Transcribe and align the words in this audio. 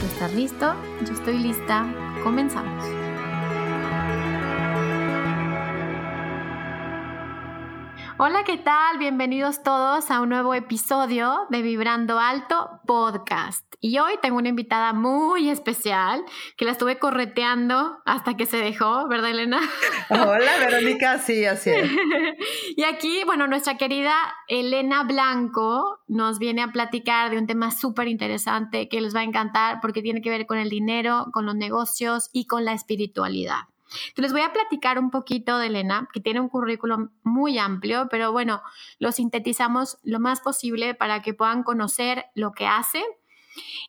Tú 0.00 0.06
estás 0.06 0.32
listo, 0.34 0.74
yo 1.06 1.12
estoy 1.12 1.38
lista, 1.38 1.86
comenzamos. 2.24 3.09
Hola, 8.22 8.44
¿qué 8.44 8.58
tal? 8.58 8.98
Bienvenidos 8.98 9.62
todos 9.62 10.10
a 10.10 10.20
un 10.20 10.28
nuevo 10.28 10.52
episodio 10.52 11.46
de 11.48 11.62
Vibrando 11.62 12.18
Alto 12.18 12.68
Podcast. 12.86 13.64
Y 13.80 13.96
hoy 13.96 14.12
tengo 14.20 14.36
una 14.36 14.50
invitada 14.50 14.92
muy 14.92 15.48
especial 15.48 16.22
que 16.58 16.66
la 16.66 16.72
estuve 16.72 16.98
correteando 16.98 17.96
hasta 18.04 18.36
que 18.36 18.44
se 18.44 18.58
dejó, 18.58 19.08
¿verdad, 19.08 19.30
Elena? 19.30 19.58
Hola, 20.10 20.50
Verónica, 20.58 21.16
sí, 21.16 21.46
así 21.46 21.70
es. 21.70 21.90
y 22.76 22.82
aquí, 22.82 23.22
bueno, 23.24 23.46
nuestra 23.46 23.78
querida 23.78 24.12
Elena 24.48 25.02
Blanco 25.04 26.00
nos 26.06 26.38
viene 26.38 26.60
a 26.60 26.72
platicar 26.72 27.30
de 27.30 27.38
un 27.38 27.46
tema 27.46 27.70
súper 27.70 28.06
interesante 28.06 28.90
que 28.90 29.00
les 29.00 29.16
va 29.16 29.20
a 29.20 29.24
encantar 29.24 29.78
porque 29.80 30.02
tiene 30.02 30.20
que 30.20 30.28
ver 30.28 30.44
con 30.44 30.58
el 30.58 30.68
dinero, 30.68 31.28
con 31.32 31.46
los 31.46 31.54
negocios 31.54 32.28
y 32.34 32.44
con 32.44 32.66
la 32.66 32.74
espiritualidad. 32.74 33.69
Entonces 34.08 34.22
les 34.22 34.32
voy 34.32 34.42
a 34.42 34.52
platicar 34.52 34.98
un 34.98 35.10
poquito 35.10 35.58
de 35.58 35.66
Elena, 35.66 36.08
que 36.12 36.20
tiene 36.20 36.40
un 36.40 36.48
currículum 36.48 37.10
muy 37.22 37.58
amplio, 37.58 38.08
pero 38.10 38.32
bueno, 38.32 38.62
lo 38.98 39.12
sintetizamos 39.12 39.98
lo 40.02 40.20
más 40.20 40.40
posible 40.40 40.94
para 40.94 41.22
que 41.22 41.34
puedan 41.34 41.62
conocer 41.62 42.26
lo 42.34 42.52
que 42.52 42.66
hace. 42.66 43.02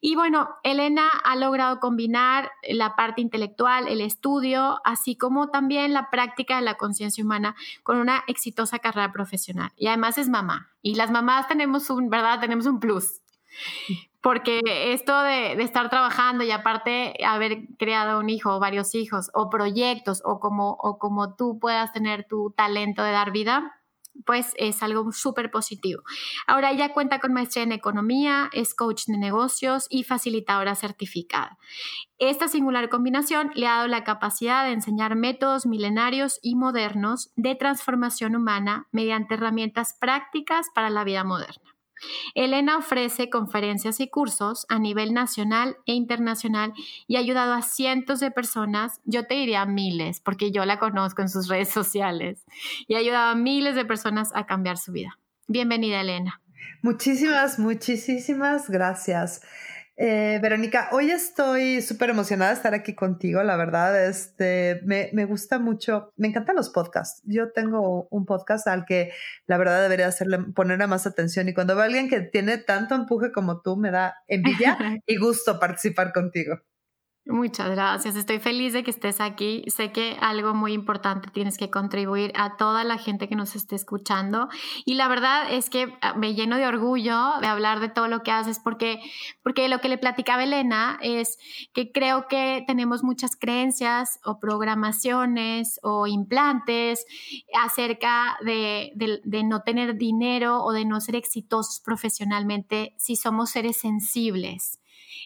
Y 0.01 0.15
bueno, 0.15 0.49
Elena 0.63 1.07
ha 1.23 1.35
logrado 1.35 1.79
combinar 1.79 2.51
la 2.67 2.95
parte 2.95 3.21
intelectual, 3.21 3.87
el 3.87 4.01
estudio, 4.01 4.81
así 4.83 5.15
como 5.15 5.49
también 5.49 5.93
la 5.93 6.09
práctica 6.09 6.55
de 6.55 6.63
la 6.63 6.75
conciencia 6.75 7.23
humana 7.23 7.55
con 7.83 7.97
una 7.97 8.23
exitosa 8.27 8.79
carrera 8.79 9.11
profesional. 9.11 9.71
Y 9.75 9.87
además 9.87 10.17
es 10.17 10.29
mamá. 10.29 10.71
Y 10.81 10.95
las 10.95 11.11
mamás 11.11 11.47
tenemos 11.47 11.89
un, 11.91 12.09
¿verdad? 12.09 12.39
Tenemos 12.39 12.65
un 12.65 12.79
plus 12.79 13.21
porque 14.21 14.61
esto 14.93 15.21
de, 15.23 15.53
estar 15.63 15.89
trabajando 15.89 16.43
y 16.43 16.51
aparte 16.51 17.13
haber 17.25 17.67
creado 17.77 18.19
un 18.19 18.29
hijo 18.29 18.59
varios 18.59 18.93
hijos 18.95 19.29
o 19.33 19.49
proyectos 19.49 20.21
o 20.23 20.39
como, 20.39 20.77
o 20.79 20.97
como 20.99 21.35
tú 21.35 21.59
puedas 21.59 21.91
tener 21.91 22.25
tu 22.27 22.53
talento 22.55 23.03
de 23.03 23.11
dar 23.11 23.31
vida, 23.31 23.81
pues 24.25 24.53
es 24.57 24.83
algo 24.83 25.11
súper 25.11 25.49
positivo. 25.49 26.03
Ahora 26.45 26.71
ella 26.71 26.93
cuenta 26.93 27.19
con 27.19 27.33
maestría 27.33 27.63
en 27.63 27.71
economía, 27.71 28.49
es 28.53 28.75
coach 28.75 29.05
de 29.07 29.17
negocios 29.17 29.87
y 29.89 30.03
facilitadora 30.03 30.75
certificada. 30.75 31.57
Esta 32.19 32.47
singular 32.47 32.89
combinación 32.89 33.51
le 33.55 33.67
ha 33.67 33.77
dado 33.77 33.87
la 33.87 34.03
capacidad 34.03 34.65
de 34.65 34.73
enseñar 34.73 35.15
métodos 35.15 35.65
milenarios 35.65 36.39
y 36.41 36.55
modernos 36.55 37.31
de 37.35 37.55
transformación 37.55 38.35
humana 38.35 38.87
mediante 38.91 39.33
herramientas 39.33 39.95
prácticas 39.99 40.67
para 40.75 40.89
la 40.89 41.03
vida 41.03 41.23
moderna. 41.23 41.71
Elena 42.35 42.77
ofrece 42.77 43.29
conferencias 43.29 43.99
y 43.99 44.09
cursos 44.09 44.65
a 44.69 44.79
nivel 44.79 45.13
nacional 45.13 45.77
e 45.85 45.93
internacional 45.93 46.73
y 47.07 47.15
ha 47.15 47.19
ayudado 47.19 47.53
a 47.53 47.61
cientos 47.61 48.19
de 48.19 48.31
personas, 48.31 49.01
yo 49.05 49.25
te 49.27 49.35
diría 49.35 49.65
miles, 49.65 50.19
porque 50.19 50.51
yo 50.51 50.65
la 50.65 50.79
conozco 50.79 51.21
en 51.21 51.29
sus 51.29 51.47
redes 51.49 51.69
sociales, 51.69 52.45
y 52.87 52.95
ha 52.95 52.99
ayudado 52.99 53.31
a 53.31 53.35
miles 53.35 53.75
de 53.75 53.85
personas 53.85 54.31
a 54.35 54.45
cambiar 54.45 54.77
su 54.77 54.91
vida. 54.91 55.17
Bienvenida, 55.47 56.01
Elena. 56.01 56.41
Muchísimas, 56.81 57.59
muchísimas 57.59 58.69
gracias. 58.69 59.41
Eh, 60.03 60.39
Verónica, 60.41 60.89
hoy 60.93 61.11
estoy 61.11 61.79
súper 61.83 62.09
emocionada 62.09 62.49
de 62.49 62.55
estar 62.55 62.73
aquí 62.73 62.95
contigo, 62.95 63.43
la 63.43 63.55
verdad, 63.55 64.03
este, 64.07 64.81
me, 64.83 65.11
me, 65.13 65.25
gusta 65.25 65.59
mucho, 65.59 66.11
me 66.17 66.27
encantan 66.27 66.55
los 66.55 66.71
podcasts. 66.71 67.21
Yo 67.23 67.51
tengo 67.51 68.07
un 68.09 68.25
podcast 68.25 68.65
al 68.65 68.85
que 68.85 69.11
la 69.45 69.59
verdad 69.59 69.79
debería 69.79 70.07
hacerle, 70.07 70.39
ponerle 70.55 70.87
más 70.87 71.05
atención 71.05 71.49
y 71.49 71.53
cuando 71.53 71.75
veo 71.75 71.83
a 71.83 71.85
alguien 71.85 72.09
que 72.09 72.19
tiene 72.21 72.57
tanto 72.57 72.95
empuje 72.95 73.31
como 73.31 73.61
tú, 73.61 73.77
me 73.77 73.91
da 73.91 74.15
envidia 74.27 74.75
y 75.05 75.17
gusto 75.17 75.59
participar 75.59 76.13
contigo. 76.13 76.59
Muchas 77.27 77.69
gracias. 77.69 78.15
Estoy 78.15 78.39
feliz 78.39 78.73
de 78.73 78.83
que 78.83 78.89
estés 78.89 79.21
aquí. 79.21 79.63
Sé 79.67 79.91
que 79.91 80.17
algo 80.21 80.55
muy 80.55 80.73
importante 80.73 81.29
tienes 81.29 81.55
que 81.55 81.69
contribuir 81.69 82.33
a 82.35 82.57
toda 82.57 82.83
la 82.83 82.97
gente 82.97 83.29
que 83.29 83.35
nos 83.35 83.55
esté 83.55 83.75
escuchando. 83.75 84.49
Y 84.85 84.95
la 84.95 85.07
verdad 85.07 85.53
es 85.53 85.69
que 85.69 85.95
ah, 86.01 86.15
me 86.15 86.33
lleno 86.33 86.57
de 86.57 86.65
orgullo 86.65 87.39
de 87.39 87.45
hablar 87.45 87.79
de 87.79 87.89
todo 87.89 88.07
lo 88.07 88.23
que 88.23 88.31
haces 88.31 88.59
porque, 88.59 88.99
porque 89.43 89.69
lo 89.69 89.79
que 89.81 89.89
le 89.89 89.99
platicaba 89.99 90.43
Elena 90.43 90.97
es 91.03 91.37
que 91.73 91.91
creo 91.91 92.27
que 92.27 92.63
tenemos 92.65 93.03
muchas 93.03 93.35
creencias 93.35 94.19
o 94.25 94.39
programaciones 94.39 95.79
o 95.83 96.07
implantes 96.07 97.05
acerca 97.53 98.39
de, 98.43 98.93
de 98.95 99.43
no 99.43 99.61
tener 99.61 99.95
dinero 99.95 100.63
o 100.63 100.71
de 100.71 100.85
no 100.85 100.99
ser 100.99 101.15
exitosos 101.15 101.81
profesionalmente 101.81 102.95
si 102.97 103.15
somos 103.15 103.51
seres 103.51 103.77
sensibles. 103.77 104.80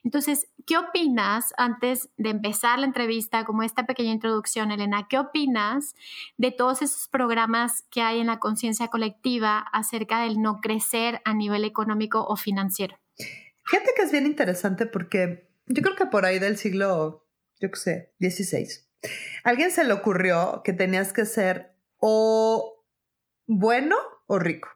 Entonces, 0.06 0.48
¿qué 0.68 0.78
opinas 0.78 1.52
antes 1.58 2.10
de 2.18 2.30
empezar 2.30 2.78
la 2.78 2.86
entrevista, 2.86 3.44
como 3.44 3.64
esta 3.64 3.88
pequeña 3.88 4.12
introducción, 4.12 4.72
Elena? 4.72 5.08
¿Qué 5.10 5.18
opinas 5.18 5.96
de 6.38 6.52
todos 6.52 6.84
esos 6.84 7.08
programas 7.08 7.82
que 7.90 8.02
hay 8.02 8.20
en 8.20 8.28
la 8.28 8.38
conciencia 8.38 8.90
colectiva 8.90 9.58
acerca 9.74 10.22
del 10.22 10.40
no 10.44 10.62
crecer 10.62 11.22
a 11.26 11.34
nivel 11.34 11.66
económico 11.66 12.24
o 12.24 12.36
financiero? 12.36 13.00
Fíjate 13.64 13.94
que 13.96 14.04
es 14.04 14.12
bien 14.12 14.28
interesante 14.28 14.86
porque 14.86 15.50
yo 15.66 15.82
creo 15.82 15.96
que 15.96 16.06
por 16.06 16.24
ahí 16.26 16.38
del 16.38 16.58
siglo, 16.58 17.28
yo 17.60 17.72
qué 17.72 17.80
sé, 17.80 18.14
16, 18.20 18.88
alguien 19.44 19.72
se 19.72 19.86
le 19.86 19.94
ocurrió 19.94 20.62
que 20.64 20.74
tenías 20.74 21.14
que 21.14 21.26
ser 21.26 21.76
o 21.98 22.86
bueno 23.48 23.96
o 24.28 24.38
rico. 24.38 24.70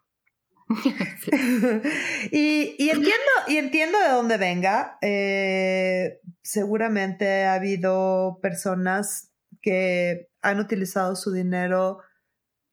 y, 2.32 2.90
entiendo, 2.90 3.32
y 3.48 3.58
entiendo 3.58 4.00
de 4.00 4.10
dónde 4.10 4.38
venga. 4.38 4.98
Eh, 5.02 6.20
seguramente 6.44 7.46
ha 7.46 7.56
habido 7.56 8.40
personas 8.42 9.34
que 9.62 10.30
han 10.42 10.60
utilizado 10.60 11.16
su 11.16 11.32
dinero 11.32 12.00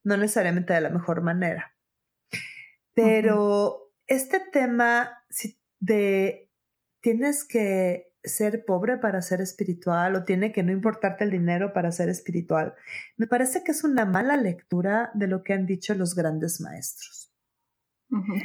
no 0.04 0.16
necesariamente 0.16 0.72
de 0.72 0.82
la 0.82 0.90
mejor 0.90 1.22
manera. 1.22 1.74
Pero 2.94 3.92
este 4.06 4.40
tema 4.40 5.24
de 5.80 6.50
tienes 7.00 7.44
que 7.44 8.12
ser 8.22 8.64
pobre 8.64 8.98
para 8.98 9.22
ser 9.22 9.40
espiritual 9.40 10.16
o 10.16 10.24
tiene 10.24 10.52
que 10.52 10.62
no 10.62 10.72
importarte 10.72 11.24
el 11.24 11.30
dinero 11.30 11.72
para 11.72 11.92
ser 11.92 12.08
espiritual, 12.08 12.74
me 13.16 13.26
parece 13.26 13.62
que 13.62 13.72
es 13.72 13.84
una 13.84 14.04
mala 14.04 14.36
lectura 14.36 15.10
de 15.14 15.28
lo 15.28 15.42
que 15.42 15.54
han 15.54 15.66
dicho 15.66 15.94
los 15.94 16.14
grandes 16.14 16.60
maestros. 16.60 17.25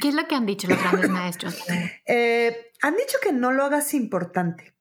¿Qué 0.00 0.08
es 0.08 0.14
lo 0.14 0.26
que 0.26 0.34
han 0.34 0.46
dicho 0.46 0.68
los 0.68 0.78
grandes 0.78 1.10
maestros? 1.10 1.64
Eh, 2.06 2.72
han 2.82 2.96
dicho 2.96 3.18
que 3.22 3.32
no 3.32 3.52
lo 3.52 3.64
hagas 3.64 3.94
importante. 3.94 4.74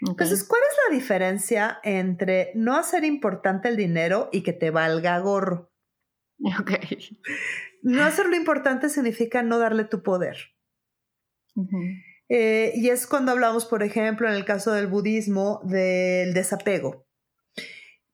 Entonces, 0.00 0.44
¿cuál 0.44 0.60
es 0.68 0.76
la 0.88 0.96
diferencia 0.96 1.78
entre 1.84 2.50
no 2.54 2.76
hacer 2.76 3.04
importante 3.04 3.68
el 3.68 3.76
dinero 3.76 4.28
y 4.32 4.42
que 4.42 4.52
te 4.52 4.70
valga 4.70 5.18
gorro? 5.20 5.72
Ok. 6.58 6.72
No 7.82 8.04
hacerlo 8.04 8.34
importante 8.36 8.88
significa 8.88 9.42
no 9.42 9.58
darle 9.58 9.84
tu 9.84 10.02
poder. 10.02 10.36
Eh, 12.28 12.72
y 12.74 12.90
es 12.90 13.06
cuando 13.06 13.32
hablamos, 13.32 13.66
por 13.66 13.82
ejemplo, 13.82 14.28
en 14.28 14.34
el 14.34 14.44
caso 14.44 14.72
del 14.72 14.86
budismo, 14.86 15.60
del 15.64 16.34
desapego. 16.34 17.06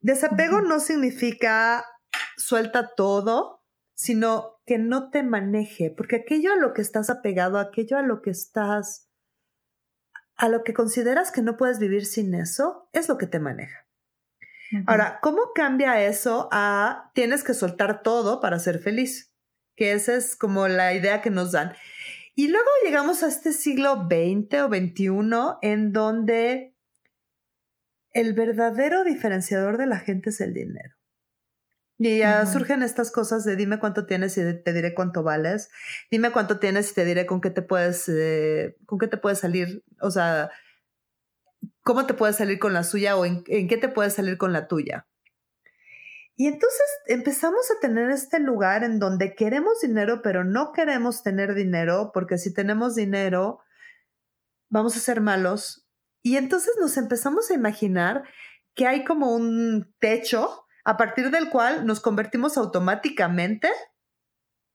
Desapego 0.01 0.61
no 0.61 0.81
significa 0.81 1.85
suelta 2.37 2.95
todo, 2.97 3.65
sino 3.95 4.58
que 4.69 4.79
no 4.79 5.09
te 5.09 5.23
maneje, 5.23 5.91
porque 5.91 6.17
aquello 6.17 6.53
a 6.53 6.57
lo 6.57 6.75
que 6.75 6.83
estás 6.83 7.09
apegado, 7.09 7.59
aquello 7.59 7.97
a 7.97 8.03
lo 8.03 8.21
que 8.21 8.29
estás, 8.29 9.09
a 10.37 10.51
lo 10.51 10.63
que 10.63 10.75
consideras 10.75 11.33
que 11.33 11.41
no 11.41 11.57
puedes 11.57 11.79
vivir 11.79 12.05
sin 12.05 12.35
eso, 12.35 12.91
es 12.93 13.09
lo 13.09 13.17
que 13.17 13.27
te 13.27 13.41
maneja. 13.41 13.87
Ahora, 14.87 15.21
¿cómo 15.23 15.53
cambia 15.55 16.05
eso 16.05 16.51
a 16.53 17.11
tienes 17.15 17.43
que 17.43 17.55
soltar 17.55 18.03
todo 18.03 18.43
para 18.43 18.59
ser 18.59 18.79
feliz? 18.79 19.33
Que 19.75 19.93
esa 19.93 20.15
es 20.15 20.37
como 20.37 20.69
la 20.69 20.93
idea 20.93 21.23
que 21.23 21.31
nos 21.31 21.53
dan. 21.53 21.73
Y 22.35 22.49
luego 22.49 22.69
llegamos 22.85 23.23
a 23.23 23.29
este 23.29 23.53
siglo 23.53 24.07
XX 24.07 24.65
o 24.65 24.69
XXI 24.69 25.59
en 25.63 25.93
donde 25.95 26.77
el 28.13 28.35
verdadero 28.35 29.03
diferenciador 29.03 29.79
de 29.79 29.87
la 29.87 29.99
gente 29.99 30.29
es 30.29 30.43
el 30.43 30.53
dinero. 30.53 30.98
Y 32.01 32.19
ya 32.19 32.47
surgen 32.47 32.83
estas 32.83 33.11
cosas 33.11 33.45
de 33.45 33.57
dime 33.57 33.81
cuánto 33.81 34.07
tienes 34.07 34.39
y 34.39 34.63
te 34.63 34.73
diré 34.73 34.95
cuánto 34.95 35.25
vales. 35.25 35.69
Dime 36.13 36.31
cuánto 36.31 36.61
tienes 36.61 36.93
y 36.93 36.95
te 36.95 37.05
diré 37.05 37.27
con 37.27 37.41
qué 37.41 37.51
te 37.51 37.61
puedes, 37.61 38.09
eh, 38.09 38.77
con 38.87 39.01
qué 39.01 39.09
te 39.09 39.17
puedes 39.17 39.41
salir, 39.41 39.83
o 40.01 40.13
sea, 40.13 40.51
cómo 41.83 42.07
te 42.07 42.15
puedes 42.15 42.37
salir 42.37 42.61
con 42.61 42.73
la 42.73 42.85
suya 42.85 43.17
o 43.17 43.25
en, 43.25 43.43
qué 43.43 43.77
te 43.81 43.89
puedes 43.89 44.15
salir 44.15 44.39
con 44.39 44.53
la 44.53 44.69
tuya. 44.69 45.09
Y 46.37 46.47
entonces 46.47 46.87
empezamos 47.07 47.69
a 47.73 47.81
tener 47.81 48.11
este 48.11 48.39
lugar 48.39 48.85
en 48.85 49.01
donde 49.01 49.35
queremos 49.35 49.81
dinero, 49.81 50.23
pero 50.23 50.45
no 50.45 50.71
queremos 50.71 51.25
tener 51.25 51.55
dinero, 51.55 52.13
porque 52.15 52.39
si 52.39 52.55
tenemos 52.55 52.95
dinero, 52.95 53.59
vamos 54.69 54.97
a 54.97 55.01
ser 55.01 55.21
malos. 55.21 55.89
Y 56.23 56.37
entonces 56.37 56.75
nos 56.81 56.97
empezamos 56.97 57.51
a 57.51 57.55
imaginar 57.55 58.23
que 58.75 58.87
hay 58.87 59.03
como 59.03 59.35
un 59.35 59.93
techo 59.99 60.68
a 60.89 60.97
partir 60.97 61.31
del 61.31 61.51
cual 61.51 61.85
nos 61.85 62.01
convertimos 62.01 62.57
automáticamente 62.57 63.71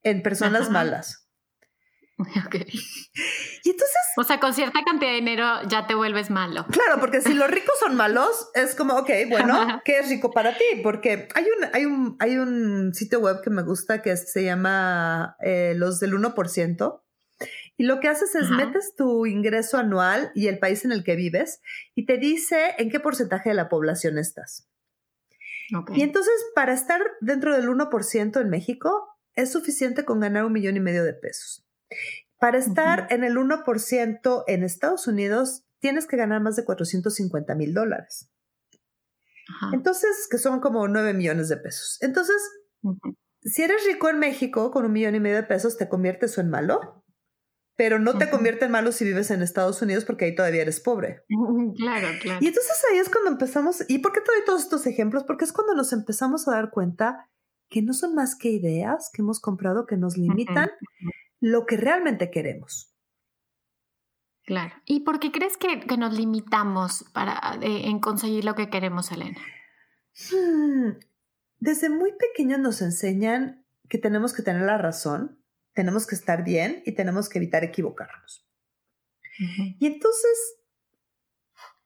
en 0.04 0.22
personas 0.22 0.70
malas. 0.70 1.20
Ok. 2.46 2.56
Y 3.64 3.70
entonces. 3.72 3.98
O 4.18 4.24
sea, 4.24 4.40
con 4.40 4.54
cierta 4.54 4.84
cantidad 4.86 5.10
de 5.10 5.16
dinero 5.16 5.46
ya 5.68 5.88
te 5.88 5.96
vuelves 5.96 6.30
malo. 6.30 6.66
Claro, 6.70 7.00
porque 7.00 7.22
si 7.22 7.34
los 7.34 7.50
ricos 7.50 7.74
son 7.80 7.96
malos, 7.96 8.50
es 8.54 8.76
como, 8.76 8.94
ok, 8.94 9.10
bueno, 9.30 9.82
¿qué 9.84 9.98
es 9.98 10.10
rico 10.10 10.32
para 10.32 10.56
ti? 10.56 10.64
Porque 10.84 11.28
hay 11.34 11.46
un, 11.46 11.70
hay 11.74 11.86
un, 11.86 12.16
hay 12.20 12.38
un 12.38 12.94
sitio 12.94 13.20
web 13.20 13.42
que 13.44 13.50
me 13.50 13.64
gusta 13.64 14.04
que 14.04 14.16
se 14.16 14.44
llama 14.44 15.36
eh, 15.42 15.74
Los 15.76 16.00
del 16.00 16.14
1%. 16.14 17.02
Y 17.78 17.84
lo 17.84 18.00
que 18.00 18.08
haces 18.08 18.36
es 18.36 18.52
metes 18.52 18.94
tu 18.96 19.26
ingreso 19.26 19.80
anual 19.80 20.32
y 20.36 20.48
el 20.48 20.60
país 20.60 20.86
en 20.86 20.92
el 20.92 21.04
que 21.04 21.16
vives 21.16 21.62
y 21.96 22.06
te 22.06 22.20
dice 22.20 22.76
en 22.78 22.92
qué 22.92 23.00
porcentaje 23.00 23.50
de 23.50 23.56
la 23.56 23.68
población 23.68 24.20
estás. 24.20 24.70
Y 25.94 26.02
entonces, 26.02 26.34
para 26.56 26.74
estar 26.74 27.02
dentro 27.22 27.56
del 27.56 27.68
1% 27.68 28.42
en 28.42 28.50
México, 28.50 29.08
es 29.36 29.52
suficiente 29.52 30.06
con 30.06 30.20
ganar 30.20 30.46
un 30.46 30.54
millón 30.54 30.78
y 30.78 30.80
medio 30.80 31.04
de 31.04 31.14
pesos. 31.14 31.66
Para 32.40 32.58
estar 32.58 33.08
en 33.10 33.24
el 33.24 33.38
1% 33.38 34.44
en 34.48 34.64
Estados 34.64 35.08
Unidos, 35.08 35.66
tienes 35.80 36.08
que 36.08 36.18
ganar 36.18 36.42
más 36.42 36.56
de 36.56 36.66
450 36.66 37.56
mil 37.56 37.74
dólares. 37.74 38.30
Entonces, 39.72 40.28
que 40.30 40.38
son 40.38 40.60
como 40.60 40.88
9 40.88 41.14
millones 41.14 41.50
de 41.50 41.58
pesos. 41.58 41.98
Entonces, 42.02 42.42
si 43.42 43.64
eres 43.64 43.86
rico 43.86 44.10
en 44.10 44.20
México 44.20 44.72
con 44.72 44.86
un 44.86 44.92
millón 44.92 45.16
y 45.16 45.20
medio 45.20 45.38
de 45.38 45.44
pesos, 45.44 45.78
te 45.78 45.90
conviertes 45.90 46.38
en 46.38 46.50
malo 46.50 47.03
pero 47.76 48.00
no 48.00 48.18
te 48.18 48.30
convierte 48.30 48.66
en 48.66 48.72
malo 48.72 48.92
si 48.92 49.04
vives 49.04 49.32
en 49.32 49.42
Estados 49.42 49.82
Unidos 49.82 50.06
porque 50.06 50.26
ahí 50.26 50.36
todavía 50.36 50.62
eres 50.62 50.80
pobre. 50.80 51.24
Claro, 51.76 52.08
claro. 52.22 52.40
Y 52.42 52.48
entonces 52.48 52.84
ahí 52.92 53.00
es 53.00 53.10
cuando 53.10 53.32
empezamos, 53.32 53.84
¿y 53.88 54.00
por 54.00 54.12
qué 54.12 54.22
te 54.22 54.32
doy 54.32 54.46
todos 54.46 54.62
estos 54.62 54.86
ejemplos? 54.86 55.24
Porque 55.24 55.46
es 55.46 55.52
cuando 55.52 55.74
nos 55.74 55.92
empezamos 55.92 56.48
a 56.48 56.52
dar 56.52 56.70
cuenta 56.70 57.30
que 57.70 57.82
no 57.82 57.94
son 57.94 58.14
más 58.14 58.36
que 58.36 58.50
ideas 58.50 59.10
que 59.12 59.22
hemos 59.22 59.40
comprado 59.40 59.86
que 59.88 59.98
nos 59.98 60.18
limitan 60.18 60.70
lo 61.40 61.66
que 61.66 61.78
realmente 61.78 62.30
queremos. 62.30 62.94
Claro. 64.46 64.76
¿Y 64.86 65.02
por 65.02 65.20
qué 65.20 65.32
crees 65.32 65.58
que, 65.58 65.98
nos 65.98 66.18
limitamos 66.18 67.06
para, 67.14 67.58
eh, 67.62 67.90
en 67.90 68.00
conseguir 68.00 68.46
lo 68.46 68.56
que 68.56 68.70
queremos, 68.70 69.12
Elena? 69.12 69.40
Hmm, 70.32 71.00
desde 71.60 71.90
muy 71.90 72.12
pequeños 72.14 72.60
nos 72.60 72.82
enseñan 72.82 73.66
que 73.90 73.98
tenemos 73.98 74.34
que 74.34 74.44
tener 74.44 74.64
la 74.64 74.78
razón 74.78 75.43
tenemos 75.74 76.08
que 76.08 76.16
estar 76.16 76.44
bien 76.44 76.82
y 76.86 76.94
tenemos 76.94 77.30
que 77.30 77.40
evitar 77.40 77.64
equivocarnos. 77.64 78.48
Y 79.80 79.88
entonces, 79.88 80.56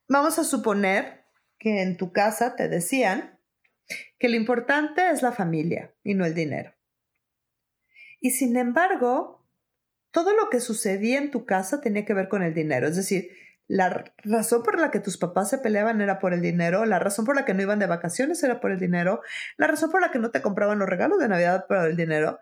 vamos 0.08 0.38
a 0.38 0.44
suponer 0.44 1.26
que 1.58 1.82
en 1.82 1.98
tu 1.98 2.12
casa 2.12 2.56
te 2.56 2.68
decían 2.68 3.40
que 4.20 4.30
lo 4.30 4.36
importante 4.36 5.10
es 5.10 5.22
la 5.22 5.32
familia 5.32 5.94
y 6.04 6.14
no 6.14 6.26
el 6.26 6.34
dinero. 6.34 6.74
Y 8.20 8.32
sin 8.32 8.58
embargo, 8.58 9.48
todo 10.12 10.36
lo 10.36 10.50
que 10.50 10.60
sucedía 10.60 11.20
en 11.20 11.32
tu 11.32 11.46
casa 11.46 11.82
tenía 11.82 12.06
que 12.06 12.14
ver 12.14 12.28
con 12.28 12.44
el 12.44 12.54
dinero. 12.54 12.88
Es 12.88 12.96
decir, 12.96 13.30
la 13.68 14.06
razón 14.24 14.64
por 14.64 14.80
la 14.80 14.92
que 14.92 15.00
tus 15.00 15.18
papás 15.18 15.50
se 15.50 15.58
peleaban 15.58 16.00
era 16.02 16.20
por 16.20 16.34
el 16.34 16.42
dinero, 16.42 16.86
la 16.86 17.00
razón 17.00 17.26
por 17.26 17.36
la 17.36 17.44
que 17.44 17.54
no 17.54 17.62
iban 17.62 17.80
de 17.80 17.86
vacaciones 17.86 18.42
era 18.42 18.62
por 18.62 18.72
el 18.72 18.80
dinero, 18.80 19.22
la 19.58 19.68
razón 19.68 19.92
por 19.92 20.02
la 20.02 20.10
que 20.10 20.20
no 20.20 20.32
te 20.32 20.42
compraban 20.42 20.80
los 20.80 20.88
regalos 20.88 21.20
de 21.20 21.28
Navidad 21.28 21.56
era 21.56 21.68
por 21.68 21.90
el 21.90 21.98
dinero. 21.98 22.40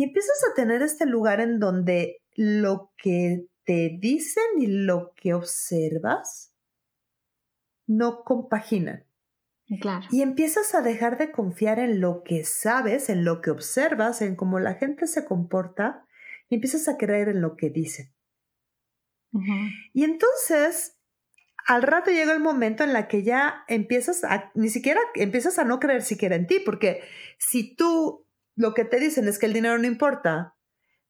Y 0.00 0.04
empiezas 0.04 0.42
a 0.50 0.54
tener 0.54 0.80
este 0.80 1.04
lugar 1.04 1.42
en 1.42 1.58
donde 1.58 2.22
lo 2.34 2.90
que 2.96 3.44
te 3.66 3.98
dicen 4.00 4.42
y 4.56 4.66
lo 4.66 5.12
que 5.14 5.34
observas 5.34 6.54
no 7.86 8.24
compaginan. 8.24 9.04
Claro. 9.78 10.06
Y 10.10 10.22
empiezas 10.22 10.74
a 10.74 10.80
dejar 10.80 11.18
de 11.18 11.30
confiar 11.30 11.78
en 11.78 12.00
lo 12.00 12.22
que 12.24 12.44
sabes, 12.44 13.10
en 13.10 13.26
lo 13.26 13.42
que 13.42 13.50
observas, 13.50 14.22
en 14.22 14.36
cómo 14.36 14.58
la 14.58 14.72
gente 14.72 15.06
se 15.06 15.26
comporta, 15.26 16.06
y 16.48 16.54
empiezas 16.54 16.88
a 16.88 16.96
creer 16.96 17.28
en 17.28 17.42
lo 17.42 17.56
que 17.56 17.68
dicen. 17.68 18.10
Y 19.92 20.04
entonces, 20.04 20.96
al 21.66 21.82
rato 21.82 22.10
llega 22.10 22.32
el 22.32 22.40
momento 22.40 22.84
en 22.84 22.94
la 22.94 23.06
que 23.06 23.22
ya 23.22 23.66
empiezas 23.68 24.24
a, 24.24 24.50
ni 24.54 24.70
siquiera 24.70 25.00
empiezas 25.14 25.58
a 25.58 25.64
no 25.64 25.78
creer 25.78 26.00
siquiera 26.00 26.36
en 26.36 26.46
ti, 26.46 26.58
porque 26.64 27.02
si 27.36 27.76
tú 27.76 28.26
lo 28.60 28.74
que 28.74 28.84
te 28.84 29.00
dicen 29.00 29.26
es 29.26 29.38
que 29.38 29.46
el 29.46 29.54
dinero 29.54 29.78
no 29.78 29.86
importa, 29.86 30.54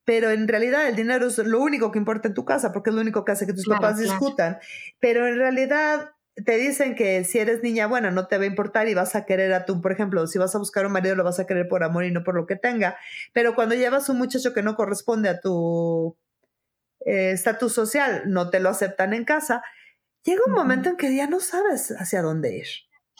pero 0.04 0.30
en 0.30 0.46
realidad 0.46 0.86
el 0.86 0.94
dinero 0.94 1.26
es 1.26 1.38
lo 1.38 1.60
único 1.60 1.90
que 1.90 1.98
importa 1.98 2.28
en 2.28 2.34
tu 2.34 2.44
casa 2.44 2.72
porque 2.72 2.90
es 2.90 2.94
lo 2.94 3.02
único 3.02 3.24
que 3.24 3.32
hace 3.32 3.46
que 3.46 3.52
tus 3.52 3.66
papás 3.66 3.98
discutan. 3.98 4.58
Pero 5.00 5.26
en 5.26 5.36
realidad 5.36 6.12
te 6.44 6.56
dicen 6.56 6.94
que 6.94 7.24
si 7.24 7.38
eres 7.38 7.62
niña 7.62 7.88
buena 7.88 8.12
no 8.12 8.28
te 8.28 8.38
va 8.38 8.44
a 8.44 8.46
importar 8.46 8.88
y 8.88 8.94
vas 8.94 9.16
a 9.16 9.26
querer 9.26 9.52
a 9.52 9.64
tu, 9.64 9.80
por 9.82 9.90
ejemplo, 9.90 10.26
si 10.28 10.38
vas 10.38 10.54
a 10.54 10.58
buscar 10.58 10.86
un 10.86 10.92
marido 10.92 11.16
lo 11.16 11.24
vas 11.24 11.40
a 11.40 11.46
querer 11.46 11.68
por 11.68 11.82
amor 11.82 12.04
y 12.04 12.12
no 12.12 12.22
por 12.22 12.36
lo 12.36 12.46
que 12.46 12.54
tenga. 12.54 12.96
Pero 13.32 13.56
cuando 13.56 13.74
llevas 13.74 14.08
un 14.08 14.18
muchacho 14.18 14.54
que 14.54 14.62
no 14.62 14.76
corresponde 14.76 15.28
a 15.28 15.40
tu 15.40 16.16
eh, 17.04 17.32
estatus 17.32 17.72
social, 17.72 18.22
no 18.26 18.48
te 18.48 18.60
lo 18.60 18.68
aceptan 18.68 19.12
en 19.12 19.24
casa, 19.24 19.62
llega 20.22 20.42
un 20.46 20.52
momento 20.52 20.88
en 20.88 20.96
que 20.96 21.14
ya 21.14 21.26
no 21.26 21.40
sabes 21.40 21.90
hacia 21.98 22.22
dónde 22.22 22.56
ir. 22.58 22.68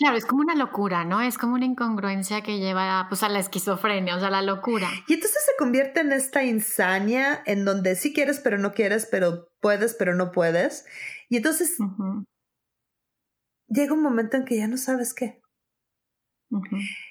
Claro, 0.00 0.16
es 0.16 0.24
como 0.24 0.40
una 0.40 0.54
locura, 0.54 1.04
¿no? 1.04 1.20
Es 1.20 1.36
como 1.36 1.56
una 1.56 1.66
incongruencia 1.66 2.40
que 2.40 2.58
lleva 2.58 3.04
pues, 3.10 3.22
a 3.22 3.28
la 3.28 3.38
esquizofrenia, 3.38 4.16
o 4.16 4.18
sea, 4.18 4.30
la 4.30 4.40
locura. 4.40 4.88
Y 5.06 5.12
entonces 5.12 5.44
se 5.44 5.52
convierte 5.58 6.00
en 6.00 6.12
esta 6.12 6.42
insania 6.42 7.42
en 7.44 7.66
donde 7.66 7.94
sí 7.96 8.14
quieres, 8.14 8.40
pero 8.40 8.56
no 8.56 8.72
quieres, 8.72 9.04
pero 9.04 9.52
puedes, 9.60 9.92
pero 9.92 10.14
no 10.14 10.32
puedes. 10.32 10.86
Y 11.28 11.36
entonces 11.36 11.76
llega 13.68 13.92
un 13.92 14.02
momento 14.02 14.38
en 14.38 14.46
que 14.46 14.56
ya 14.56 14.68
no 14.68 14.78
sabes 14.78 15.12
qué. 15.12 15.42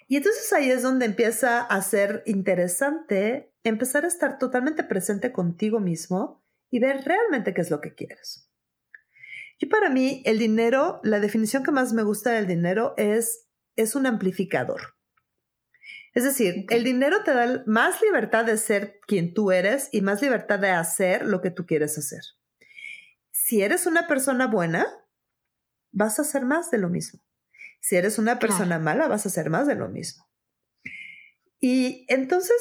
Y 0.07 0.17
entonces 0.17 0.51
ahí 0.51 0.71
es 0.71 0.81
donde 0.81 1.05
empieza 1.05 1.61
a 1.61 1.81
ser 1.83 2.23
interesante 2.25 3.53
empezar 3.63 4.03
a 4.03 4.07
estar 4.07 4.39
totalmente 4.39 4.83
presente 4.83 5.31
contigo 5.31 5.79
mismo 5.79 6.43
y 6.71 6.79
ver 6.79 7.03
realmente 7.05 7.53
qué 7.53 7.61
es 7.61 7.69
lo 7.69 7.81
que 7.81 7.93
quieres. 7.93 8.48
Y 9.59 9.65
para 9.65 9.89
mí, 9.89 10.23
el 10.25 10.39
dinero, 10.39 11.01
la 11.03 11.19
definición 11.19 11.63
que 11.63 11.71
más 11.71 11.93
me 11.93 12.03
gusta 12.03 12.31
del 12.31 12.47
dinero 12.47 12.93
es, 12.97 13.47
es 13.75 13.93
un 13.93 14.05
amplificador. 14.05 14.95
Es 16.13 16.23
decir, 16.23 16.65
el 16.69 16.83
dinero 16.83 17.23
te 17.23 17.33
da 17.33 17.63
más 17.67 18.01
libertad 18.01 18.45
de 18.45 18.57
ser 18.57 18.99
quien 19.05 19.33
tú 19.33 19.51
eres 19.51 19.89
y 19.91 20.01
más 20.01 20.21
libertad 20.21 20.59
de 20.59 20.71
hacer 20.71 21.25
lo 21.25 21.41
que 21.41 21.51
tú 21.51 21.65
quieres 21.65 21.97
hacer. 21.97 22.21
Si 23.31 23.61
eres 23.61 23.85
una 23.85 24.07
persona 24.07 24.47
buena, 24.47 24.87
vas 25.91 26.19
a 26.19 26.23
hacer 26.23 26.45
más 26.45 26.71
de 26.71 26.77
lo 26.77 26.89
mismo. 26.89 27.21
Si 27.81 27.95
eres 27.95 28.17
una 28.17 28.39
persona 28.39 28.79
mala, 28.79 29.07
vas 29.07 29.25
a 29.25 29.29
hacer 29.29 29.49
más 29.49 29.67
de 29.67 29.75
lo 29.75 29.89
mismo. 29.89 30.25
Y 31.59 32.05
entonces, 32.07 32.57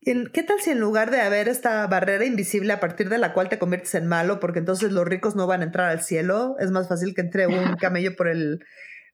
¿Qué 0.00 0.42
tal 0.42 0.60
si 0.60 0.70
en 0.70 0.80
lugar 0.80 1.10
de 1.10 1.20
haber 1.20 1.48
esta 1.48 1.86
barrera 1.86 2.24
invisible 2.24 2.72
a 2.72 2.80
partir 2.80 3.08
de 3.08 3.18
la 3.18 3.32
cual 3.32 3.48
te 3.48 3.58
conviertes 3.58 3.94
en 3.94 4.06
malo, 4.06 4.40
porque 4.40 4.60
entonces 4.60 4.92
los 4.92 5.06
ricos 5.06 5.34
no 5.34 5.46
van 5.46 5.60
a 5.60 5.64
entrar 5.64 5.88
al 5.88 6.02
cielo, 6.02 6.56
es 6.60 6.70
más 6.70 6.88
fácil 6.88 7.14
que 7.14 7.20
entre 7.20 7.46
un 7.46 7.76
camello 7.80 8.14
por 8.16 8.28
el, 8.28 8.60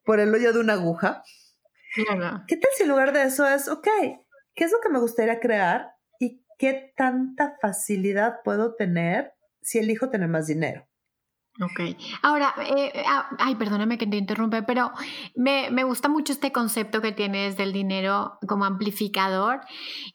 por 0.05 0.21
el 0.21 0.33
hoyo 0.35 0.53
de 0.53 0.61
una 0.61 0.75
aguja? 0.75 1.23
¿Qué 2.47 2.57
tal 2.57 2.71
si 2.76 2.83
en 2.83 2.88
lugar 2.88 3.12
de 3.12 3.23
eso 3.23 3.49
es, 3.49 3.69
ok, 3.69 3.88
¿qué 4.55 4.64
es 4.64 4.73
lo 4.73 4.81
que 4.81 4.91
me 4.91 4.99
gustaría 4.99 5.41
crear 5.41 5.93
y 6.19 6.45
qué 6.59 6.93
tanta 6.97 7.57
facilidad 7.61 8.37
puedo 8.45 8.75
tener 8.75 9.33
si 9.62 9.79
elijo 9.79 10.11
tener 10.11 10.29
más 10.29 10.47
dinero? 10.47 10.87
Ok. 11.61 11.96
Ahora, 12.23 12.52
eh, 12.76 13.04
ah, 13.06 13.28
ay, 13.38 13.54
perdóname 13.54 13.96
que 13.96 14.08
te 14.08 14.16
interrumpe, 14.16 14.64
pero 14.64 14.90
me, 15.37 15.84
gusta 15.84 16.08
mucho 16.08 16.32
este 16.32 16.50
concepto 16.50 17.00
que 17.00 17.12
tienes 17.12 17.56
del 17.56 17.73
dinero 17.73 18.38
como 18.49 18.64
amplificador. 18.64 19.61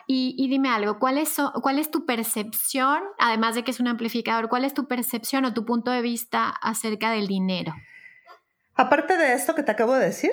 Y, 0.06 0.48
dime 0.50 0.70
algo, 0.70 1.00
¿cuál 1.00 1.18
es, 1.18 1.38
¿cuál 1.62 1.80
es 1.80 1.92
tu 1.92 2.06
percepción, 2.06 3.02
además 3.18 3.56
de 3.56 3.64
que 3.64 3.72
es 3.72 3.80
un 3.80 3.88
amplificador, 3.88 4.50
cuál 4.50 4.66
es 4.66 4.74
tu 4.74 4.88
percepción 4.88 5.46
o 5.46 5.54
tu 5.54 5.66
punto 5.66 5.92
de 5.92 6.02
vista 6.02 6.50
acerca 6.50 7.12
del 7.12 7.28
dinero? 7.28 7.74
Aparte 8.76 9.18
de 9.18 9.34
esto 9.34 9.56
que 9.56 9.64
te 9.64 9.72
acabo 9.72 9.94
de 9.94 10.06
decir, 10.06 10.32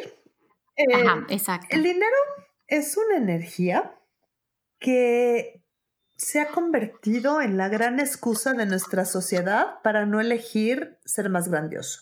Ajá, 0.92 1.24
exacto. 1.28 1.68
El 1.70 1.82
dinero 1.82 2.16
es 2.66 2.96
una 2.96 3.16
energía 3.16 3.94
que 4.78 5.62
se 6.16 6.40
ha 6.40 6.48
convertido 6.48 7.42
en 7.42 7.56
la 7.56 7.68
gran 7.68 8.00
excusa 8.00 8.54
de 8.54 8.66
nuestra 8.66 9.04
sociedad 9.04 9.82
para 9.82 10.06
no 10.06 10.20
elegir 10.20 10.98
ser 11.04 11.28
más 11.28 11.48
grandioso. 11.48 12.00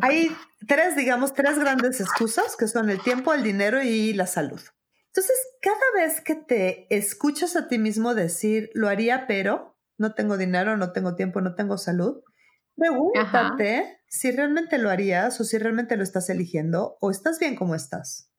Hay 0.00 0.34
tres, 0.66 0.96
digamos, 0.96 1.34
tres 1.34 1.58
grandes 1.58 2.00
excusas 2.00 2.56
que 2.56 2.68
son 2.68 2.88
el 2.88 3.02
tiempo, 3.02 3.34
el 3.34 3.42
dinero 3.42 3.82
y 3.82 4.14
la 4.14 4.26
salud. 4.26 4.60
Entonces, 5.08 5.36
cada 5.60 5.76
vez 5.94 6.20
que 6.20 6.34
te 6.34 6.86
escuchas 6.94 7.54
a 7.56 7.68
ti 7.68 7.78
mismo 7.78 8.14
decir, 8.14 8.70
lo 8.74 8.88
haría, 8.88 9.26
pero 9.26 9.78
no 9.98 10.14
tengo 10.14 10.36
dinero, 10.36 10.76
no 10.76 10.92
tengo 10.92 11.14
tiempo, 11.14 11.40
no 11.40 11.54
tengo 11.54 11.76
salud, 11.76 12.22
pregúntate 12.76 14.00
si 14.08 14.30
realmente 14.30 14.78
lo 14.78 14.90
harías 14.90 15.40
o 15.40 15.44
si 15.44 15.58
realmente 15.58 15.96
lo 15.96 16.02
estás 16.02 16.30
eligiendo 16.30 16.96
o 17.00 17.10
estás 17.10 17.38
bien 17.38 17.56
como 17.56 17.74
estás. 17.74 18.30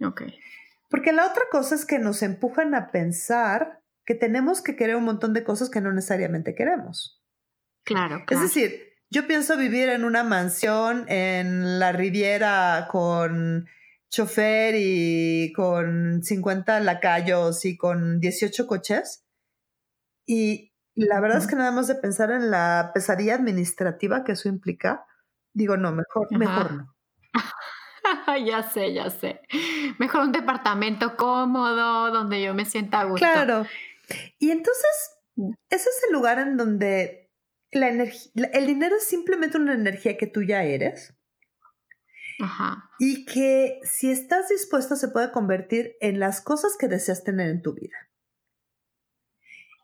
Ok. 0.00 0.22
Porque 0.88 1.12
la 1.12 1.26
otra 1.26 1.44
cosa 1.50 1.74
es 1.74 1.84
que 1.84 1.98
nos 1.98 2.22
empujan 2.22 2.74
a 2.74 2.90
pensar 2.90 3.82
que 4.06 4.14
tenemos 4.14 4.62
que 4.62 4.74
querer 4.74 4.96
un 4.96 5.04
montón 5.04 5.34
de 5.34 5.44
cosas 5.44 5.68
que 5.68 5.80
no 5.80 5.92
necesariamente 5.92 6.54
queremos. 6.54 7.22
Claro, 7.84 8.24
Es 8.28 8.40
decir, 8.40 8.88
yo 9.10 9.26
pienso 9.26 9.56
vivir 9.56 9.88
en 9.88 10.04
una 10.04 10.24
mansión 10.24 11.04
en 11.08 11.78
la 11.78 11.92
Riviera 11.92 12.88
con 12.90 13.66
chofer 14.10 14.74
y 14.76 15.52
con 15.54 16.22
50 16.22 16.80
lacayos 16.80 17.64
y 17.64 17.76
con 17.76 18.20
18 18.20 18.66
coches. 18.66 19.26
Y 20.26 20.74
la 20.94 21.20
verdad 21.20 21.38
es 21.38 21.46
que 21.46 21.56
nada 21.56 21.70
más 21.70 21.86
de 21.88 21.94
pensar 21.94 22.30
en 22.30 22.50
la 22.50 22.90
pesadilla 22.94 23.34
administrativa 23.34 24.24
que 24.24 24.32
eso 24.32 24.48
implica, 24.48 25.06
digo, 25.52 25.76
no, 25.76 25.92
mejor, 25.92 26.28
mejor 26.36 26.72
no. 26.72 26.94
ya 28.46 28.62
sé, 28.62 28.92
ya 28.92 29.10
sé. 29.10 29.40
Mejor 29.98 30.22
un 30.22 30.32
departamento 30.32 31.16
cómodo 31.16 32.10
donde 32.10 32.42
yo 32.42 32.54
me 32.54 32.64
sienta 32.64 33.00
a 33.00 33.04
gusto. 33.04 33.26
Claro. 33.26 33.66
Y 34.38 34.50
entonces, 34.50 35.16
mm. 35.36 35.52
ese 35.70 35.88
es 35.88 36.02
el 36.06 36.12
lugar 36.12 36.38
en 36.38 36.56
donde 36.56 37.30
la 37.70 37.88
energía, 37.88 38.30
el 38.52 38.66
dinero 38.66 38.96
es 38.96 39.04
simplemente 39.04 39.58
una 39.58 39.74
energía 39.74 40.16
que 40.16 40.26
tú 40.26 40.42
ya 40.42 40.64
eres. 40.64 41.14
Ajá. 42.40 42.90
Y 42.98 43.24
que 43.24 43.80
si 43.82 44.10
estás 44.10 44.48
dispuesto 44.48 44.96
se 44.96 45.08
puede 45.08 45.32
convertir 45.32 45.96
en 46.00 46.20
las 46.20 46.40
cosas 46.40 46.76
que 46.78 46.88
deseas 46.88 47.24
tener 47.24 47.50
en 47.50 47.62
tu 47.62 47.74
vida. 47.74 47.96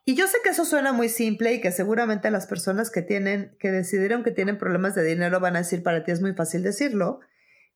Y 0.07 0.15
yo 0.15 0.29
sé 0.29 0.39
que 0.45 0.51
eso 0.51 0.65
suena 0.65 0.93
muy 0.93 1.09
simple 1.09 1.55
y 1.55 1.61
que 1.61 1.73
seguramente 1.73 2.31
las 2.31 2.47
personas 2.47 2.91
que 2.91 3.01
tienen, 3.01 3.57
que 3.59 3.71
decidieron 3.71 4.23
que 4.23 4.33
tienen 4.33 4.59
problemas 4.59 4.95
de 4.95 5.03
dinero 5.03 5.41
van 5.41 5.57
a 5.57 5.61
decir 5.61 5.83
para 5.83 6.05
ti 6.05 6.13
es 6.13 6.21
muy 6.21 6.35
fácil 6.35 6.63
decirlo, 6.63 7.21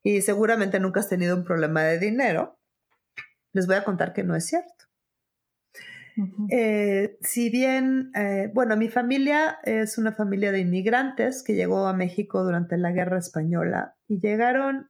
y 0.03 0.21
seguramente 0.21 0.79
nunca 0.79 0.99
has 0.99 1.09
tenido 1.09 1.35
un 1.35 1.43
problema 1.43 1.83
de 1.83 1.99
dinero, 1.99 2.59
les 3.53 3.67
voy 3.67 3.75
a 3.75 3.83
contar 3.83 4.13
que 4.13 4.23
no 4.23 4.35
es 4.35 4.45
cierto. 4.45 4.85
Eh, 6.49 7.17
si 7.21 7.49
bien, 7.49 8.11
eh, 8.13 8.51
bueno, 8.53 8.75
mi 8.75 8.89
familia 8.89 9.59
es 9.63 9.97
una 9.97 10.11
familia 10.11 10.51
de 10.51 10.59
inmigrantes 10.59 11.43
que 11.43 11.55
llegó 11.55 11.87
a 11.87 11.93
México 11.93 12.43
durante 12.43 12.77
la 12.77 12.91
guerra 12.91 13.19
española 13.19 13.95
y 14.07 14.19
llegaron 14.19 14.89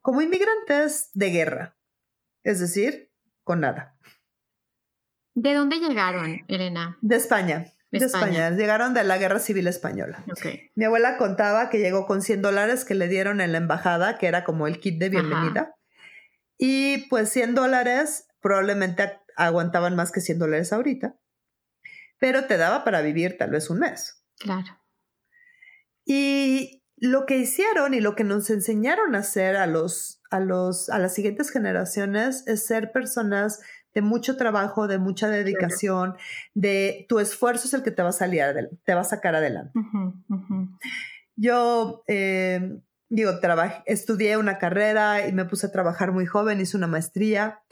como 0.00 0.22
inmigrantes 0.22 1.10
de 1.12 1.30
guerra, 1.30 1.76
es 2.42 2.60
decir, 2.60 3.10
con 3.44 3.60
nada. 3.60 3.96
¿De 5.34 5.52
dónde 5.52 5.76
llegaron, 5.76 6.40
Elena? 6.48 6.96
De 7.02 7.16
España. 7.16 7.66
De 7.98 8.06
España. 8.06 8.50
Llegaron 8.50 8.94
de 8.94 9.04
la 9.04 9.18
Guerra 9.18 9.38
Civil 9.38 9.66
Española. 9.66 10.24
Mi 10.74 10.84
abuela 10.84 11.16
contaba 11.16 11.70
que 11.70 11.78
llegó 11.78 12.06
con 12.06 12.22
100 12.22 12.42
dólares 12.42 12.84
que 12.84 12.94
le 12.94 13.08
dieron 13.08 13.40
en 13.40 13.52
la 13.52 13.58
embajada, 13.58 14.18
que 14.18 14.26
era 14.26 14.44
como 14.44 14.66
el 14.66 14.80
kit 14.80 14.98
de 14.98 15.08
bienvenida. 15.08 15.74
Y 16.58 17.08
pues 17.08 17.30
100 17.30 17.54
dólares 17.54 18.28
probablemente 18.40 19.20
aguantaban 19.36 19.96
más 19.96 20.12
que 20.12 20.20
100 20.20 20.38
dólares 20.38 20.72
ahorita, 20.72 21.16
pero 22.18 22.46
te 22.46 22.56
daba 22.56 22.84
para 22.84 23.02
vivir 23.02 23.36
tal 23.36 23.50
vez 23.50 23.70
un 23.70 23.80
mes. 23.80 24.22
Claro. 24.38 24.78
Y 26.04 26.82
lo 26.96 27.26
que 27.26 27.36
hicieron 27.36 27.92
y 27.92 28.00
lo 28.00 28.14
que 28.14 28.24
nos 28.24 28.48
enseñaron 28.48 29.14
a 29.14 29.18
hacer 29.18 29.56
a 29.56 29.66
los 29.66 30.22
a 30.30 30.40
los 30.40 30.88
a 30.88 30.98
las 30.98 31.14
siguientes 31.14 31.50
generaciones 31.50 32.46
es 32.46 32.66
ser 32.66 32.90
personas 32.92 33.60
de 33.96 34.02
mucho 34.02 34.36
trabajo, 34.36 34.88
de 34.88 34.98
mucha 34.98 35.30
dedicación, 35.30 36.16
de 36.52 37.06
tu 37.08 37.18
esfuerzo 37.18 37.66
es 37.66 37.72
el 37.72 37.82
que 37.82 37.90
te 37.90 38.02
va 38.02 38.10
a 38.10 38.12
salir, 38.12 38.42
te 38.84 38.94
va 38.94 39.00
a 39.00 39.04
sacar 39.04 39.34
adelante. 39.34 39.72
Yo, 41.34 42.04
eh, 42.06 42.78
digo, 43.08 43.40
trabajé, 43.40 43.82
estudié 43.86 44.36
una 44.36 44.58
carrera 44.58 45.26
y 45.26 45.32
me 45.32 45.46
puse 45.46 45.68
a 45.68 45.72
trabajar 45.72 46.12
muy 46.12 46.26
joven, 46.26 46.60
hice 46.60 46.76
una 46.76 46.88
maestría 46.88 47.62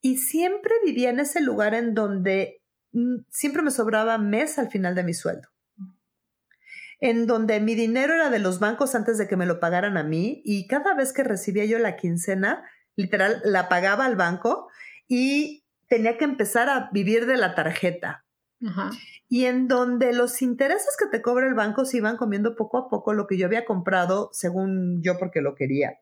y 0.00 0.18
siempre 0.18 0.72
vivía 0.84 1.10
en 1.10 1.18
ese 1.18 1.40
lugar 1.40 1.74
en 1.74 1.94
donde 1.94 2.62
mm, 2.92 3.22
siempre 3.28 3.62
me 3.62 3.72
sobraba 3.72 4.18
mes 4.18 4.60
al 4.60 4.70
final 4.70 4.94
de 4.94 5.02
mi 5.02 5.14
sueldo. 5.14 5.48
En 7.00 7.26
donde 7.26 7.58
mi 7.58 7.74
dinero 7.74 8.14
era 8.14 8.30
de 8.30 8.38
los 8.38 8.60
bancos 8.60 8.94
antes 8.94 9.18
de 9.18 9.26
que 9.26 9.36
me 9.36 9.46
lo 9.46 9.58
pagaran 9.58 9.96
a 9.96 10.04
mí 10.04 10.42
y 10.44 10.68
cada 10.68 10.94
vez 10.94 11.12
que 11.12 11.24
recibía 11.24 11.64
yo 11.64 11.80
la 11.80 11.96
quincena, 11.96 12.62
literal, 12.94 13.40
la 13.44 13.68
pagaba 13.68 14.04
al 14.04 14.14
banco 14.14 14.68
y 15.08 15.64
tenía 15.88 16.18
que 16.18 16.24
empezar 16.24 16.68
a 16.68 16.90
vivir 16.92 17.26
de 17.26 17.36
la 17.36 17.54
tarjeta. 17.54 18.24
Y 19.28 19.44
en 19.44 19.68
donde 19.68 20.12
los 20.12 20.40
intereses 20.42 20.96
que 20.98 21.06
te 21.06 21.22
cobra 21.22 21.46
el 21.46 21.54
banco 21.54 21.84
se 21.84 21.98
iban 21.98 22.16
comiendo 22.16 22.56
poco 22.56 22.78
a 22.78 22.88
poco 22.88 23.12
lo 23.12 23.26
que 23.26 23.36
yo 23.36 23.46
había 23.46 23.64
comprado, 23.64 24.30
según 24.32 25.02
yo 25.02 25.18
porque 25.18 25.40
lo 25.40 25.54
quería. 25.54 26.00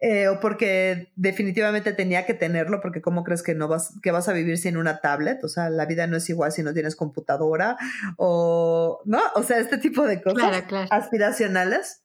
Eh, 0.00 0.28
o 0.28 0.38
porque 0.40 1.12
definitivamente 1.16 1.92
tenía 1.92 2.26
que 2.26 2.34
tenerlo, 2.34 2.80
porque 2.80 3.00
¿cómo 3.00 3.24
crees 3.24 3.42
que 3.42 3.54
no 3.54 3.68
vas, 3.68 3.98
que 4.02 4.10
vas 4.10 4.28
a 4.28 4.32
vivir 4.34 4.58
sin 4.58 4.76
una 4.76 5.00
tablet? 5.00 5.42
O 5.44 5.48
sea, 5.48 5.70
la 5.70 5.86
vida 5.86 6.06
no 6.06 6.16
es 6.16 6.28
igual 6.28 6.52
si 6.52 6.62
no 6.62 6.74
tienes 6.74 6.96
computadora 6.96 7.76
o, 8.18 9.00
¿no? 9.06 9.20
O 9.34 9.42
sea, 9.42 9.58
este 9.58 9.78
tipo 9.78 10.02
de 10.06 10.20
cosas 10.20 10.64
aspiracionales. 10.90 12.03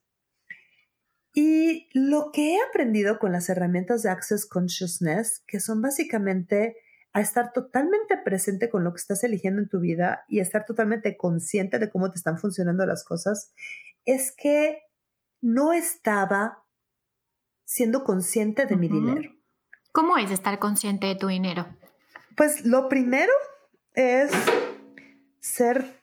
Y 1.32 1.88
lo 1.92 2.30
que 2.32 2.54
he 2.54 2.58
aprendido 2.68 3.18
con 3.18 3.32
las 3.32 3.48
herramientas 3.48 4.02
de 4.02 4.10
Access 4.10 4.46
Consciousness, 4.46 5.42
que 5.46 5.60
son 5.60 5.80
básicamente 5.80 6.76
a 7.12 7.20
estar 7.20 7.52
totalmente 7.52 8.16
presente 8.16 8.68
con 8.70 8.84
lo 8.84 8.92
que 8.92 9.00
estás 9.00 9.24
eligiendo 9.24 9.60
en 9.60 9.68
tu 9.68 9.80
vida 9.80 10.24
y 10.28 10.40
estar 10.40 10.64
totalmente 10.64 11.16
consciente 11.16 11.78
de 11.78 11.90
cómo 11.90 12.10
te 12.10 12.16
están 12.16 12.38
funcionando 12.38 12.86
las 12.86 13.04
cosas, 13.04 13.52
es 14.04 14.32
que 14.36 14.82
no 15.40 15.72
estaba 15.72 16.64
siendo 17.64 18.04
consciente 18.04 18.66
de 18.66 18.76
mi 18.76 18.88
dinero. 18.88 19.30
¿Cómo 19.92 20.16
es 20.18 20.30
estar 20.30 20.58
consciente 20.58 21.06
de 21.06 21.16
tu 21.16 21.28
dinero? 21.28 21.66
Pues 22.36 22.64
lo 22.64 22.88
primero 22.88 23.32
es 23.94 24.30
ser, 25.40 26.00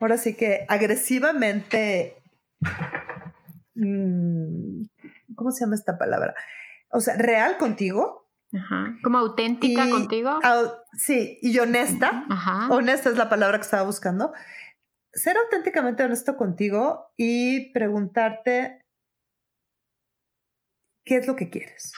ahora 0.00 0.16
sí 0.16 0.34
que 0.34 0.64
agresivamente 0.68 2.16
¿cómo 5.34 5.50
se 5.50 5.64
llama 5.64 5.74
esta 5.74 5.98
palabra? 5.98 6.34
O 6.90 7.00
sea, 7.00 7.16
real 7.16 7.56
contigo. 7.58 8.28
Ajá. 8.52 8.96
Como 9.02 9.18
auténtica 9.18 9.88
contigo. 9.90 10.38
sí, 10.96 11.38
y 11.42 11.58
honesta. 11.58 12.24
Ajá. 12.30 12.68
Honesta 12.74 13.10
es 13.10 13.16
la 13.16 13.28
palabra 13.28 13.58
que 13.58 13.64
estaba 13.64 13.82
buscando. 13.82 14.32
Ser 15.12 15.36
auténticamente 15.36 16.04
honesto 16.04 16.36
contigo 16.36 17.12
y 17.16 17.72
preguntarte 17.72 18.84
qué 21.04 21.16
es 21.16 21.26
lo 21.26 21.36
que 21.36 21.50
quieres. 21.50 21.92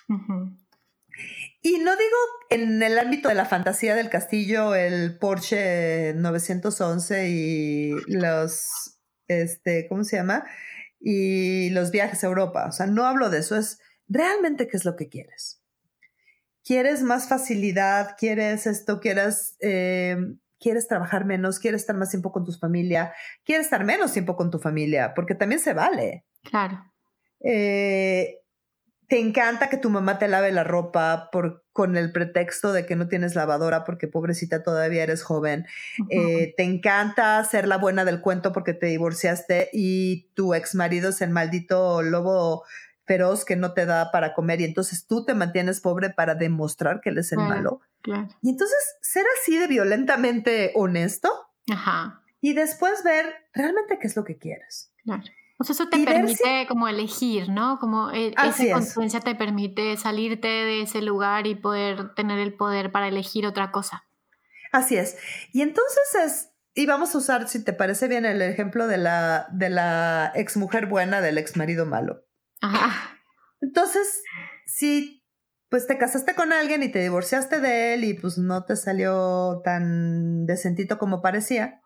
Y 1.62 1.78
no 1.78 1.96
digo 1.96 2.16
en 2.48 2.82
el 2.82 2.98
ámbito 2.98 3.28
de 3.28 3.34
la 3.34 3.44
fantasía 3.44 3.94
del 3.94 4.08
castillo, 4.08 4.74
el 4.74 5.18
Porsche 5.18 6.14
911 6.14 7.28
y 7.28 7.90
los, 8.08 8.98
este, 9.28 9.86
¿cómo 9.88 10.04
se 10.04 10.16
llama? 10.16 10.44
Y 11.00 11.70
los 11.70 11.90
viajes 11.90 12.22
a 12.22 12.26
Europa. 12.26 12.66
O 12.68 12.72
sea, 12.72 12.86
no 12.86 13.06
hablo 13.06 13.30
de 13.30 13.38
eso, 13.38 13.56
es 13.56 13.80
realmente 14.08 14.68
qué 14.68 14.76
es 14.76 14.84
lo 14.84 14.96
que 14.96 15.08
quieres. 15.08 15.62
¿Quieres 16.64 17.02
más 17.02 17.28
facilidad? 17.28 18.16
¿Quieres 18.18 18.66
esto? 18.66 19.00
¿Quieres, 19.00 19.56
eh, 19.60 20.16
¿Quieres 20.58 20.86
trabajar 20.86 21.24
menos? 21.24 21.58
¿Quieres 21.58 21.80
estar 21.80 21.96
más 21.96 22.10
tiempo 22.10 22.32
con 22.32 22.44
tu 22.44 22.52
familia? 22.52 23.14
¿Quieres 23.44 23.66
estar 23.66 23.84
menos 23.84 24.12
tiempo 24.12 24.36
con 24.36 24.50
tu 24.50 24.58
familia? 24.58 25.14
Porque 25.14 25.34
también 25.34 25.60
se 25.60 25.72
vale. 25.72 26.26
Claro. 26.42 26.84
Eh, 27.42 28.39
te 29.10 29.18
encanta 29.18 29.68
que 29.68 29.76
tu 29.76 29.90
mamá 29.90 30.20
te 30.20 30.28
lave 30.28 30.52
la 30.52 30.62
ropa 30.62 31.30
por, 31.32 31.64
con 31.72 31.96
el 31.96 32.12
pretexto 32.12 32.72
de 32.72 32.86
que 32.86 32.94
no 32.94 33.08
tienes 33.08 33.34
lavadora 33.34 33.82
porque 33.82 34.06
pobrecita 34.06 34.62
todavía 34.62 35.02
eres 35.02 35.24
joven. 35.24 35.66
Eh, 36.10 36.54
te 36.56 36.62
encanta 36.62 37.42
ser 37.42 37.66
la 37.66 37.76
buena 37.76 38.04
del 38.04 38.20
cuento 38.20 38.52
porque 38.52 38.72
te 38.72 38.86
divorciaste 38.86 39.68
y 39.72 40.28
tu 40.34 40.54
ex 40.54 40.76
marido 40.76 41.08
es 41.08 41.20
el 41.22 41.30
maldito 41.30 42.02
lobo 42.02 42.62
feroz 43.04 43.44
que 43.44 43.56
no 43.56 43.72
te 43.72 43.84
da 43.84 44.12
para 44.12 44.32
comer 44.32 44.60
y 44.60 44.64
entonces 44.64 45.04
tú 45.08 45.24
te 45.24 45.34
mantienes 45.34 45.80
pobre 45.80 46.10
para 46.10 46.36
demostrar 46.36 47.00
que 47.00 47.10
él 47.10 47.18
es 47.18 47.32
el 47.32 47.38
malo. 47.38 47.80
Y 48.42 48.50
entonces 48.50 48.78
ser 49.00 49.24
así 49.40 49.58
de 49.58 49.66
violentamente 49.66 50.70
honesto 50.76 51.32
Ajá. 51.68 52.22
y 52.40 52.52
después 52.52 53.02
ver 53.02 53.26
realmente 53.52 53.98
qué 53.98 54.06
es 54.06 54.14
lo 54.14 54.22
que 54.22 54.38
quieres. 54.38 54.92
Claro. 55.02 55.24
O 55.60 55.64
sea, 55.64 55.74
eso 55.74 55.90
te 55.90 56.02
permite 56.02 56.66
como 56.66 56.88
elegir, 56.88 57.50
¿no? 57.50 57.78
Como 57.78 58.10
eh, 58.12 58.32
esa 58.48 58.72
conciencia 58.72 59.20
te 59.20 59.34
permite 59.34 59.94
salirte 59.98 60.48
de 60.48 60.82
ese 60.82 61.02
lugar 61.02 61.46
y 61.46 61.54
poder 61.54 62.14
tener 62.14 62.38
el 62.38 62.54
poder 62.54 62.90
para 62.90 63.08
elegir 63.08 63.44
otra 63.46 63.70
cosa. 63.70 64.08
Así 64.72 64.96
es. 64.96 65.18
Y 65.52 65.60
entonces 65.60 66.14
es, 66.24 66.50
y 66.72 66.86
vamos 66.86 67.14
a 67.14 67.18
usar, 67.18 67.46
si 67.46 67.62
te 67.62 67.74
parece 67.74 68.08
bien, 68.08 68.24
el 68.24 68.40
ejemplo 68.40 68.86
de 68.86 68.96
la, 68.96 69.48
de 69.52 69.68
la 69.68 70.32
ex 70.34 70.56
mujer 70.56 70.86
buena 70.86 71.20
del 71.20 71.36
ex 71.36 71.58
marido 71.58 71.84
malo. 71.84 72.24
Ajá. 72.62 73.18
Entonces, 73.60 74.22
si 74.64 75.22
pues 75.68 75.86
te 75.86 75.98
casaste 75.98 76.34
con 76.34 76.54
alguien 76.54 76.82
y 76.82 76.88
te 76.88 77.00
divorciaste 77.00 77.60
de 77.60 77.92
él 77.92 78.04
y 78.04 78.14
pues 78.14 78.38
no 78.38 78.64
te 78.64 78.76
salió 78.76 79.60
tan 79.62 80.46
decentito 80.46 80.98
como 80.98 81.20
parecía, 81.20 81.82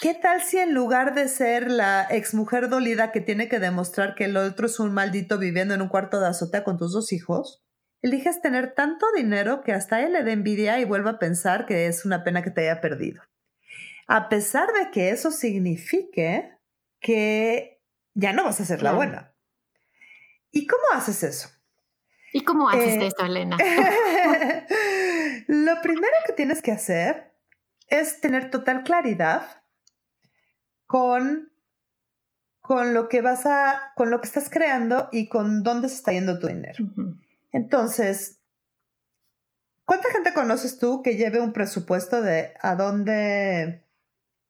¿Qué 0.00 0.14
tal 0.14 0.42
si 0.42 0.58
en 0.58 0.74
lugar 0.74 1.14
de 1.14 1.28
ser 1.28 1.70
la 1.70 2.04
exmujer 2.10 2.68
dolida 2.68 3.12
que 3.12 3.20
tiene 3.20 3.48
que 3.48 3.58
demostrar 3.58 4.14
que 4.14 4.24
el 4.24 4.36
otro 4.36 4.66
es 4.66 4.80
un 4.80 4.92
maldito 4.92 5.38
viviendo 5.38 5.74
en 5.74 5.82
un 5.82 5.88
cuarto 5.88 6.20
de 6.20 6.28
azotea 6.28 6.64
con 6.64 6.78
tus 6.78 6.92
dos 6.92 7.12
hijos, 7.12 7.62
eliges 8.02 8.40
tener 8.40 8.74
tanto 8.74 9.06
dinero 9.16 9.62
que 9.62 9.72
hasta 9.72 10.00
él 10.02 10.12
le 10.12 10.24
dé 10.24 10.32
envidia 10.32 10.80
y 10.80 10.84
vuelva 10.84 11.12
a 11.12 11.18
pensar 11.18 11.66
que 11.66 11.86
es 11.86 12.04
una 12.04 12.24
pena 12.24 12.42
que 12.42 12.50
te 12.50 12.62
haya 12.62 12.80
perdido? 12.80 13.22
A 14.06 14.28
pesar 14.28 14.68
de 14.72 14.90
que 14.90 15.10
eso 15.10 15.30
signifique 15.30 16.58
que 17.00 17.80
ya 18.14 18.32
no 18.32 18.44
vas 18.44 18.60
a 18.60 18.64
ser 18.64 18.82
la 18.82 18.92
buena. 18.92 19.34
¿Y 20.50 20.66
cómo 20.66 20.82
haces 20.92 21.22
eso? 21.22 21.48
¿Y 22.32 22.44
cómo 22.44 22.68
haces 22.68 22.94
eh, 22.94 23.06
esto, 23.06 23.24
Elena? 23.24 23.56
lo 25.48 25.80
primero 25.82 26.14
que 26.26 26.32
tienes 26.32 26.60
que 26.62 26.72
hacer 26.72 27.32
es 27.88 28.20
tener 28.20 28.50
total 28.50 28.82
claridad 28.82 29.61
con, 30.92 31.50
con 32.60 32.92
lo 32.92 33.08
que 33.08 33.22
vas 33.22 33.46
a, 33.46 33.94
con 33.96 34.10
lo 34.10 34.20
que 34.20 34.26
estás 34.26 34.50
creando 34.50 35.08
y 35.10 35.30
con 35.30 35.62
dónde 35.62 35.88
se 35.88 35.94
está 35.94 36.12
yendo 36.12 36.38
tu 36.38 36.48
dinero. 36.48 36.84
Entonces, 37.50 38.42
¿cuánta 39.86 40.10
gente 40.10 40.34
conoces 40.34 40.78
tú 40.78 41.00
que 41.00 41.16
lleve 41.16 41.40
un 41.40 41.54
presupuesto 41.54 42.20
de 42.20 42.52
a 42.60 42.76
dónde 42.76 43.88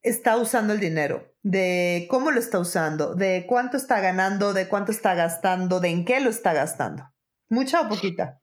está 0.01 0.35
usando 0.35 0.73
el 0.73 0.81
dinero? 0.81 1.33
De 1.43 2.07
cómo 2.09 2.29
lo 2.29 2.41
está 2.41 2.59
usando, 2.59 3.15
de 3.15 3.45
cuánto 3.47 3.77
está 3.77 4.01
ganando, 4.01 4.51
de 4.51 4.67
cuánto 4.67 4.91
está 4.91 5.15
gastando, 5.15 5.79
de 5.79 5.91
en 5.91 6.03
qué 6.03 6.19
lo 6.19 6.29
está 6.29 6.51
gastando. 6.51 7.09
¿Mucha 7.47 7.79
o 7.79 7.87
poquita? 7.87 8.41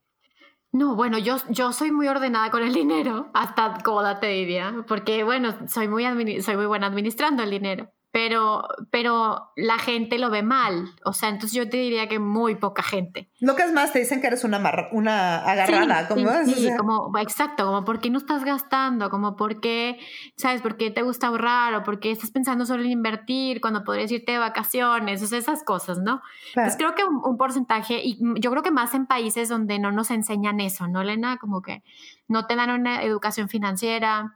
No, 0.73 0.95
bueno, 0.95 1.17
yo, 1.17 1.35
yo 1.49 1.73
soy 1.73 1.91
muy 1.91 2.07
ordenada 2.07 2.49
con 2.49 2.63
el 2.63 2.73
dinero, 2.73 3.29
hasta 3.33 3.77
coda 3.83 4.21
te 4.21 4.27
diría, 4.27 4.73
porque 4.87 5.23
bueno, 5.23 5.67
soy 5.67 5.89
muy, 5.89 6.41
soy 6.41 6.55
muy 6.55 6.65
buena 6.65 6.87
administrando 6.87 7.43
el 7.43 7.49
dinero 7.49 7.91
pero, 8.11 8.67
pero 8.89 9.51
la 9.55 9.77
gente 9.77 10.19
lo 10.19 10.29
ve 10.29 10.43
mal. 10.43 10.89
O 11.05 11.13
sea, 11.13 11.29
entonces 11.29 11.53
yo 11.57 11.69
te 11.69 11.77
diría 11.77 12.09
que 12.09 12.19
muy 12.19 12.55
poca 12.55 12.83
gente. 12.83 13.29
Lo 13.39 13.55
que 13.55 13.63
es 13.63 13.71
más, 13.71 13.93
te 13.93 13.99
dicen 13.99 14.19
que 14.19 14.27
eres 14.27 14.43
una, 14.43 14.59
una 14.91 15.37
agarrada. 15.37 16.07
Sí, 16.07 16.13
como, 16.13 16.45
sí, 16.45 16.69
como, 16.77 17.17
exacto, 17.19 17.65
como 17.65 17.85
por 17.85 18.01
qué 18.01 18.09
no 18.09 18.17
estás 18.17 18.43
gastando, 18.43 19.09
como 19.09 19.37
por 19.37 19.61
qué, 19.61 19.97
¿sabes? 20.35 20.61
¿Por 20.61 20.75
qué 20.75 20.91
te 20.91 21.03
gusta 21.03 21.27
ahorrar 21.27 21.73
o 21.73 21.83
por 21.83 22.01
qué 22.01 22.11
estás 22.11 22.31
pensando 22.31 22.65
solo 22.65 22.83
en 22.83 22.91
invertir 22.91 23.61
cuando 23.61 23.85
podrías 23.85 24.11
irte 24.11 24.33
de 24.33 24.39
vacaciones? 24.39 25.23
O 25.23 25.27
sea, 25.27 25.39
esas 25.39 25.63
cosas, 25.63 25.99
¿no? 25.99 26.21
Entonces 26.49 26.75
creo 26.77 26.95
que 26.95 27.05
un, 27.05 27.21
un, 27.23 27.37
porcentaje, 27.37 28.01
y 28.03 28.19
yo 28.41 28.51
creo 28.51 28.61
que 28.61 28.71
más 28.71 28.93
en 28.93 29.05
países 29.05 29.47
donde 29.47 29.79
no 29.79 29.93
nos 29.93 30.11
enseñan 30.11 30.59
eso, 30.59 30.87
¿no, 30.89 31.01
Elena? 31.01 31.37
Como 31.37 31.61
que 31.61 31.81
no 32.27 32.45
te 32.45 32.57
dan 32.57 32.71
una 32.71 33.03
educación 33.03 33.47
financiera, 33.47 34.35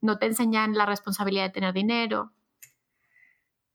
no 0.00 0.18
te 0.18 0.24
enseñan 0.24 0.74
la 0.74 0.86
responsabilidad 0.86 1.44
de 1.44 1.50
tener 1.50 1.74
dinero. 1.74 2.32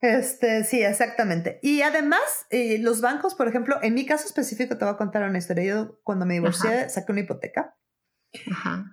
Este, 0.01 0.63
sí, 0.63 0.83
exactamente. 0.83 1.59
Y 1.61 1.81
además, 1.81 2.45
eh, 2.49 2.77
los 2.79 3.01
bancos, 3.01 3.35
por 3.35 3.47
ejemplo, 3.47 3.77
en 3.81 3.93
mi 3.93 4.05
caso 4.05 4.25
específico, 4.25 4.77
te 4.77 4.85
voy 4.85 4.93
a 4.93 4.97
contar 4.97 5.23
una 5.23 5.37
historia. 5.37 5.63
Yo 5.63 5.99
cuando 6.03 6.25
me 6.25 6.35
divorcié 6.35 6.89
saqué 6.89 7.11
una 7.11 7.21
hipoteca 7.21 7.75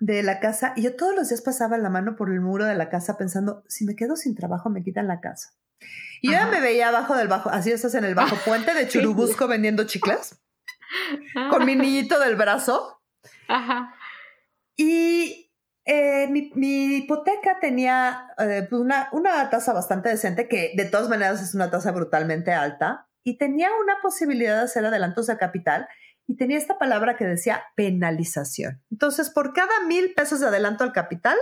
de 0.00 0.22
la 0.22 0.40
casa 0.40 0.72
y 0.76 0.82
yo 0.82 0.94
todos 0.94 1.14
los 1.14 1.28
días 1.28 1.42
pasaba 1.42 1.76
la 1.76 1.90
mano 1.90 2.14
por 2.14 2.30
el 2.30 2.40
muro 2.40 2.64
de 2.64 2.76
la 2.76 2.88
casa 2.88 3.16
pensando, 3.16 3.64
si 3.68 3.84
me 3.84 3.96
quedo 3.96 4.16
sin 4.16 4.34
trabajo, 4.34 4.70
me 4.70 4.82
quitan 4.82 5.08
la 5.08 5.20
casa. 5.20 5.54
Y 6.20 6.30
yo 6.30 6.46
me 6.48 6.60
veía 6.60 6.88
abajo 6.88 7.16
del 7.16 7.26
bajo, 7.26 7.50
así 7.50 7.72
estás 7.72 7.94
en 7.94 8.04
el 8.04 8.14
bajo 8.14 8.36
puente 8.44 8.72
de 8.74 8.86
Churubusco 8.88 9.48
vendiendo 9.48 9.84
chicles, 9.84 10.40
con 11.50 11.66
mi 11.66 11.74
niñito 11.74 12.20
del 12.20 12.36
brazo. 12.36 13.02
Ajá. 13.48 13.94
Y 14.76 15.51
eh, 15.84 16.28
mi, 16.28 16.96
hipoteca 16.96 17.58
tenía 17.60 18.28
eh, 18.38 18.66
pues 18.68 18.80
una, 18.80 19.08
una 19.12 19.50
tasa 19.50 19.72
bastante 19.72 20.08
decente, 20.08 20.48
que 20.48 20.72
de 20.76 20.84
todas 20.84 21.08
maneras 21.08 21.42
es 21.42 21.54
una 21.54 21.70
tasa 21.70 21.90
brutalmente 21.92 22.52
alta, 22.52 23.08
y 23.24 23.38
tenía 23.38 23.68
una 23.82 24.00
posibilidad 24.02 24.56
de 24.56 24.64
hacer 24.64 24.84
adelantos 24.84 25.26
de 25.26 25.36
capital, 25.36 25.88
y 26.26 26.36
tenía 26.36 26.58
esta 26.58 26.78
palabra 26.78 27.16
que 27.16 27.24
decía 27.24 27.64
penalización. 27.74 28.82
Entonces, 28.90 29.30
por 29.30 29.52
cada 29.52 29.84
mil 29.86 30.14
pesos 30.14 30.40
de 30.40 30.46
adelanto 30.46 30.84
al 30.84 30.92
capital, 30.92 31.36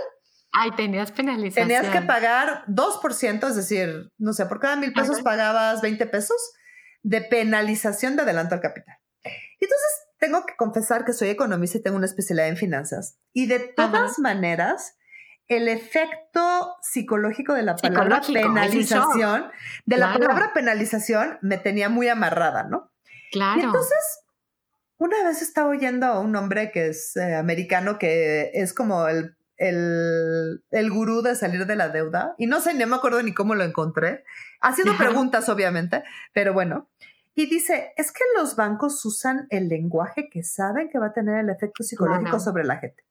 Ay, 0.53 0.71
tenías 0.71 1.13
penalización. 1.13 1.69
Tenías 1.69 1.89
que 1.93 2.01
pagar 2.01 2.65
2%, 2.67 3.47
es 3.47 3.55
decir, 3.55 4.11
no 4.17 4.33
sé, 4.33 4.45
por 4.47 4.59
cada 4.59 4.75
mil 4.75 4.91
pesos 4.91 5.21
pagabas 5.21 5.81
20 5.81 6.05
pesos 6.07 6.51
de 7.03 7.21
penalización 7.21 8.17
de 8.17 8.23
adelanto 8.23 8.55
al 8.55 8.61
capital. 8.61 8.97
Entonces 9.23 9.91
tengo 10.21 10.45
que 10.45 10.55
confesar 10.55 11.03
que 11.03 11.13
soy 11.13 11.29
economista 11.29 11.79
y 11.79 11.81
tengo 11.81 11.97
una 11.97 12.05
especialidad 12.05 12.47
en 12.47 12.55
finanzas. 12.55 13.17
Y 13.33 13.47
de 13.47 13.57
todas 13.59 14.19
maneras, 14.19 14.95
el 15.47 15.67
efecto 15.67 16.75
psicológico 16.83 17.55
de 17.55 17.63
la 17.63 17.75
palabra 17.75 18.21
penalización, 18.21 19.51
de 19.85 19.97
la 19.97 20.13
palabra 20.13 20.53
penalización, 20.53 21.39
me 21.41 21.57
tenía 21.57 21.89
muy 21.89 22.07
amarrada, 22.07 22.63
¿no? 22.63 22.91
Claro. 23.31 23.59
Y 23.59 23.63
entonces, 23.63 23.97
una 24.97 25.23
vez 25.23 25.41
estaba 25.41 25.69
oyendo 25.69 26.05
a 26.05 26.19
un 26.19 26.35
hombre 26.35 26.71
que 26.71 26.89
es 26.89 27.17
eh, 27.17 27.33
americano, 27.35 27.97
que 27.97 28.51
es 28.53 28.75
como 28.75 29.07
el, 29.07 29.35
el, 29.57 30.63
el, 30.69 30.91
gurú 30.91 31.23
de 31.23 31.35
salir 31.35 31.65
de 31.65 31.75
la 31.75 31.89
deuda, 31.89 32.35
y 32.37 32.45
no 32.45 32.61
sé, 32.61 32.75
no 32.75 32.85
me 32.85 32.95
acuerdo 32.95 33.23
ni 33.23 33.33
cómo 33.33 33.55
lo 33.55 33.63
encontré, 33.63 34.23
haciendo 34.61 34.95
preguntas, 34.97 35.49
obviamente, 35.49 36.03
pero 36.31 36.53
bueno. 36.53 36.91
Y 37.33 37.49
dice, 37.49 37.93
es 37.95 38.11
que 38.11 38.23
los 38.35 38.55
bancos 38.55 39.03
usan 39.05 39.47
el 39.49 39.69
lenguaje 39.69 40.29
que 40.29 40.43
saben 40.43 40.89
que 40.89 40.99
va 40.99 41.07
a 41.07 41.13
tener 41.13 41.39
el 41.39 41.49
efecto 41.49 41.83
psicológico 41.83 42.39
sobre 42.39 42.65
la 42.65 42.77
gente. 42.77 43.03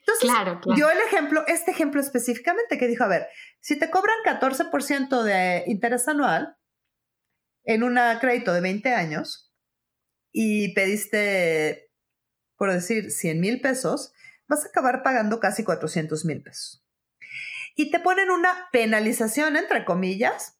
Entonces, 0.00 0.28
claro, 0.28 0.60
dio 0.74 0.90
el 0.90 0.98
ejemplo, 0.98 1.44
este 1.46 1.70
ejemplo 1.70 2.00
específicamente 2.00 2.76
que 2.76 2.88
dijo, 2.88 3.04
a 3.04 3.08
ver, 3.08 3.28
si 3.60 3.78
te 3.78 3.90
cobran 3.90 4.16
14% 4.24 5.22
de 5.22 5.64
interés 5.66 6.08
anual 6.08 6.56
en 7.64 7.84
un 7.84 7.98
crédito 8.20 8.52
de 8.52 8.60
20 8.60 8.92
años 8.94 9.52
y 10.32 10.74
pediste, 10.74 11.92
por 12.56 12.72
decir, 12.72 13.12
100 13.12 13.40
mil 13.40 13.60
pesos, 13.60 14.12
vas 14.48 14.64
a 14.64 14.68
acabar 14.68 15.02
pagando 15.04 15.38
casi 15.38 15.62
400 15.62 16.24
mil 16.24 16.42
pesos. 16.42 16.84
Y 17.76 17.92
te 17.92 18.00
ponen 18.00 18.30
una 18.30 18.68
penalización, 18.72 19.56
entre 19.56 19.84
comillas, 19.84 20.59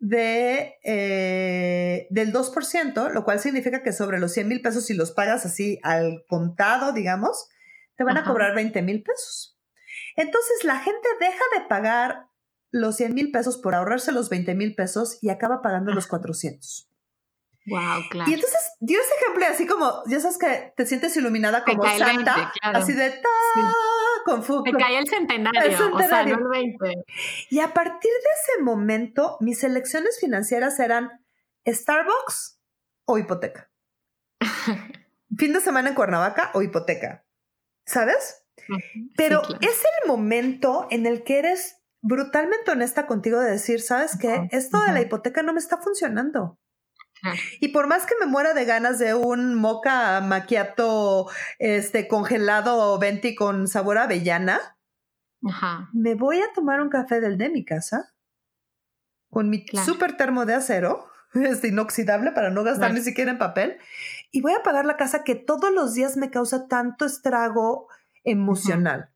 de, 0.00 0.78
eh, 0.82 2.06
del 2.10 2.32
2%, 2.32 3.10
lo 3.10 3.24
cual 3.24 3.38
significa 3.38 3.82
que 3.82 3.92
sobre 3.92 4.18
los 4.18 4.32
100 4.32 4.48
mil 4.48 4.62
pesos, 4.62 4.86
si 4.86 4.94
los 4.94 5.12
pagas 5.12 5.46
así 5.46 5.78
al 5.82 6.24
contado, 6.26 6.92
digamos, 6.92 7.48
te 7.96 8.04
van 8.04 8.16
a 8.16 8.24
cobrar 8.24 8.54
20 8.54 8.80
mil 8.82 9.02
pesos. 9.02 9.58
Entonces 10.16 10.64
la 10.64 10.78
gente 10.78 11.06
deja 11.20 11.44
de 11.58 11.66
pagar 11.68 12.26
los 12.72 12.96
100 12.96 13.14
mil 13.14 13.30
pesos 13.30 13.58
por 13.58 13.74
ahorrarse 13.74 14.10
los 14.10 14.30
20 14.30 14.54
mil 14.54 14.74
pesos 14.74 15.18
y 15.20 15.28
acaba 15.28 15.60
pagando 15.60 15.92
los 15.92 16.06
400. 16.06 16.88
Wow, 17.66 18.02
claro. 18.10 18.30
Y 18.30 18.34
entonces 18.34 18.60
dio 18.80 18.98
ese 18.98 19.10
ejemplo 19.20 19.44
así 19.46 19.66
como, 19.66 20.02
ya 20.06 20.18
sabes 20.18 20.38
que 20.38 20.72
te 20.76 20.86
sientes 20.86 21.14
iluminada 21.16 21.62
como 21.62 21.84
santa, 21.84 22.52
así 22.62 22.94
de 22.94 23.10
ta, 23.10 23.28
con 24.24 24.44
Me 24.64 24.72
cae 24.72 24.98
el 24.98 25.08
centenario, 25.08 25.62
o 25.92 25.98
sea, 25.98 26.24
no 26.24 26.38
el 26.38 26.48
20. 26.48 27.04
Y 27.50 27.60
a 27.60 27.72
partir 27.72 28.10
de 28.10 28.54
ese 28.54 28.62
momento, 28.62 29.36
mis 29.40 29.64
elecciones 29.64 30.18
financieras 30.20 30.78
eran 30.78 31.10
Starbucks 31.66 32.60
o 33.06 33.18
hipoteca. 33.18 33.70
fin 35.36 35.52
de 35.52 35.60
semana 35.60 35.90
en 35.90 35.94
Cuernavaca 35.94 36.50
o 36.54 36.62
hipoteca, 36.62 37.24
¿sabes? 37.86 38.46
Pero 39.16 39.42
es 39.60 39.82
el 40.02 40.08
momento 40.08 40.86
en 40.90 41.06
el 41.06 41.24
que 41.24 41.38
eres 41.38 41.80
brutalmente 42.02 42.70
honesta 42.70 43.06
contigo 43.06 43.40
de 43.40 43.50
decir, 43.52 43.80
¿sabes 43.80 44.16
qué? 44.16 44.48
Esto 44.52 44.80
de 44.80 44.92
la 44.92 45.00
hipoteca 45.00 45.42
no 45.42 45.52
me 45.52 45.58
está 45.58 45.78
funcionando. 45.78 46.59
Y 47.60 47.68
por 47.68 47.86
más 47.86 48.06
que 48.06 48.14
me 48.20 48.26
muera 48.26 48.54
de 48.54 48.64
ganas 48.64 48.98
de 48.98 49.14
un 49.14 49.54
moca 49.54 50.20
maquiato 50.20 51.28
este, 51.58 52.08
congelado 52.08 52.98
venti 52.98 53.34
con 53.34 53.68
sabor 53.68 53.98
a 53.98 54.04
avellana, 54.04 54.60
me 55.92 56.14
voy 56.14 56.40
a 56.40 56.52
tomar 56.54 56.80
un 56.80 56.90
café 56.90 57.20
del 57.20 57.38
de 57.38 57.48
mi 57.48 57.64
casa 57.64 58.14
con 59.30 59.48
mi 59.48 59.64
super 59.84 60.16
termo 60.16 60.44
de 60.44 60.54
acero, 60.54 61.08
este 61.34 61.68
inoxidable 61.68 62.32
para 62.32 62.50
no 62.50 62.64
gastar 62.64 62.92
ni 62.92 63.00
siquiera 63.00 63.30
en 63.30 63.38
papel, 63.38 63.78
y 64.30 64.42
voy 64.42 64.52
a 64.52 64.62
pagar 64.62 64.84
la 64.84 64.96
casa 64.96 65.24
que 65.24 65.34
todos 65.36 65.72
los 65.72 65.94
días 65.94 66.16
me 66.16 66.30
causa 66.30 66.68
tanto 66.68 67.06
estrago 67.06 67.88
emocional. 68.24 69.10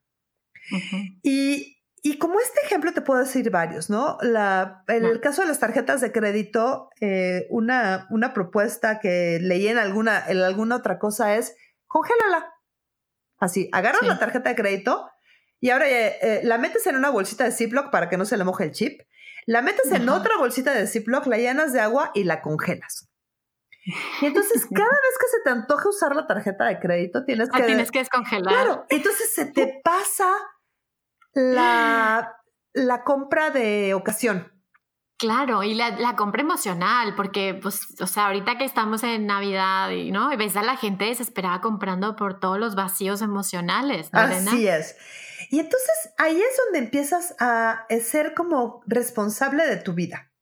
Y 1.22 1.73
y 2.06 2.18
como 2.18 2.38
este 2.38 2.60
ejemplo 2.60 2.92
te 2.92 3.00
puedo 3.00 3.20
decir 3.20 3.48
varios, 3.48 3.88
¿no? 3.88 4.18
La, 4.20 4.84
en 4.88 5.06
el 5.06 5.22
caso 5.22 5.40
de 5.40 5.48
las 5.48 5.58
tarjetas 5.58 6.02
de 6.02 6.12
crédito, 6.12 6.90
eh, 7.00 7.46
una, 7.48 8.06
una 8.10 8.34
propuesta 8.34 9.00
que 9.00 9.38
leí 9.40 9.68
en 9.68 9.78
alguna, 9.78 10.22
en 10.28 10.36
alguna 10.42 10.76
otra 10.76 10.98
cosa 10.98 11.34
es, 11.36 11.56
congélala. 11.86 12.52
Así, 13.38 13.70
agarras 13.72 14.02
la 14.02 14.18
tarjeta 14.18 14.50
de 14.50 14.54
crédito 14.54 15.10
y 15.60 15.70
ahora 15.70 15.88
eh, 15.88 16.18
eh, 16.20 16.40
la 16.44 16.58
metes 16.58 16.86
en 16.86 16.96
una 16.96 17.08
bolsita 17.08 17.44
de 17.44 17.52
Ziploc 17.52 17.90
para 17.90 18.10
que 18.10 18.18
no 18.18 18.26
se 18.26 18.36
le 18.36 18.44
moje 18.44 18.64
el 18.64 18.72
chip, 18.72 19.00
la 19.46 19.62
metes 19.62 19.90
en 19.90 20.06
otra 20.10 20.36
bolsita 20.36 20.74
de 20.74 20.86
Ziploc, 20.86 21.24
la 21.24 21.38
llenas 21.38 21.72
de 21.72 21.80
agua 21.80 22.10
y 22.12 22.24
la 22.24 22.42
congelas. 22.42 23.08
Y 24.20 24.26
entonces, 24.26 24.66
cada 24.74 24.90
vez 24.90 25.18
que 25.18 25.28
se 25.28 25.42
te 25.42 25.48
antoje 25.48 25.88
usar 25.88 26.14
la 26.14 26.26
tarjeta 26.26 26.66
de 26.66 26.78
crédito, 26.80 27.24
tienes 27.24 27.48
que... 27.48 27.62
tienes 27.62 27.90
que 27.90 28.00
descongelar. 28.00 28.52
Claro, 28.52 28.84
entonces 28.90 29.34
se 29.34 29.46
te 29.46 29.80
pasa 29.82 30.30
la, 31.34 32.36
la 32.72 33.04
compra 33.04 33.50
de 33.50 33.94
ocasión. 33.94 34.50
Claro, 35.16 35.62
y 35.62 35.74
la, 35.74 35.90
la, 35.90 36.16
compra 36.16 36.42
emocional, 36.42 37.14
porque, 37.14 37.54
pues, 37.54 38.00
o 38.00 38.06
sea, 38.06 38.26
ahorita 38.26 38.58
que 38.58 38.64
estamos 38.64 39.04
en 39.04 39.26
Navidad, 39.26 39.90
y, 39.90 40.10
¿no? 40.10 40.32
Y 40.32 40.36
ves 40.36 40.56
a 40.56 40.62
la 40.62 40.76
gente 40.76 41.04
desesperada 41.04 41.60
comprando 41.60 42.16
por 42.16 42.40
todos 42.40 42.58
los 42.58 42.74
vacíos 42.74 43.22
emocionales, 43.22 44.12
¿no, 44.12 44.20
Así 44.20 44.66
es. 44.66 44.96
Y 45.50 45.60
entonces 45.60 46.12
ahí 46.18 46.36
es 46.36 46.56
donde 46.64 46.80
empiezas 46.80 47.36
a 47.38 47.86
ser 48.02 48.34
como 48.34 48.82
responsable 48.86 49.66
de 49.66 49.76
tu 49.76 49.92
vida. 49.92 50.32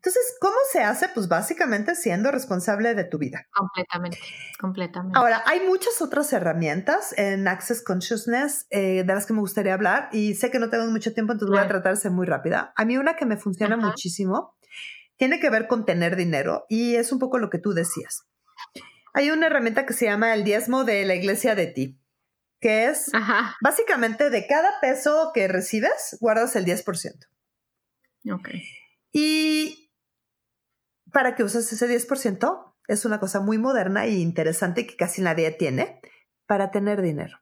Entonces, 0.00 0.34
¿cómo 0.40 0.56
se 0.72 0.82
hace? 0.82 1.10
Pues 1.10 1.28
básicamente 1.28 1.94
siendo 1.94 2.30
responsable 2.30 2.94
de 2.94 3.04
tu 3.04 3.18
vida. 3.18 3.46
Completamente, 3.52 4.18
completamente. 4.58 5.18
Ahora, 5.18 5.42
hay 5.44 5.60
muchas 5.60 6.00
otras 6.00 6.32
herramientas 6.32 7.12
en 7.18 7.46
Access 7.46 7.82
Consciousness 7.82 8.66
eh, 8.70 9.04
de 9.04 9.14
las 9.14 9.26
que 9.26 9.34
me 9.34 9.40
gustaría 9.40 9.74
hablar 9.74 10.08
y 10.10 10.36
sé 10.36 10.50
que 10.50 10.58
no 10.58 10.70
tengo 10.70 10.86
mucho 10.86 11.12
tiempo, 11.12 11.34
entonces 11.34 11.50
voy 11.50 11.62
a 11.62 11.68
tratar 11.68 11.94
de 11.94 12.00
ser 12.00 12.12
muy 12.12 12.24
rápida. 12.24 12.72
A 12.76 12.86
mí 12.86 12.96
una 12.96 13.16
que 13.16 13.26
me 13.26 13.36
funciona 13.36 13.76
muchísimo 13.76 14.56
tiene 15.18 15.38
que 15.38 15.50
ver 15.50 15.66
con 15.66 15.84
tener 15.84 16.16
dinero 16.16 16.64
y 16.70 16.94
es 16.94 17.12
un 17.12 17.18
poco 17.18 17.36
lo 17.36 17.50
que 17.50 17.58
tú 17.58 17.74
decías. 17.74 18.26
Hay 19.12 19.30
una 19.30 19.48
herramienta 19.48 19.84
que 19.84 19.92
se 19.92 20.06
llama 20.06 20.32
el 20.32 20.44
diezmo 20.44 20.84
de 20.84 21.04
la 21.04 21.14
iglesia 21.14 21.54
de 21.54 21.66
ti, 21.66 22.00
que 22.58 22.86
es 22.86 23.10
básicamente 23.60 24.30
de 24.30 24.46
cada 24.46 24.80
peso 24.80 25.32
que 25.34 25.46
recibes, 25.46 26.16
guardas 26.22 26.56
el 26.56 26.64
10%. 26.64 27.26
Ok. 28.32 28.48
Y 29.12 29.89
para 31.12 31.34
que 31.34 31.42
uses 31.44 31.72
ese 31.72 31.88
10%. 31.88 32.74
Es 32.88 33.04
una 33.04 33.20
cosa 33.20 33.40
muy 33.40 33.58
moderna 33.58 34.04
e 34.06 34.18
interesante 34.18 34.86
que 34.86 34.96
casi 34.96 35.22
nadie 35.22 35.50
tiene 35.52 36.00
para 36.46 36.70
tener 36.70 37.02
dinero. 37.02 37.38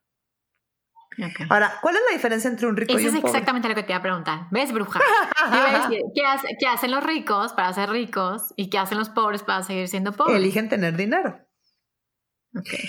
Ahora, 1.49 1.73
¿cuál 1.83 1.97
es 1.97 2.03
la 2.09 2.17
diferencia 2.17 2.49
entre 2.49 2.67
un 2.67 2.77
rico 2.77 2.93
y 2.93 2.97
un 2.97 3.03
pobre? 3.03 3.19
es 3.19 3.25
exactamente 3.25 3.69
lo 3.69 3.75
que 3.75 3.83
te 3.83 3.93
iba 3.93 3.99
a 3.99 4.03
preguntar. 4.03 4.47
¿Ves, 4.51 4.73
bruja? 4.73 5.01
¿qué, 6.15 6.67
hacen 6.67 6.91
los 6.91 7.03
ricos 7.03 7.53
para 7.55 7.73
ser 7.73 7.91
ricos 7.91 8.53
y 8.57 8.71
qué 8.71 8.79
hacen 8.79 8.99
los 8.99 9.09
pobres 9.09 9.43
para 9.43 9.63
seguir 9.63 9.89
siendo 9.89 10.13
pobres? 10.13 10.37
Eligen 10.37 10.69
tener 10.69 10.97
dinero. 10.97 11.41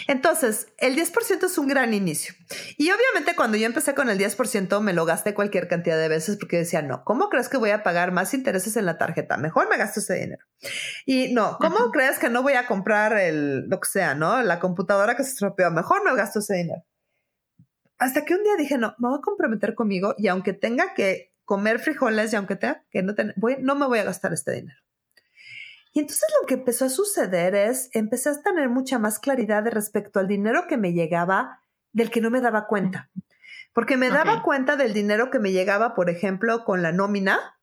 Entonces, 0.08 0.68
el 0.78 0.96
10% 0.96 1.46
es 1.46 1.58
un 1.58 1.68
gran 1.68 1.94
inicio. 1.94 2.34
Y 2.78 2.90
obviamente 2.92 3.36
cuando 3.36 3.58
yo 3.58 3.66
empecé 3.66 3.94
con 3.94 4.10
el 4.10 4.18
10% 4.18 4.82
me 4.82 4.94
lo 4.94 5.06
gasté 5.06 5.34
cualquier 5.34 5.68
cantidad 5.68 5.98
de 5.98 6.08
veces 6.08 6.38
porque 6.38 6.58
decía, 6.58 6.82
no, 6.82 7.04
¿cómo 7.04 7.30
crees 7.30 7.50
que 7.50 7.58
voy 7.58 7.72
a 7.72 7.84
pagar 7.84 8.12
más 8.12 8.34
intereses 8.34 8.78
en 8.78 8.86
la 8.86 8.98
tarjeta? 8.98 9.38
Mejor 9.38 9.70
me 9.70 9.78
gasto 9.78 10.00
ese 10.00 10.16
dinero. 10.16 10.44
Y 11.06 11.34
no, 11.34 11.58
¿cómo 11.60 11.92
crees 11.92 12.20
que 12.20 12.30
no 12.30 12.42
voy 12.42 12.54
a 12.54 12.68
comprar 12.68 13.18
el, 13.18 13.68
lo 13.68 13.80
que 13.80 13.90
sea, 13.90 14.16
¿no? 14.16 14.42
La 14.42 14.60
computadora 14.60 15.16
que 15.16 15.24
se 15.24 15.32
estropeó, 15.32 15.72
mejor 15.72 16.04
me 16.04 16.16
gasto 16.16 16.40
ese 16.40 16.56
dinero. 16.56 16.84
Hasta 17.98 18.24
que 18.24 18.34
un 18.34 18.44
día 18.44 18.56
dije, 18.58 18.78
no, 18.78 18.96
me 18.98 19.10
voy 19.10 19.18
a 19.18 19.22
comprometer 19.22 19.76
conmigo 19.76 20.16
y 20.18 20.30
aunque 20.30 20.54
tenga 20.54 20.94
que 20.94 21.34
comer 21.44 21.80
frijoles 21.80 22.32
y 22.32 22.38
aunque 22.38 22.56
tenga 22.56 22.86
que 22.92 23.04
no 23.04 23.14
tener, 23.14 23.34
voy, 23.38 23.58
no 23.60 23.76
me 23.76 23.88
voy 23.88 24.00
a 24.00 24.04
gastar 24.04 24.32
este 24.32 24.54
dinero. 24.54 24.80
Y 25.92 26.00
entonces 26.00 26.28
lo 26.40 26.48
que 26.48 26.56
empezó 26.56 26.86
a 26.86 26.90
suceder 26.90 27.56
es, 27.56 27.90
empecé 27.94 28.30
a 28.30 28.42
tener 28.42 28.70
mucha 28.70 29.00
más 29.00 29.20
claridad 29.20 29.64
de 29.64 29.72
respecto 29.72 30.20
al 30.20 30.28
dinero 30.28 30.66
que 30.68 30.78
me 30.78 30.94
llegaba 30.94 31.62
del 31.92 32.12
que 32.12 32.22
no 32.22 32.30
me 32.30 32.42
daba 32.42 32.68
cuenta. 32.68 33.10
Porque 33.74 33.98
me 33.98 34.10
daba 34.10 34.44
cuenta 34.44 34.76
del 34.76 34.94
dinero 34.94 35.30
que 35.30 35.40
me 35.40 35.52
llegaba, 35.52 35.96
por 35.96 36.10
ejemplo, 36.10 36.64
con 36.64 36.82
la 36.82 36.92
nómina, 36.92 37.60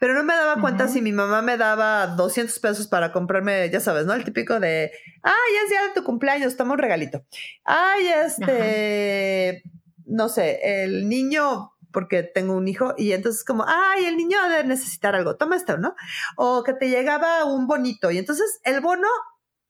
pero 0.00 0.14
no 0.14 0.22
me 0.22 0.34
daba 0.34 0.60
cuenta 0.62 0.88
si 0.88 1.02
mi 1.02 1.12
mamá 1.12 1.42
me 1.42 1.58
daba 1.58 2.06
200 2.06 2.58
pesos 2.60 2.88
para 2.88 3.12
comprarme, 3.12 3.68
ya 3.68 3.80
sabes, 3.80 4.06
¿no? 4.06 4.14
El 4.14 4.24
típico 4.24 4.58
de, 4.58 4.90
ay, 5.22 5.52
es 5.62 5.68
día 5.68 5.82
de 5.82 5.94
tu 5.94 6.04
cumpleaños, 6.04 6.56
toma 6.56 6.72
un 6.72 6.78
regalito. 6.78 7.26
Ay, 7.64 8.06
este, 8.24 9.62
no 10.06 10.30
sé, 10.30 10.84
el 10.84 11.06
niño 11.06 11.72
porque 11.92 12.22
tengo 12.22 12.54
un 12.54 12.68
hijo 12.68 12.94
y 12.96 13.12
entonces 13.12 13.44
como, 13.44 13.64
ay, 13.66 14.04
el 14.04 14.16
niño 14.16 14.38
debe 14.48 14.64
necesitar 14.64 15.14
algo, 15.14 15.36
toma 15.36 15.56
esto, 15.56 15.78
¿no? 15.78 15.94
O 16.36 16.62
que 16.64 16.74
te 16.74 16.88
llegaba 16.88 17.44
un 17.44 17.66
bonito 17.66 18.10
y 18.10 18.18
entonces 18.18 18.60
el 18.64 18.80
bono, 18.80 19.08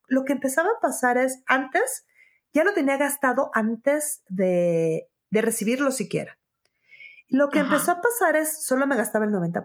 lo 0.07 0.25
que 0.25 0.33
empezaba 0.33 0.69
a 0.69 0.81
pasar 0.81 1.19
es 1.19 1.43
antes, 1.47 2.07
ya 2.53 2.65
lo 2.65 2.73
tenía 2.75 2.97
gastado 2.97 3.51
antes 3.55 4.23
de, 4.29 5.09
de 5.31 5.43
recibirlo 5.43 5.91
siquiera. 5.93 6.39
Lo 7.29 7.49
que 7.49 7.61
empezó 7.61 7.93
a 7.93 8.01
pasar 8.01 8.35
es, 8.35 8.65
solo 8.65 8.89
me 8.89 8.97
gastaba 8.97 9.25
el 9.25 9.31
90%. 9.31 9.65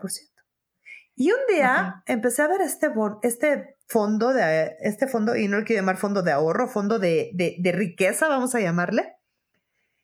Y 1.15 1.31
un 1.31 1.39
día 1.47 2.03
empecé 2.05 2.43
a 2.43 2.47
ver 2.47 2.61
este, 2.61 2.91
este 3.23 3.77
fondo 3.87 4.33
de 4.33 4.75
este 4.81 5.07
fondo, 5.07 5.35
y 5.35 5.47
no 5.47 5.57
lo 5.57 5.65
quiero 5.65 5.81
llamar 5.81 5.97
fondo 5.97 6.21
de 6.21 6.31
ahorro, 6.31 6.67
fondo 6.67 6.99
de, 6.99 7.31
de, 7.33 7.55
de 7.59 7.71
riqueza, 7.71 8.27
vamos 8.27 8.53
a 8.53 8.59
llamarle. 8.59 9.15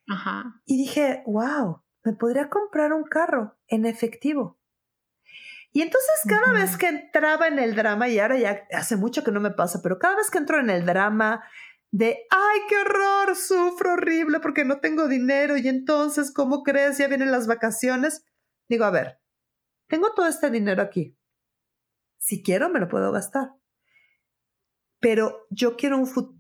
Ajá. 0.10 0.62
Y 0.66 0.78
dije, 0.78 1.22
wow, 1.26 1.84
me 2.04 2.14
podría 2.14 2.50
comprar 2.50 2.94
un 2.94 3.04
carro 3.04 3.58
en 3.68 3.86
efectivo. 3.86 4.60
Y 5.74 5.82
entonces 5.82 6.22
cada 6.28 6.52
vez 6.52 6.76
que 6.78 6.88
entraba 6.88 7.48
en 7.48 7.58
el 7.58 7.76
drama, 7.76 8.10
y 8.10 8.20
ahora 8.20 8.38
ya 8.38 8.68
hace 8.74 8.98
mucho 8.98 9.24
que 9.24 9.32
no 9.32 9.40
me 9.40 9.52
pasa, 9.52 9.80
pero 9.82 10.00
cada 10.00 10.18
vez 10.18 10.30
que 10.30 10.38
entro 10.38 10.60
en 10.60 10.70
el 10.70 10.86
drama 10.86 11.44
de, 11.92 12.26
ay, 12.30 12.60
qué 12.68 12.78
horror, 12.78 13.36
sufro 13.36 13.94
horrible 13.94 14.40
porque 14.42 14.66
no 14.66 14.80
tengo 14.80 15.08
dinero 15.08 15.58
y 15.58 15.68
entonces, 15.68 16.34
¿cómo 16.34 16.64
crees? 16.64 16.98
Ya 16.98 17.08
vienen 17.08 17.32
las 17.32 17.48
vacaciones. 17.48 18.26
Digo, 18.68 18.84
a 18.84 18.92
ver, 18.92 19.20
tengo 19.88 20.14
todo 20.14 20.28
este 20.28 20.50
dinero 20.50 20.82
aquí. 20.82 21.18
Si 22.18 22.44
quiero, 22.44 22.70
me 22.70 22.80
lo 22.80 22.88
puedo 22.88 23.12
gastar. 23.12 23.54
Pero 25.00 25.48
yo 25.50 25.76
quiero 25.76 25.98
un 25.98 26.06
futuro. 26.06 26.40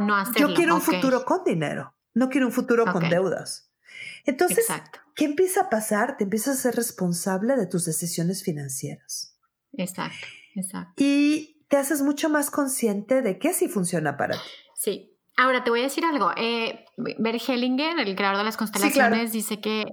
no 0.00 0.32
Yo 0.38 0.54
quiero 0.54 0.74
un 0.76 0.80
futuro 0.80 1.24
con 1.24 1.44
dinero. 1.44 1.94
No 2.14 2.28
quiero 2.28 2.46
un 2.46 2.52
futuro 2.52 2.84
con 2.90 3.08
deudas. 3.10 3.65
Entonces, 4.26 4.66
¿qué 5.14 5.24
empieza 5.24 5.62
a 5.62 5.70
pasar? 5.70 6.16
Te 6.16 6.24
empiezas 6.24 6.58
a 6.58 6.62
ser 6.62 6.76
responsable 6.76 7.56
de 7.56 7.66
tus 7.66 7.84
decisiones 7.84 8.42
financieras. 8.42 9.38
Exacto, 9.72 10.26
exacto. 10.54 10.94
Y 10.96 11.64
te 11.68 11.76
haces 11.76 12.02
mucho 12.02 12.28
más 12.28 12.50
consciente 12.50 13.22
de 13.22 13.38
qué 13.38 13.52
sí 13.52 13.68
funciona 13.68 14.16
para 14.16 14.34
ti. 14.34 14.48
Sí. 14.74 15.12
Ahora 15.36 15.64
te 15.64 15.70
voy 15.70 15.80
a 15.80 15.84
decir 15.84 16.04
algo. 16.04 16.30
Eh, 16.36 16.84
Bert 16.96 17.42
Hellinger, 17.46 17.98
el 17.98 18.16
creador 18.16 18.38
de 18.38 18.44
las 18.44 18.56
constelaciones, 18.56 19.32
dice 19.32 19.60
que 19.60 19.84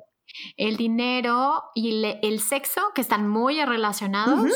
el 0.56 0.78
dinero 0.78 1.64
y 1.76 2.04
el 2.22 2.40
sexo, 2.40 2.82
que 2.96 3.02
están 3.02 3.28
muy 3.28 3.64
relacionados, 3.64 4.50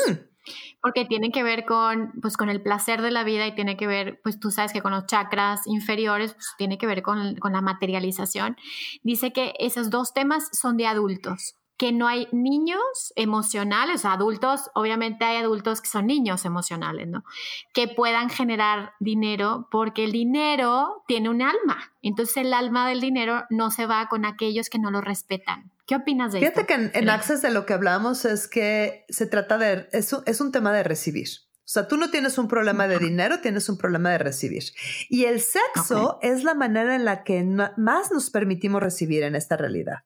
porque 0.82 1.04
tiene 1.04 1.30
que 1.30 1.42
ver 1.42 1.64
con, 1.64 2.12
pues, 2.22 2.36
con 2.36 2.48
el 2.48 2.62
placer 2.62 3.02
de 3.02 3.10
la 3.10 3.24
vida 3.24 3.46
y 3.46 3.54
tiene 3.54 3.76
que 3.76 3.86
ver, 3.86 4.20
pues 4.22 4.38
tú 4.38 4.50
sabes 4.50 4.72
que 4.72 4.82
con 4.82 4.92
los 4.92 5.06
chakras 5.06 5.66
inferiores, 5.66 6.34
pues, 6.34 6.54
tiene 6.58 6.78
que 6.78 6.86
ver 6.86 7.02
con, 7.02 7.36
con 7.36 7.52
la 7.52 7.60
materialización. 7.60 8.56
Dice 9.02 9.32
que 9.32 9.54
esos 9.58 9.90
dos 9.90 10.12
temas 10.14 10.48
son 10.52 10.76
de 10.76 10.86
adultos 10.86 11.58
que 11.78 11.92
no 11.92 12.08
hay 12.08 12.28
niños 12.32 13.12
emocionales, 13.14 14.04
adultos, 14.04 14.68
obviamente 14.74 15.24
hay 15.24 15.36
adultos 15.36 15.80
que 15.80 15.88
son 15.88 16.06
niños 16.06 16.44
emocionales, 16.44 17.06
¿no? 17.06 17.24
Que 17.72 17.86
puedan 17.86 18.28
generar 18.30 18.92
dinero 18.98 19.68
porque 19.70 20.04
el 20.04 20.12
dinero 20.12 21.04
tiene 21.06 21.30
un 21.30 21.40
alma. 21.40 21.92
Entonces 22.02 22.36
el 22.38 22.52
alma 22.52 22.88
del 22.88 23.00
dinero 23.00 23.44
no 23.48 23.70
se 23.70 23.86
va 23.86 24.08
con 24.08 24.24
aquellos 24.24 24.68
que 24.68 24.80
no 24.80 24.90
lo 24.90 25.00
respetan. 25.00 25.70
¿Qué 25.86 25.94
opinas 25.94 26.32
de 26.32 26.40
Fíjate 26.40 26.62
esto? 26.62 26.66
Que 26.66 26.98
en, 26.98 27.08
Access 27.08 27.42
de 27.42 27.50
lo 27.50 27.64
que 27.64 27.74
hablamos 27.74 28.24
es 28.24 28.48
que 28.48 29.06
se 29.08 29.26
trata 29.26 29.56
de, 29.56 29.88
es 29.92 30.12
un, 30.12 30.22
es 30.26 30.40
un 30.40 30.50
tema 30.50 30.72
de 30.72 30.82
recibir. 30.82 31.28
O 31.58 31.70
sea, 31.70 31.86
tú 31.86 31.96
no 31.96 32.10
tienes 32.10 32.38
un 32.38 32.48
problema 32.48 32.88
de 32.88 32.98
dinero, 32.98 33.40
tienes 33.40 33.68
un 33.68 33.78
problema 33.78 34.10
de 34.10 34.18
recibir. 34.18 34.64
Y 35.08 35.26
el 35.26 35.40
sexo 35.40 36.18
es 36.22 36.42
la 36.42 36.54
manera 36.54 36.96
en 36.96 37.04
la 37.04 37.24
que 37.24 37.44
más 37.76 38.10
nos 38.10 38.30
permitimos 38.30 38.82
recibir 38.82 39.22
en 39.22 39.36
esta 39.36 39.56
realidad. 39.56 39.98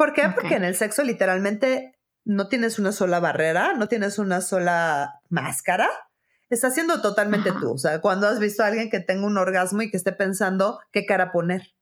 ¿Por 0.00 0.14
qué? 0.14 0.30
Porque 0.34 0.54
en 0.54 0.64
el 0.64 0.74
sexo 0.76 1.02
literalmente 1.02 1.92
no 2.24 2.48
tienes 2.48 2.78
una 2.78 2.90
sola 2.90 3.20
barrera, 3.20 3.74
no 3.74 3.86
tienes 3.86 4.18
una 4.18 4.40
sola 4.40 5.20
máscara. 5.28 5.90
Estás 6.48 6.72
siendo 6.72 7.02
totalmente 7.02 7.52
tú. 7.52 7.72
O 7.72 7.76
sea, 7.76 8.00
cuando 8.00 8.26
has 8.26 8.40
visto 8.40 8.62
a 8.62 8.68
alguien 8.68 8.88
que 8.88 9.00
tenga 9.00 9.26
un 9.26 9.36
orgasmo 9.36 9.82
y 9.82 9.90
que 9.90 9.98
esté 9.98 10.12
pensando 10.12 10.80
qué 10.90 11.04
cara 11.04 11.32
poner. 11.32 11.74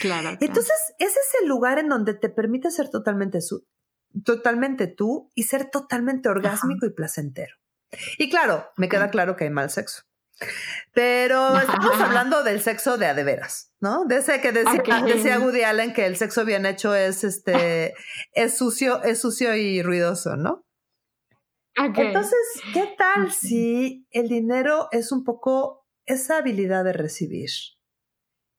Claro. 0.00 0.30
Entonces, 0.40 0.74
ese 0.98 1.20
es 1.20 1.40
el 1.40 1.48
lugar 1.48 1.78
en 1.78 1.88
donde 1.88 2.14
te 2.14 2.30
permite 2.30 2.72
ser 2.72 2.90
totalmente, 2.90 3.38
totalmente 4.24 4.88
tú 4.88 5.30
y 5.36 5.44
ser 5.44 5.70
totalmente 5.70 6.28
orgásmico 6.28 6.84
y 6.84 6.94
placentero. 6.94 7.54
Y 8.18 8.28
claro, 8.28 8.72
me 8.76 8.88
queda 8.88 9.10
claro 9.10 9.36
que 9.36 9.44
hay 9.44 9.50
mal 9.50 9.70
sexo. 9.70 10.02
Pero 10.92 11.58
estamos 11.58 12.00
hablando 12.00 12.42
del 12.42 12.60
sexo 12.60 12.98
de 12.98 13.06
a 13.06 13.14
de 13.14 13.24
veras, 13.24 13.72
¿no? 13.80 14.04
De 14.04 14.16
ese 14.16 14.40
que 14.40 14.52
decía, 14.52 15.02
decía 15.06 15.40
Woody 15.40 15.62
Allen 15.62 15.92
que 15.92 16.06
el 16.06 16.16
sexo 16.16 16.44
bien 16.44 16.66
hecho 16.66 16.94
es 16.94 17.24
este 17.24 17.94
es 18.32 18.56
sucio, 18.56 19.02
es 19.02 19.20
sucio 19.20 19.54
y 19.54 19.82
ruidoso, 19.82 20.36
¿no? 20.36 20.64
Entonces, 21.76 22.38
¿qué 22.72 22.94
tal 22.96 23.32
si 23.32 24.06
el 24.10 24.28
dinero 24.28 24.88
es 24.92 25.10
un 25.10 25.24
poco 25.24 25.86
esa 26.06 26.38
habilidad 26.38 26.84
de 26.84 26.92
recibir? 26.92 27.50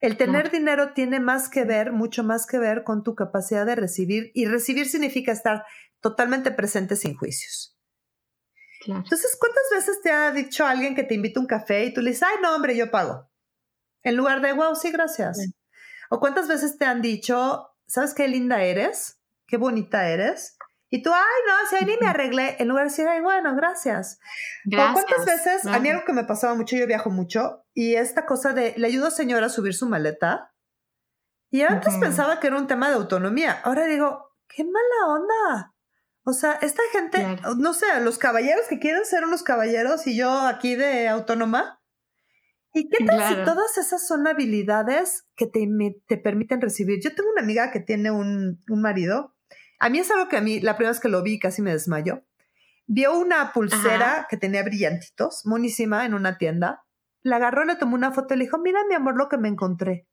El 0.00 0.18
tener 0.18 0.50
dinero 0.50 0.92
tiene 0.92 1.20
más 1.20 1.48
que 1.48 1.64
ver, 1.64 1.92
mucho 1.92 2.22
más 2.22 2.46
que 2.46 2.58
ver 2.58 2.84
con 2.84 3.02
tu 3.02 3.14
capacidad 3.14 3.64
de 3.64 3.74
recibir 3.74 4.30
y 4.34 4.44
recibir 4.44 4.86
significa 4.86 5.32
estar 5.32 5.64
totalmente 6.00 6.50
presente 6.50 6.96
sin 6.96 7.16
juicios. 7.16 7.75
Entonces, 8.94 9.36
¿cuántas 9.38 9.64
veces 9.72 10.00
te 10.02 10.10
ha 10.10 10.30
dicho 10.32 10.64
alguien 10.64 10.94
que 10.94 11.02
te 11.02 11.14
invita 11.14 11.40
a 11.40 11.42
un 11.42 11.46
café 11.46 11.84
y 11.84 11.92
tú 11.92 12.00
le 12.00 12.10
dices, 12.10 12.24
ay, 12.24 12.36
no, 12.42 12.54
hombre, 12.54 12.76
yo 12.76 12.90
pago? 12.90 13.30
En 14.02 14.16
lugar 14.16 14.40
de, 14.40 14.52
wow, 14.52 14.74
sí, 14.76 14.90
gracias. 14.90 15.38
O 16.10 16.20
cuántas 16.20 16.46
veces 16.48 16.78
te 16.78 16.84
han 16.84 17.02
dicho, 17.02 17.68
¿sabes 17.86 18.14
qué 18.14 18.28
linda 18.28 18.62
eres? 18.62 19.20
Qué 19.46 19.56
bonita 19.56 20.08
eres. 20.08 20.56
Y 20.88 21.02
tú, 21.02 21.10
ay, 21.12 21.42
no, 21.46 21.68
si 21.68 21.76
ahí 21.76 21.84
ni 21.84 21.96
me 22.00 22.06
arreglé, 22.06 22.56
en 22.60 22.68
lugar 22.68 22.84
de 22.84 22.90
decir, 22.90 23.08
ay, 23.08 23.20
bueno, 23.20 23.56
gracias. 23.56 24.20
gracias. 24.64 24.90
O 24.90 25.06
cuántas 25.06 25.26
veces, 25.26 25.66
a 25.66 25.78
mí 25.80 25.88
algo 25.88 26.04
que 26.04 26.12
me 26.12 26.24
pasaba 26.24 26.54
mucho, 26.54 26.76
yo 26.76 26.86
viajo 26.86 27.10
mucho, 27.10 27.64
y 27.74 27.96
esta 27.96 28.24
cosa 28.24 28.52
de, 28.52 28.74
le 28.76 28.86
ayudo 28.86 29.08
a 29.08 29.10
señora 29.10 29.46
a 29.46 29.50
subir 29.50 29.74
su 29.74 29.88
maleta. 29.88 30.52
Y 31.50 31.62
antes 31.62 31.96
pensaba 31.96 32.38
que 32.38 32.48
era 32.48 32.58
un 32.58 32.66
tema 32.66 32.88
de 32.88 32.96
autonomía. 32.96 33.60
Ahora 33.64 33.86
digo, 33.86 34.36
qué 34.48 34.64
mala 34.64 35.14
onda. 35.14 35.74
O 36.28 36.32
sea, 36.32 36.54
esta 36.54 36.82
gente, 36.90 37.24
no 37.56 37.72
sé, 37.72 37.86
los 38.00 38.18
caballeros 38.18 38.66
que 38.66 38.80
quieren 38.80 39.04
ser 39.04 39.24
unos 39.24 39.44
caballeros 39.44 40.08
y 40.08 40.16
yo 40.16 40.40
aquí 40.40 40.74
de 40.74 41.06
autónoma. 41.06 41.80
¿Y 42.72 42.88
qué 42.88 43.04
tal 43.04 43.28
si 43.28 43.44
todas 43.44 43.78
esas 43.78 44.04
son 44.04 44.26
habilidades 44.26 45.24
que 45.36 45.46
te, 45.46 45.64
te, 46.08 46.18
permiten 46.18 46.60
recibir? 46.60 46.98
Yo 47.00 47.14
tengo 47.14 47.30
una 47.30 47.42
amiga 47.42 47.70
que 47.70 47.78
tiene 47.78 48.10
un, 48.10 48.60
un, 48.68 48.82
marido. 48.82 49.36
A 49.78 49.88
mí 49.88 50.00
es 50.00 50.10
algo 50.10 50.28
que 50.28 50.36
a 50.36 50.40
mí, 50.40 50.58
la 50.58 50.74
primera 50.74 50.90
vez 50.90 51.00
que 51.00 51.08
lo 51.08 51.22
vi, 51.22 51.38
casi 51.38 51.62
me 51.62 51.72
desmayó. 51.72 52.24
Vio 52.88 53.16
una 53.16 53.52
pulsera 53.52 54.26
que 54.28 54.36
tenía 54.36 54.64
brillantitos, 54.64 55.42
monísima, 55.44 56.06
en 56.06 56.14
una 56.14 56.38
tienda. 56.38 56.84
La 57.22 57.36
agarró, 57.36 57.64
le 57.64 57.76
tomó 57.76 57.94
una 57.94 58.10
foto 58.10 58.34
y 58.34 58.38
le 58.38 58.44
dijo, 58.46 58.58
mira 58.58 58.80
mi 58.88 58.96
amor 58.96 59.16
lo 59.16 59.28
que 59.28 59.38
me 59.38 59.46
encontré. 59.48 60.08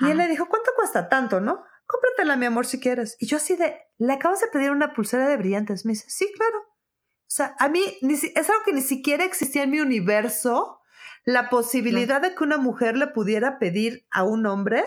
Y 0.00 0.10
él 0.10 0.16
le 0.16 0.28
dijo, 0.28 0.46
¿cuánto 0.46 0.70
cuesta 0.76 1.08
tanto, 1.08 1.40
no? 1.40 1.64
Cómpratela, 1.88 2.36
mi 2.36 2.46
amor, 2.46 2.66
si 2.66 2.78
quieres. 2.78 3.16
Y 3.18 3.26
yo 3.26 3.38
así 3.38 3.56
de, 3.56 3.76
le 3.96 4.12
acabas 4.12 4.40
de 4.40 4.48
pedir 4.48 4.70
una 4.70 4.92
pulsera 4.92 5.26
de 5.26 5.36
brillantes. 5.36 5.84
Me 5.84 5.92
dice, 5.92 6.08
sí, 6.08 6.30
claro. 6.36 6.58
O 6.60 7.30
sea, 7.30 7.56
a 7.58 7.68
mí 7.68 7.82
es 8.02 8.50
algo 8.50 8.62
que 8.64 8.72
ni 8.72 8.82
siquiera 8.82 9.24
existía 9.24 9.64
en 9.64 9.70
mi 9.70 9.80
universo, 9.80 10.80
la 11.24 11.50
posibilidad 11.50 12.22
de 12.22 12.34
que 12.34 12.44
una 12.44 12.56
mujer 12.56 12.96
le 12.96 13.08
pudiera 13.08 13.58
pedir 13.58 14.06
a 14.10 14.22
un 14.22 14.46
hombre 14.46 14.84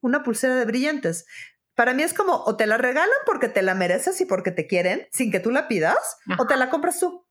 una 0.00 0.22
pulsera 0.22 0.56
de 0.56 0.64
brillantes. 0.64 1.26
Para 1.74 1.94
mí 1.94 2.02
es 2.02 2.12
como, 2.12 2.34
o 2.44 2.56
te 2.56 2.66
la 2.66 2.76
regalan 2.76 3.08
porque 3.24 3.48
te 3.48 3.62
la 3.62 3.74
mereces 3.74 4.20
y 4.20 4.26
porque 4.26 4.50
te 4.50 4.66
quieren, 4.66 5.06
sin 5.12 5.30
que 5.30 5.40
tú 5.40 5.50
la 5.50 5.68
pidas, 5.68 6.18
o 6.38 6.46
te 6.46 6.56
la 6.56 6.70
compras 6.70 6.98
tú. 7.00 7.26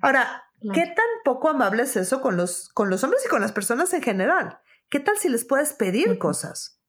Ahora, 0.00 0.44
¿qué 0.72 0.86
tan 0.86 1.06
poco 1.24 1.48
amable 1.48 1.82
es 1.82 1.96
eso 1.96 2.20
con 2.20 2.36
los, 2.36 2.68
con 2.68 2.90
los 2.90 3.02
hombres 3.04 3.24
y 3.24 3.28
con 3.28 3.40
las 3.40 3.52
personas 3.52 3.92
en 3.94 4.02
general? 4.02 4.60
¿Qué 4.88 5.00
tal 5.00 5.18
si 5.18 5.28
les 5.28 5.44
puedes 5.44 5.72
pedir 5.72 6.18
cosas? 6.18 6.80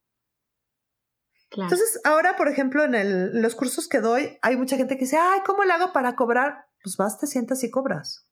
Entonces, 1.52 2.02
ahora, 2.04 2.36
por 2.36 2.48
ejemplo, 2.48 2.84
en 2.84 3.42
los 3.42 3.56
cursos 3.56 3.88
que 3.88 4.02
doy, 4.02 4.38
hay 4.42 4.58
mucha 4.58 4.78
gente 4.78 4.96
que 4.96 5.06
dice, 5.06 5.18
ay, 5.18 5.40
¿cómo 5.46 5.64
le 5.64 5.74
hago 5.74 5.94
para 5.94 6.16
cobrar? 6.16 6.66
Pues 6.84 6.98
vas, 6.98 7.18
te 7.20 7.28
sientas 7.28 7.64
y 7.64 7.72
cobras. 7.72 8.28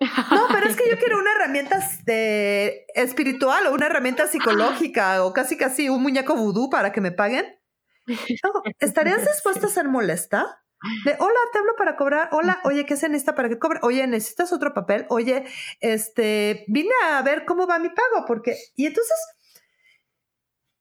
No, 0.00 0.46
pero 0.50 0.66
es 0.66 0.76
que 0.76 0.88
yo 0.88 0.98
quiero 0.98 1.18
una 1.18 1.32
herramienta 1.32 1.78
de 2.04 2.86
espiritual 2.94 3.66
o 3.66 3.74
una 3.74 3.86
herramienta 3.86 4.26
psicológica 4.26 5.24
o 5.24 5.34
casi 5.34 5.58
casi 5.58 5.90
un 5.90 6.02
muñeco 6.02 6.36
vudú 6.36 6.70
para 6.70 6.90
que 6.90 7.02
me 7.02 7.12
paguen. 7.12 7.60
¿Estarías 8.78 9.26
dispuesta 9.26 9.66
a 9.66 9.70
ser 9.70 9.88
molesta? 9.88 10.64
De, 11.04 11.14
hola, 11.18 11.38
te 11.52 11.58
hablo 11.58 11.76
para 11.76 11.96
cobrar. 11.96 12.30
Hola, 12.32 12.60
oye, 12.64 12.86
¿qué 12.86 12.96
se 12.96 13.10
necesita 13.10 13.34
para 13.34 13.50
que 13.50 13.58
cobre? 13.58 13.80
Oye, 13.82 14.06
¿necesitas 14.06 14.50
otro 14.54 14.72
papel? 14.72 15.04
Oye, 15.10 15.44
este, 15.80 16.64
vine 16.68 16.94
a 17.10 17.20
ver 17.20 17.44
cómo 17.44 17.66
va 17.66 17.78
mi 17.78 17.90
pago, 17.90 18.24
porque, 18.26 18.56
y 18.76 18.86
entonces 18.86 19.14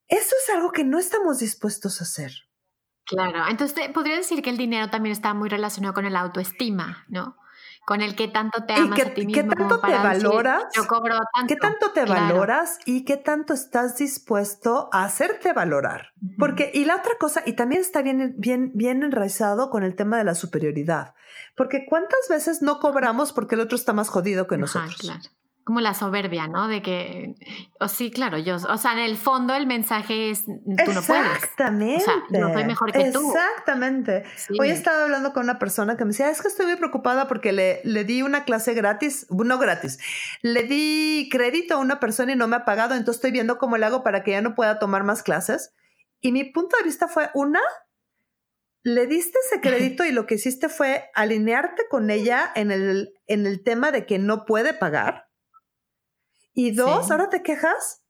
eso 0.09 0.35
es 0.43 0.55
algo 0.55 0.71
que 0.71 0.83
no 0.83 0.97
estamos 0.97 1.39
dispuestos 1.39 2.01
a 2.01 2.03
hacer. 2.03 2.31
Claro, 3.05 3.47
entonces 3.49 3.89
podría 3.89 4.15
decir 4.15 4.41
que 4.41 4.49
el 4.49 4.57
dinero 4.57 4.89
también 4.89 5.13
está 5.13 5.33
muy 5.33 5.49
relacionado 5.49 5.93
con 5.93 6.05
el 6.05 6.15
autoestima, 6.15 7.05
¿no? 7.07 7.37
Con 7.85 8.01
el 8.01 8.15
que 8.15 8.27
tanto 8.27 8.65
te 8.65 8.73
amas 8.73 8.99
a 8.99 9.13
ti 9.13 9.25
mismo. 9.25 9.41
¿Qué 9.41 9.55
tanto 9.55 9.79
te 9.79 9.91
valoras? 9.91 10.65
yo 10.75 10.85
cobro 10.85 11.17
tanto. 11.33 11.47
¿Qué 11.47 11.55
tanto 11.55 11.91
te 11.91 12.05
valoras 12.05 12.77
y 12.85 13.03
qué 13.05 13.17
tanto 13.17 13.53
estás 13.53 13.97
dispuesto 13.97 14.89
a 14.91 15.05
hacerte 15.05 15.53
valorar? 15.53 16.09
Porque, 16.37 16.69
y 16.71 16.85
la 16.85 16.97
otra 16.97 17.13
cosa, 17.19 17.41
y 17.47 17.53
también 17.53 17.81
está 17.81 18.03
bien, 18.03 18.35
bien, 18.37 18.71
bien 18.75 19.01
enraizado 19.01 19.71
con 19.71 19.83
el 19.83 19.95
tema 19.95 20.17
de 20.17 20.23
la 20.23 20.35
superioridad. 20.35 21.15
Porque 21.55 21.85
¿cuántas 21.89 22.27
veces 22.29 22.61
no 22.61 22.79
cobramos 22.79 23.33
porque 23.33 23.55
el 23.55 23.61
otro 23.61 23.75
está 23.75 23.93
más 23.93 24.09
jodido 24.09 24.45
que 24.45 24.57
nosotros? 24.57 24.97
claro 24.97 25.21
como 25.69 25.82
la 25.82 25.93
soberbia, 25.93 26.47
¿no? 26.47 26.67
De 26.67 26.82
que, 26.82 27.36
o 27.79 27.88
sí, 27.88 28.10
claro, 28.10 28.39
yo, 28.39 28.55
o 28.55 28.77
sea, 28.77 28.93
en 28.93 28.97
el 28.97 29.17
fondo 29.17 29.53
el 29.53 29.67
mensaje 29.67 30.32
es, 30.32 30.45
tú 30.45 30.53
no 30.65 31.03
puedes. 31.03 31.36
Exactamente. 31.36 31.97
O 31.97 31.99
sea, 31.99 32.15
yo 32.32 32.51
soy 32.51 32.63
mejor 32.63 32.91
que 32.91 33.12
tú. 33.12 33.32
Exactamente. 33.32 34.23
Hoy 34.60 34.69
estaba 34.69 35.03
hablando 35.03 35.32
con 35.32 35.43
una 35.43 35.60
persona 35.60 35.95
que 35.95 36.05
me 36.05 36.10
decía, 36.10 36.32
es 36.32 36.41
que 36.41 36.47
estoy 36.47 36.65
muy 36.65 36.77
preocupada 36.77 37.27
porque 37.27 37.51
le, 37.51 37.82
le 37.84 38.03
di 38.03 38.23
una 38.23 38.45
clase 38.45 38.73
gratis, 38.73 39.27
no 39.29 39.60
gratis, 39.60 39.99
le 40.41 40.63
di 40.63 41.29
crédito 41.32 41.75
a 41.75 41.77
una 41.77 41.99
persona 41.99 42.32
y 42.32 42.36
no 42.36 42.47
me 42.47 42.55
ha 42.55 42.65
pagado, 42.65 42.95
entonces 42.95 43.17
estoy 43.17 43.29
viendo 43.29 43.60
cómo 43.60 43.77
le 43.77 43.86
hago 43.86 44.03
para 44.03 44.23
que 44.23 44.32
ya 44.32 44.41
no 44.41 44.55
pueda 44.55 44.79
tomar 44.79 45.03
más 45.03 45.21
clases. 45.21 45.75
Y 46.19 46.32
mi 46.32 46.45
punto 46.45 46.77
de 46.77 46.84
vista 46.84 47.08
fue, 47.08 47.29
una, 47.36 47.62
le 48.82 49.05
diste 49.05 49.38
ese 49.45 49.62
crédito 49.62 50.03
y 50.03 50.12
lo 50.13 50.25
que 50.25 50.34
hiciste 50.34 50.67
fue 50.67 51.12
alinearte 51.13 51.84
con 51.91 52.10
ella 52.10 52.51
en 52.55 52.71
el, 52.71 53.13
en 53.27 53.45
el 53.45 53.63
tema 53.63 53.91
de 53.91 54.08
que 54.08 54.17
no 54.17 54.45
puede 54.45 54.73
pagar. 54.73 55.28
Y 56.59 56.71
dos, 56.71 57.09
ahora 57.09 57.29
te 57.29 57.41
quejas 57.41 58.03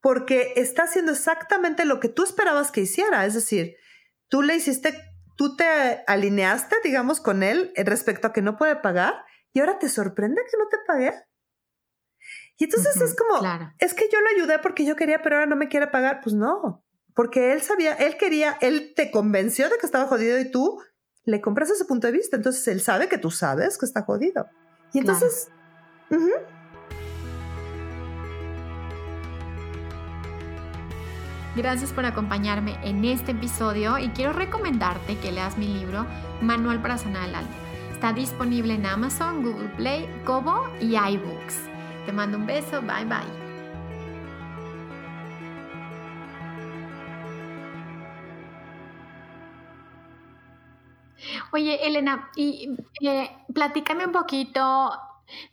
porque 0.00 0.52
está 0.54 0.84
haciendo 0.84 1.10
exactamente 1.10 1.84
lo 1.84 1.98
que 1.98 2.08
tú 2.08 2.22
esperabas 2.22 2.70
que 2.70 2.82
hiciera. 2.82 3.26
Es 3.26 3.34
decir, 3.34 3.74
tú 4.28 4.42
le 4.42 4.54
hiciste, 4.54 4.96
tú 5.36 5.56
te 5.56 6.04
alineaste, 6.06 6.76
digamos, 6.84 7.20
con 7.20 7.42
él 7.42 7.72
respecto 7.74 8.28
a 8.28 8.32
que 8.32 8.42
no 8.42 8.56
puede 8.56 8.76
pagar 8.76 9.24
y 9.52 9.58
ahora 9.58 9.80
te 9.80 9.88
sorprende 9.88 10.42
que 10.48 10.56
no 10.56 10.68
te 10.68 10.76
pague. 10.86 11.14
Y 12.58 12.64
entonces 12.66 12.94
es 13.00 13.16
como, 13.16 13.44
es 13.80 13.92
que 13.92 14.08
yo 14.08 14.20
lo 14.20 14.28
ayudé 14.36 14.60
porque 14.60 14.84
yo 14.84 14.94
quería, 14.94 15.20
pero 15.20 15.34
ahora 15.34 15.46
no 15.46 15.56
me 15.56 15.66
quiere 15.66 15.88
pagar. 15.88 16.20
Pues 16.22 16.36
no, 16.36 16.84
porque 17.12 17.52
él 17.52 17.60
sabía, 17.60 17.94
él 17.94 18.16
quería, 18.16 18.56
él 18.60 18.92
te 18.94 19.10
convenció 19.10 19.68
de 19.68 19.78
que 19.78 19.86
estaba 19.86 20.06
jodido 20.06 20.38
y 20.38 20.48
tú 20.48 20.80
le 21.24 21.40
compras 21.40 21.70
ese 21.70 21.86
punto 21.86 22.06
de 22.06 22.12
vista. 22.12 22.36
Entonces 22.36 22.68
él 22.68 22.80
sabe 22.80 23.08
que 23.08 23.18
tú 23.18 23.32
sabes 23.32 23.78
que 23.78 23.86
está 23.86 24.02
jodido. 24.02 24.46
Y 24.92 25.00
entonces, 25.00 25.48
Gracias 31.56 31.92
por 31.92 32.04
acompañarme 32.04 32.76
en 32.82 33.04
este 33.04 33.30
episodio 33.30 33.96
y 33.98 34.08
quiero 34.08 34.32
recomendarte 34.32 35.16
que 35.18 35.30
leas 35.30 35.56
mi 35.56 35.68
libro 35.68 36.04
Manual 36.40 36.82
para 36.82 36.98
sanar 36.98 37.28
el 37.28 37.34
alma. 37.36 37.54
Está 37.92 38.12
disponible 38.12 38.74
en 38.74 38.84
Amazon, 38.84 39.44
Google 39.44 39.68
Play, 39.76 40.08
Kobo 40.24 40.68
y 40.80 40.96
iBooks. 40.96 41.68
Te 42.06 42.12
mando 42.12 42.38
un 42.38 42.46
beso, 42.46 42.82
bye 42.82 43.04
bye. 43.04 43.44
Oye, 51.52 51.86
Elena, 51.86 52.30
y 52.34 52.76
eh, 53.00 53.30
platícame 53.54 54.06
un 54.06 54.12
poquito 54.12 54.90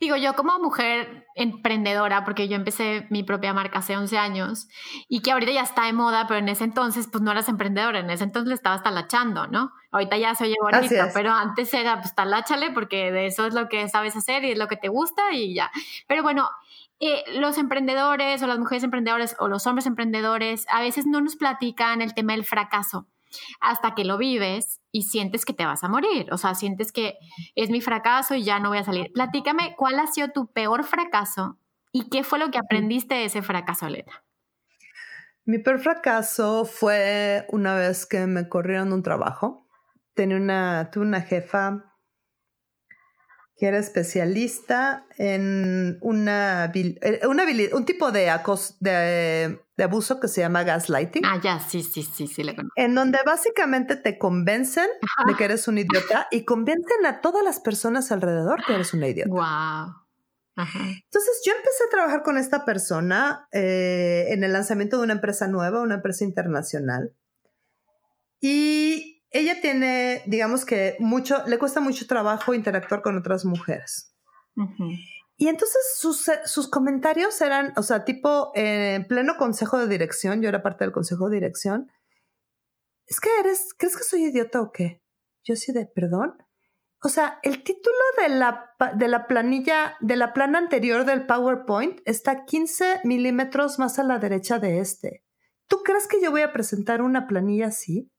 Digo, 0.00 0.16
yo 0.16 0.34
como 0.34 0.58
mujer 0.58 1.26
emprendedora, 1.34 2.24
porque 2.24 2.48
yo 2.48 2.56
empecé 2.56 3.06
mi 3.10 3.22
propia 3.22 3.52
marca 3.52 3.78
hace 3.78 3.96
11 3.96 4.18
años 4.18 4.68
y 5.08 5.20
que 5.20 5.32
ahorita 5.32 5.52
ya 5.52 5.62
está 5.62 5.86
de 5.86 5.92
moda, 5.92 6.26
pero 6.26 6.40
en 6.40 6.48
ese 6.48 6.64
entonces 6.64 7.08
pues 7.10 7.22
no 7.22 7.30
eras 7.30 7.48
emprendedora, 7.48 8.00
en 8.00 8.10
ese 8.10 8.24
entonces 8.24 8.48
le 8.48 8.54
estabas 8.54 8.82
talachando, 8.82 9.46
¿no? 9.46 9.72
Ahorita 9.90 10.16
ya 10.16 10.34
se 10.34 10.44
oye 10.44 10.56
bonito, 10.60 10.94
pero 11.14 11.32
antes 11.32 11.72
era 11.74 12.00
pues 12.00 12.14
taláchale 12.14 12.70
porque 12.70 13.12
de 13.12 13.26
eso 13.26 13.46
es 13.46 13.54
lo 13.54 13.68
que 13.68 13.88
sabes 13.88 14.16
hacer 14.16 14.44
y 14.44 14.52
es 14.52 14.58
lo 14.58 14.68
que 14.68 14.76
te 14.76 14.88
gusta 14.88 15.32
y 15.32 15.54
ya. 15.54 15.70
Pero 16.06 16.22
bueno, 16.22 16.48
eh, 17.00 17.24
los 17.34 17.58
emprendedores 17.58 18.42
o 18.42 18.46
las 18.46 18.58
mujeres 18.58 18.84
emprendedoras 18.84 19.36
o 19.38 19.48
los 19.48 19.66
hombres 19.66 19.86
emprendedores 19.86 20.66
a 20.68 20.80
veces 20.80 21.06
no 21.06 21.20
nos 21.20 21.36
platican 21.36 22.00
el 22.00 22.14
tema 22.14 22.34
del 22.34 22.44
fracaso 22.44 23.06
hasta 23.60 23.94
que 23.94 24.04
lo 24.04 24.18
vives 24.18 24.81
y 24.92 25.02
sientes 25.02 25.44
que 25.44 25.54
te 25.54 25.64
vas 25.64 25.82
a 25.82 25.88
morir, 25.88 26.32
o 26.32 26.36
sea, 26.36 26.54
sientes 26.54 26.92
que 26.92 27.18
es 27.56 27.70
mi 27.70 27.80
fracaso 27.80 28.34
y 28.34 28.44
ya 28.44 28.60
no 28.60 28.68
voy 28.68 28.78
a 28.78 28.84
salir. 28.84 29.10
Platícame, 29.12 29.74
¿cuál 29.76 29.98
ha 29.98 30.06
sido 30.06 30.28
tu 30.28 30.52
peor 30.52 30.84
fracaso 30.84 31.58
y 31.90 32.10
qué 32.10 32.22
fue 32.22 32.38
lo 32.38 32.50
que 32.50 32.58
aprendiste 32.58 33.14
de 33.14 33.24
ese 33.24 33.42
fracaso, 33.42 33.86
Aleta? 33.86 34.22
Mi 35.44 35.58
peor 35.58 35.80
fracaso 35.80 36.66
fue 36.66 37.46
una 37.48 37.74
vez 37.74 38.06
que 38.06 38.26
me 38.26 38.48
corrieron 38.48 38.92
un 38.92 39.02
trabajo. 39.02 39.66
Tenía 40.14 40.36
una, 40.36 40.90
tuve 40.92 41.06
una 41.06 41.22
jefa 41.22 41.91
que 43.62 43.68
era 43.68 43.78
especialista 43.78 45.06
en 45.18 45.98
una, 46.00 46.72
eh, 46.74 47.20
una 47.28 47.44
un 47.74 47.84
tipo 47.84 48.10
de, 48.10 48.28
de, 48.80 49.60
de, 49.76 49.84
abuso 49.84 50.18
que 50.18 50.26
se 50.26 50.40
llama 50.40 50.64
gaslighting. 50.64 51.24
Ah, 51.24 51.38
ya, 51.40 51.60
sí, 51.60 51.84
sí, 51.84 52.02
sí, 52.02 52.26
sí, 52.26 52.42
le 52.42 52.56
conozco. 52.56 52.74
En 52.74 52.96
donde 52.96 53.20
básicamente 53.24 53.94
te 53.94 54.18
convencen 54.18 54.88
de 55.28 55.34
que 55.36 55.44
eres 55.44 55.68
un 55.68 55.78
idiota 55.78 56.26
y 56.32 56.44
convencen 56.44 57.06
a 57.06 57.20
todas 57.20 57.44
las 57.44 57.60
personas 57.60 58.10
alrededor 58.10 58.64
que 58.66 58.74
eres 58.74 58.94
una 58.94 59.06
idiota. 59.06 59.30
Wow. 59.30 59.94
Entonces 60.56 61.42
yo 61.46 61.52
empecé 61.52 61.84
a 61.86 61.90
trabajar 61.92 62.24
con 62.24 62.38
esta 62.38 62.64
persona 62.64 63.46
eh, 63.52 64.26
en 64.30 64.42
el 64.42 64.52
lanzamiento 64.54 64.98
de 64.98 65.04
una 65.04 65.12
empresa 65.12 65.46
nueva, 65.46 65.82
una 65.82 65.94
empresa 65.94 66.24
internacional. 66.24 67.14
Y 68.40 69.11
ella 69.32 69.60
tiene, 69.60 70.22
digamos 70.26 70.64
que 70.64 70.96
mucho, 70.98 71.42
le 71.46 71.58
cuesta 71.58 71.80
mucho 71.80 72.06
trabajo 72.06 72.54
interactuar 72.54 73.02
con 73.02 73.16
otras 73.16 73.44
mujeres. 73.44 74.14
Y 75.36 75.48
entonces 75.48 75.80
sus, 75.96 76.30
sus, 76.44 76.68
comentarios 76.68 77.40
eran, 77.40 77.72
o 77.76 77.82
sea, 77.82 78.04
tipo 78.04 78.52
en 78.54 79.06
pleno 79.06 79.36
consejo 79.38 79.78
de 79.78 79.88
dirección, 79.88 80.42
yo 80.42 80.48
era 80.50 80.62
parte 80.62 80.84
del 80.84 80.92
consejo 80.92 81.30
de 81.30 81.36
dirección. 81.36 81.90
Es 83.06 83.18
que 83.18 83.30
eres, 83.40 83.74
¿crees 83.76 83.96
que 83.96 84.04
soy 84.04 84.24
idiota 84.24 84.60
o 84.60 84.70
qué? 84.70 85.02
Yo 85.42 85.56
sí 85.56 85.72
de, 85.72 85.86
perdón. 85.86 86.36
O 87.02 87.08
sea, 87.08 87.40
el 87.42 87.64
título 87.64 87.96
de 88.18 88.28
la, 88.28 88.70
de 88.94 89.08
la 89.08 89.26
planilla, 89.26 89.96
de 90.00 90.16
la 90.16 90.32
plana 90.32 90.58
anterior 90.58 91.04
del 91.04 91.26
PowerPoint 91.26 92.00
está 92.04 92.44
15 92.44 93.00
milímetros 93.04 93.78
más 93.78 93.98
a 93.98 94.04
la 94.04 94.18
derecha 94.18 94.58
de 94.60 94.78
este. 94.78 95.24
¿Tú 95.66 95.82
crees 95.82 96.06
que 96.06 96.22
yo 96.22 96.30
voy 96.30 96.42
a 96.42 96.52
presentar 96.52 97.02
una 97.02 97.26
planilla 97.26 97.68
así? 97.68 98.12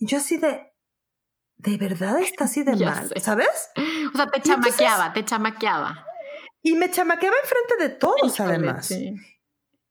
Y 0.00 0.06
yo 0.06 0.16
así 0.16 0.38
de, 0.38 0.72
¿de 1.58 1.76
verdad 1.76 2.18
está 2.20 2.44
así 2.44 2.64
de 2.64 2.74
mal? 2.84 3.12
¿Sabes? 3.20 3.70
O 4.12 4.16
sea, 4.16 4.26
te 4.26 4.40
chamaqueaba, 4.40 5.12
te 5.12 5.24
chamaqueaba. 5.24 6.06
Y 6.62 6.74
me 6.74 6.90
chamaqueaba 6.90 7.36
enfrente 7.42 7.88
de 7.88 7.88
todos, 7.96 8.40
además. 8.40 8.90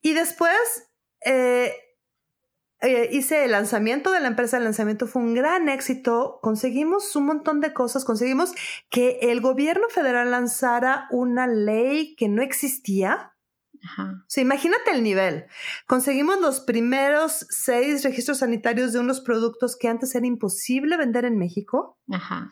Y 0.01 0.13
después 0.13 0.89
eh, 1.25 1.73
eh, 2.81 3.09
hice 3.11 3.45
el 3.45 3.51
lanzamiento 3.51 4.11
de 4.11 4.19
la 4.19 4.27
empresa. 4.27 4.57
El 4.57 4.63
lanzamiento 4.65 5.07
fue 5.07 5.21
un 5.21 5.33
gran 5.33 5.69
éxito. 5.69 6.39
Conseguimos 6.41 7.15
un 7.15 7.25
montón 7.25 7.59
de 7.59 7.73
cosas. 7.73 8.05
Conseguimos 8.05 8.53
que 8.89 9.19
el 9.21 9.41
gobierno 9.41 9.89
federal 9.89 10.31
lanzara 10.31 11.07
una 11.11 11.47
ley 11.47 12.15
que 12.15 12.29
no 12.29 12.41
existía 12.41 13.35
Ajá. 13.83 14.25
imagínate 14.37 14.91
el 14.91 15.03
nivel. 15.03 15.45
Conseguimos 15.87 16.39
los 16.39 16.59
primeros 16.59 17.45
seis 17.49 18.03
registros 18.03 18.39
sanitarios 18.39 18.93
de 18.93 18.99
unos 18.99 19.21
productos 19.21 19.77
que 19.77 19.87
antes 19.87 20.13
era 20.15 20.25
imposible 20.25 20.97
vender 20.97 21.25
en 21.25 21.37
México. 21.37 21.97
Ajá. 22.11 22.49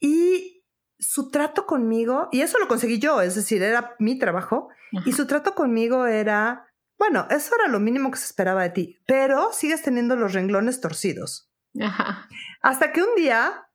Y 0.00 0.64
su 0.98 1.30
trato 1.30 1.66
conmigo, 1.66 2.28
y 2.32 2.40
eso 2.40 2.58
lo 2.58 2.68
conseguí 2.68 2.98
yo, 2.98 3.20
es 3.20 3.34
decir, 3.34 3.62
era 3.62 3.94
mi 3.98 4.18
trabajo, 4.18 4.68
y 5.04 5.12
su 5.12 5.26
trato 5.26 5.54
conmigo 5.54 6.06
era, 6.06 6.72
bueno, 6.98 7.26
eso 7.30 7.54
era 7.54 7.68
lo 7.68 7.80
mínimo 7.80 8.10
que 8.10 8.18
se 8.18 8.26
esperaba 8.26 8.62
de 8.62 8.70
ti, 8.70 8.98
pero 9.06 9.52
sigues 9.52 9.82
teniendo 9.82 10.16
los 10.16 10.32
renglones 10.32 10.80
torcidos. 10.80 11.50
Ajá. 11.80 12.28
Hasta 12.62 12.92
que 12.92 13.02
un 13.02 13.14
día 13.14 13.65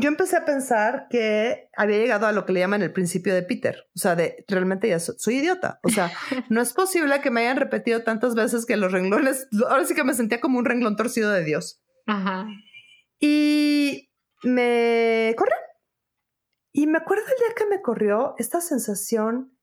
yo 0.00 0.08
empecé 0.08 0.36
a 0.36 0.44
pensar 0.44 1.06
que 1.10 1.68
había 1.76 1.98
llegado 1.98 2.26
a 2.26 2.32
lo 2.32 2.46
que 2.46 2.52
le 2.52 2.60
llaman 2.60 2.82
el 2.82 2.92
principio 2.92 3.34
de 3.34 3.42
Peter. 3.42 3.88
O 3.94 3.98
sea, 3.98 4.16
de 4.16 4.44
realmente 4.48 4.88
ya 4.88 4.98
soy, 5.00 5.36
idiota. 5.36 5.80
O 5.82 5.88
sea, 5.88 6.10
no 6.48 6.60
es 6.60 6.72
posible 6.72 7.20
que 7.20 7.30
me 7.30 7.42
hayan 7.42 7.56
repetido 7.56 8.02
tantas 8.02 8.34
veces 8.34 8.66
que 8.66 8.76
los 8.76 8.92
renglones, 8.92 9.48
ahora 9.68 9.84
sí 9.84 9.94
que 9.94 10.04
me 10.04 10.14
sentía 10.14 10.40
como 10.40 10.58
un 10.58 10.64
renglón 10.64 10.96
torcido 10.96 11.30
de 11.30 11.44
Dios. 11.44 11.82
Ajá. 12.06 12.46
Y 13.18 14.10
me 14.42 15.34
corrió. 15.36 15.54
Y 16.72 16.86
me 16.86 16.98
acuerdo 16.98 17.24
el 17.24 17.46
día 17.46 17.54
que 17.56 17.66
me 17.66 17.82
corrió 17.82 18.34
esta 18.38 18.60
sensación 18.60 19.58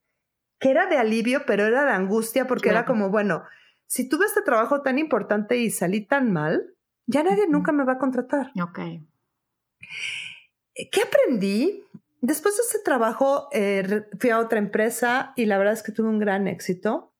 que 0.59 0.71
era 0.71 0.87
de 0.87 0.97
alivio, 0.97 1.43
pero 1.45 1.65
era 1.65 1.85
de 1.85 1.91
angustia 1.91 2.47
porque 2.47 2.69
era 2.69 2.85
como, 2.85 3.09
bueno, 3.09 3.43
si 3.87 4.09
tuve 4.09 4.25
este 4.25 4.41
trabajo 4.41 4.81
tan 4.81 4.97
importante 4.97 5.57
y 5.57 5.69
salí 5.69 6.05
tan 6.05 6.31
mal, 6.31 6.75
ya 7.07 7.23
nadie 7.23 7.47
nunca 7.47 7.71
me 7.71 7.85
va 7.85 7.93
a 7.93 7.97
contratar. 7.97 8.51
Ok. 8.61 8.79
¿Qué 10.75 11.01
aprendí? 11.01 11.83
Después 12.21 12.57
de 12.57 12.63
ese 12.63 12.79
trabajo 12.83 13.47
eh, 13.51 14.03
fui 14.19 14.29
a 14.29 14.39
otra 14.39 14.59
empresa 14.59 15.33
y 15.35 15.45
la 15.45 15.57
verdad 15.57 15.73
es 15.73 15.83
que 15.83 15.91
tuve 15.91 16.09
un 16.09 16.19
gran 16.19 16.47
éxito. 16.47 17.13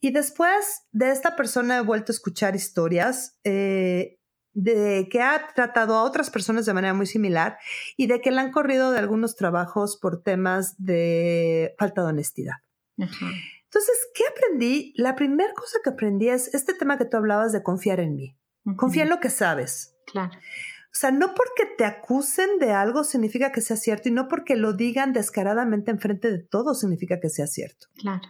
Y 0.00 0.12
después 0.12 0.86
de 0.92 1.10
esta 1.10 1.36
persona 1.36 1.78
he 1.78 1.82
vuelto 1.82 2.12
a 2.12 2.14
escuchar 2.14 2.54
historias 2.56 3.38
eh, 3.44 4.18
de 4.52 5.08
que 5.10 5.22
ha 5.22 5.48
tratado 5.54 5.94
a 5.94 6.02
otras 6.02 6.30
personas 6.30 6.66
de 6.66 6.74
manera 6.74 6.94
muy 6.94 7.06
similar 7.06 7.58
y 7.96 8.06
de 8.06 8.20
que 8.20 8.30
le 8.30 8.40
han 8.40 8.52
corrido 8.52 8.90
de 8.90 8.98
algunos 8.98 9.36
trabajos 9.36 9.98
por 10.00 10.22
temas 10.22 10.74
de 10.78 11.74
falta 11.78 12.02
de 12.02 12.08
honestidad. 12.08 12.54
Entonces, 12.96 14.08
¿qué 14.14 14.24
aprendí? 14.26 14.92
La 14.96 15.14
primera 15.14 15.54
cosa 15.54 15.78
que 15.82 15.90
aprendí 15.90 16.28
es 16.28 16.52
este 16.54 16.74
tema 16.74 16.98
que 16.98 17.04
tú 17.04 17.16
hablabas 17.16 17.52
de 17.52 17.62
confiar 17.62 18.00
en 18.00 18.16
mí. 18.16 18.36
Confía 18.76 19.04
en 19.04 19.10
lo 19.10 19.20
que 19.20 19.30
sabes. 19.30 19.96
Claro. 20.06 20.32
O 20.92 20.98
sea, 21.00 21.12
no 21.12 21.34
porque 21.34 21.66
te 21.78 21.84
acusen 21.84 22.58
de 22.58 22.72
algo 22.72 23.04
significa 23.04 23.52
que 23.52 23.60
sea 23.60 23.76
cierto 23.76 24.08
y 24.08 24.12
no 24.12 24.26
porque 24.26 24.56
lo 24.56 24.72
digan 24.72 25.12
descaradamente 25.12 25.92
enfrente 25.92 26.30
de 26.30 26.38
todo 26.38 26.74
significa 26.74 27.20
que 27.20 27.28
sea 27.28 27.46
cierto. 27.46 27.86
Claro. 27.96 28.28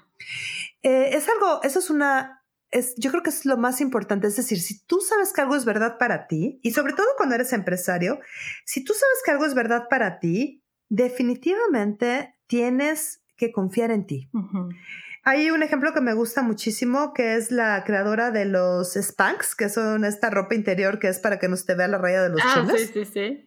Eh, 0.83 1.11
es 1.12 1.27
algo, 1.29 1.62
eso 1.62 1.79
es 1.79 1.88
una, 1.88 2.44
es, 2.70 2.94
yo 2.96 3.11
creo 3.11 3.23
que 3.23 3.31
es 3.31 3.46
lo 3.46 3.57
más 3.57 3.81
importante. 3.81 4.27
Es 4.27 4.37
decir, 4.37 4.61
si 4.61 4.85
tú 4.85 5.01
sabes 5.01 5.33
que 5.33 5.40
algo 5.40 5.57
es 5.57 5.64
verdad 5.64 5.96
para 5.99 6.27
ti, 6.27 6.61
y 6.62 6.73
sobre 6.73 6.92
todo 6.92 7.07
cuando 7.16 7.35
eres 7.35 7.53
empresario, 7.53 8.20
si 8.64 8.85
tú 8.85 8.92
sabes 8.92 9.18
que 9.25 9.31
algo 9.31 9.46
es 9.46 9.55
verdad 9.55 9.87
para 9.88 10.18
ti, 10.18 10.62
definitivamente 10.88 12.35
tienes 12.46 13.23
que 13.37 13.53
confiar 13.53 13.90
en 13.90 14.07
ti. 14.07 14.29
Hay 15.23 15.51
un 15.51 15.63
ejemplo 15.63 15.93
que 15.93 16.01
me 16.01 16.15
gusta 16.15 16.43
muchísimo, 16.43 17.13
que 17.13 17.37
es 17.37 17.51
la 17.51 17.85
creadora 17.85 18.31
de 18.31 18.47
los 18.47 18.95
Spanx, 18.97 19.55
que 19.55 19.69
son 19.69 20.05
esta 20.05 20.31
ropa 20.31 20.55
interior 20.55 20.99
que 20.99 21.09
es 21.09 21.19
para 21.19 21.39
que 21.39 21.49
no 21.49 21.57
se 21.57 21.67
te 21.67 21.75
vea 21.75 21.89
la 21.89 21.99
raya 21.99 22.23
de 22.23 22.31
los 22.31 22.41
ah, 22.43 22.67
Sí, 22.77 22.87
sí, 22.87 23.05
sí. 23.05 23.47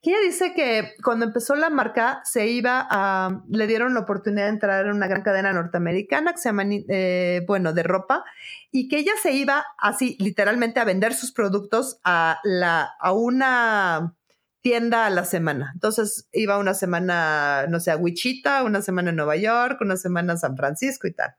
Que 0.00 0.10
ella 0.10 0.20
dice 0.24 0.54
que 0.54 0.94
cuando 1.04 1.24
empezó 1.24 1.54
la 1.54 1.70
marca 1.70 2.20
se 2.24 2.48
iba 2.48 2.86
a, 2.90 3.44
le 3.48 3.66
dieron 3.66 3.94
la 3.94 4.00
oportunidad 4.00 4.44
de 4.44 4.50
entrar 4.50 4.86
en 4.86 4.92
una 4.92 5.06
gran 5.06 5.22
cadena 5.22 5.52
norteamericana 5.52 6.32
que 6.32 6.38
se 6.38 6.48
llama, 6.48 6.64
eh, 6.66 7.42
bueno, 7.46 7.72
de 7.72 7.84
ropa, 7.84 8.24
y 8.72 8.88
que 8.88 8.98
ella 8.98 9.12
se 9.22 9.32
iba 9.32 9.64
así 9.78 10.16
literalmente 10.18 10.80
a 10.80 10.84
vender 10.84 11.14
sus 11.14 11.32
productos 11.32 12.00
a, 12.02 12.40
la, 12.42 12.90
a 12.98 13.12
una 13.12 14.16
tienda 14.62 15.06
a 15.06 15.10
la 15.10 15.24
semana. 15.24 15.72
Entonces 15.74 16.28
iba 16.32 16.58
una 16.58 16.74
semana, 16.74 17.66
no 17.68 17.80
sé, 17.80 17.90
a 17.90 17.96
Wichita, 17.96 18.62
una 18.62 18.80
semana 18.80 19.10
en 19.10 19.16
Nueva 19.16 19.36
York, 19.36 19.78
una 19.80 19.96
semana 19.96 20.34
a 20.34 20.36
San 20.36 20.56
Francisco 20.56 21.06
y 21.06 21.12
tal. 21.12 21.34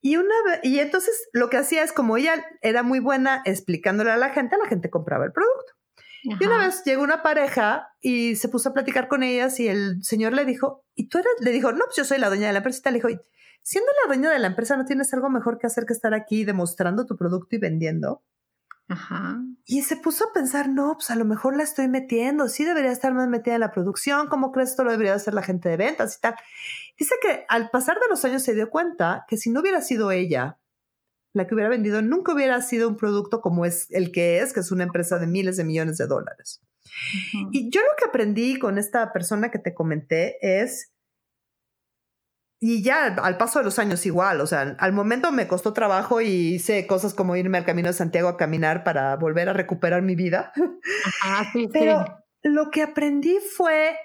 Y, 0.00 0.16
una, 0.16 0.34
y 0.62 0.78
entonces 0.78 1.28
lo 1.32 1.50
que 1.50 1.56
hacía 1.56 1.82
es 1.82 1.92
como 1.92 2.16
ella 2.16 2.34
era 2.62 2.82
muy 2.82 3.00
buena 3.00 3.42
explicándole 3.44 4.12
a 4.12 4.16
la 4.16 4.30
gente, 4.30 4.56
la 4.56 4.68
gente 4.68 4.90
compraba 4.90 5.24
el 5.24 5.32
producto. 5.32 5.72
Y 6.22 6.44
una 6.44 6.58
vez 6.58 6.82
llegó 6.84 7.02
una 7.02 7.22
pareja 7.22 7.88
y 8.00 8.36
se 8.36 8.48
puso 8.48 8.68
a 8.68 8.74
platicar 8.74 9.08
con 9.08 9.22
ellas 9.22 9.58
y 9.60 9.68
el 9.68 10.02
señor 10.04 10.34
le 10.34 10.44
dijo, 10.44 10.84
¿y 10.94 11.08
tú 11.08 11.18
eres? 11.18 11.32
Le 11.40 11.52
dijo, 11.52 11.72
no, 11.72 11.84
pues 11.86 11.96
yo 11.96 12.04
soy 12.04 12.18
la 12.18 12.28
dueña 12.28 12.48
de 12.48 12.52
la 12.52 12.58
empresa. 12.58 12.90
Y 12.90 12.92
le 12.92 12.98
dijo, 12.98 13.08
siendo 13.62 13.90
la 14.02 14.08
dueña 14.08 14.30
de 14.30 14.38
la 14.38 14.48
empresa, 14.48 14.76
¿no 14.76 14.84
tienes 14.84 15.12
algo 15.14 15.30
mejor 15.30 15.58
que 15.58 15.68
hacer 15.68 15.86
que 15.86 15.92
estar 15.92 16.14
aquí 16.14 16.44
demostrando 16.44 17.06
tu 17.06 17.16
producto 17.16 17.56
y 17.56 17.58
vendiendo? 17.58 18.22
Ajá. 18.88 19.42
Y 19.66 19.82
se 19.82 19.96
puso 19.96 20.24
a 20.24 20.32
pensar, 20.32 20.68
no, 20.68 20.94
pues 20.94 21.10
a 21.10 21.14
lo 21.14 21.26
mejor 21.26 21.56
la 21.56 21.62
estoy 21.62 21.88
metiendo, 21.88 22.48
sí 22.48 22.64
debería 22.64 22.90
estar 22.90 23.12
más 23.12 23.28
metida 23.28 23.54
en 23.54 23.60
la 23.60 23.70
producción, 23.70 24.28
¿cómo 24.28 24.50
crees 24.50 24.70
esto 24.70 24.82
lo 24.82 24.90
debería 24.90 25.14
hacer 25.14 25.34
la 25.34 25.42
gente 25.42 25.68
de 25.68 25.76
ventas 25.76 26.16
y 26.16 26.20
tal? 26.20 26.34
Dice 26.98 27.14
que 27.20 27.44
al 27.48 27.68
pasar 27.70 27.98
de 28.00 28.08
los 28.08 28.24
años 28.24 28.42
se 28.42 28.54
dio 28.54 28.70
cuenta 28.70 29.26
que 29.28 29.36
si 29.36 29.50
no 29.50 29.60
hubiera 29.60 29.82
sido 29.82 30.10
ella 30.10 30.58
la 31.34 31.46
que 31.46 31.54
hubiera 31.54 31.68
vendido, 31.68 32.00
nunca 32.00 32.32
hubiera 32.32 32.60
sido 32.62 32.88
un 32.88 32.96
producto 32.96 33.42
como 33.42 33.66
es 33.66 33.90
el 33.90 34.10
que 34.10 34.40
es, 34.40 34.54
que 34.54 34.60
es 34.60 34.72
una 34.72 34.84
empresa 34.84 35.18
de 35.18 35.26
miles 35.26 35.58
de 35.58 35.64
millones 35.64 35.98
de 35.98 36.06
dólares. 36.06 36.62
Y 37.52 37.70
yo 37.70 37.80
lo 37.82 37.96
que 37.98 38.06
aprendí 38.06 38.58
con 38.58 38.78
esta 38.78 39.12
persona 39.12 39.50
que 39.50 39.58
te 39.58 39.74
comenté 39.74 40.38
es 40.40 40.92
y 42.60 42.82
ya 42.82 43.06
al 43.06 43.36
paso 43.36 43.60
de 43.60 43.64
los 43.64 43.78
años 43.78 44.04
igual, 44.04 44.40
o 44.40 44.46
sea, 44.46 44.76
al 44.78 44.92
momento 44.92 45.30
me 45.30 45.46
costó 45.46 45.72
trabajo 45.72 46.20
y 46.20 46.54
hice 46.54 46.86
cosas 46.86 47.14
como 47.14 47.36
irme 47.36 47.58
al 47.58 47.64
Camino 47.64 47.88
de 47.88 47.94
Santiago 47.94 48.28
a 48.28 48.36
caminar 48.36 48.82
para 48.82 49.14
volver 49.16 49.48
a 49.48 49.52
recuperar 49.52 50.02
mi 50.02 50.16
vida. 50.16 50.52
Pero 51.72 52.04
lo 52.42 52.70
que 52.70 52.82
aprendí 52.82 53.38
fue 53.56 53.96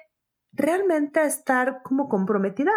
realmente 0.51 1.23
estar 1.23 1.81
como 1.83 2.07
comprometida. 2.09 2.71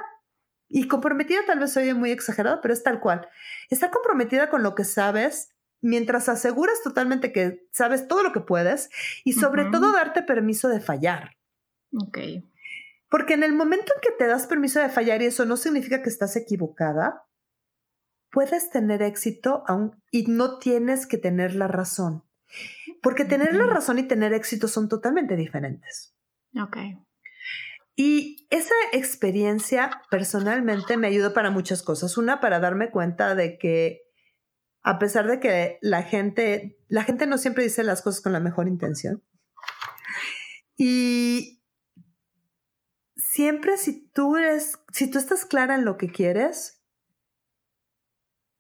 Y 0.69 0.89
comprometida 0.89 1.41
tal 1.47 1.61
vez 1.61 1.73
soy 1.73 1.93
muy 1.95 2.11
exagerada, 2.11 2.61
pero 2.61 2.75
es 2.75 2.83
tal 2.83 2.99
cual. 2.99 3.29
Estar 3.71 3.91
comprometida 3.91 4.49
con 4.49 4.63
lo 4.63 4.75
que 4.75 4.85
sabes 4.85 5.51
mientras 5.83 6.29
aseguras 6.29 6.83
totalmente 6.83 7.33
que 7.33 7.69
sabes 7.73 8.09
todo 8.09 8.23
lo 8.23 8.33
que 8.33 8.41
puedes 8.41 8.91
y 9.25 9.35
sobre 9.35 9.67
todo 9.67 9.93
darte 9.93 10.23
permiso 10.23 10.69
de 10.69 10.81
fallar. 10.81 11.37
Ok. 11.93 12.19
Porque 13.17 13.33
en 13.33 13.45
el 13.45 13.55
momento 13.55 13.95
en 13.95 14.01
que 14.03 14.11
te 14.11 14.27
das 14.27 14.47
permiso 14.47 14.79
de 14.79 14.91
fallar 14.91 15.23
y 15.23 15.25
eso 15.25 15.47
no 15.47 15.57
significa 15.57 16.03
que 16.03 16.11
estás 16.11 16.37
equivocada, 16.37 17.25
puedes 18.31 18.69
tener 18.69 19.01
éxito 19.01 19.65
aún, 19.67 20.03
y 20.11 20.27
no 20.27 20.59
tienes 20.59 21.07
que 21.07 21.17
tener 21.17 21.55
la 21.55 21.67
razón. 21.67 22.25
Porque 23.01 23.25
tener 23.25 23.55
la 23.55 23.65
razón 23.65 23.99
y 23.99 24.03
tener 24.03 24.35
éxito 24.35 24.69
son 24.69 24.91
totalmente 24.91 25.35
diferentes. 25.35 26.15
Ok. 26.63 26.77
Y 27.95 28.47
esa 28.51 28.75
experiencia 28.93 30.03
personalmente 30.11 30.99
me 30.99 31.07
ayudó 31.07 31.33
para 31.33 31.51
muchas 31.51 31.83
cosas. 31.83 32.19
Una, 32.19 32.39
para 32.39 32.61
darme 32.61 32.91
cuenta 32.91 33.35
de 33.35 33.57
que 33.57 34.03
a 34.83 34.99
pesar 34.99 35.27
de 35.27 35.41
que 35.41 35.79
la 35.81 36.03
gente, 36.03 36.79
la 36.89 37.03
gente 37.03 37.27
no 37.27 37.39
siempre 37.39 37.65
dice 37.65 37.83
las 37.83 38.03
cosas 38.03 38.21
con 38.21 38.35
la 38.35 38.41
mejor 38.41 38.69
intención. 38.69 39.23
Y 40.77 41.56
siempre 43.37 43.77
si 43.77 44.09
tú 44.15 44.39
eres, 44.39 44.79
si 44.93 45.11
tú 45.11 45.19
estás 45.19 45.45
clara 45.45 45.75
en 45.75 45.85
lo 45.85 45.99
que 45.99 46.11
quieres, 46.11 46.81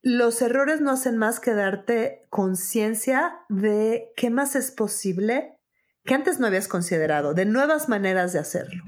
los 0.03 0.43
errores 0.43 0.83
no 0.83 0.91
hacen 0.91 1.16
más 1.16 1.41
que 1.41 1.55
darte 1.55 2.27
conciencia 2.29 3.41
de 3.49 4.12
qué 4.16 4.29
más 4.29 4.55
es 4.55 4.70
posible 4.70 5.59
que 6.05 6.14
antes 6.14 6.39
no 6.39 6.47
habías 6.47 6.68
considerado, 6.68 7.33
de 7.33 7.47
nuevas 7.47 7.89
maneras 7.89 8.35
de 8.35 8.39
hacerlo. 8.39 8.85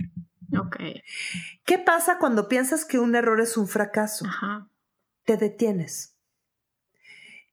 Ok. 0.60 0.76
¿Qué 1.64 1.78
pasa 1.78 2.18
cuando 2.18 2.48
piensas 2.48 2.84
que 2.84 2.98
un 2.98 3.16
error 3.16 3.40
es 3.40 3.56
un 3.56 3.66
fracaso? 3.66 4.26
Ajá. 4.26 4.70
Te 5.24 5.38
detienes. 5.38 6.16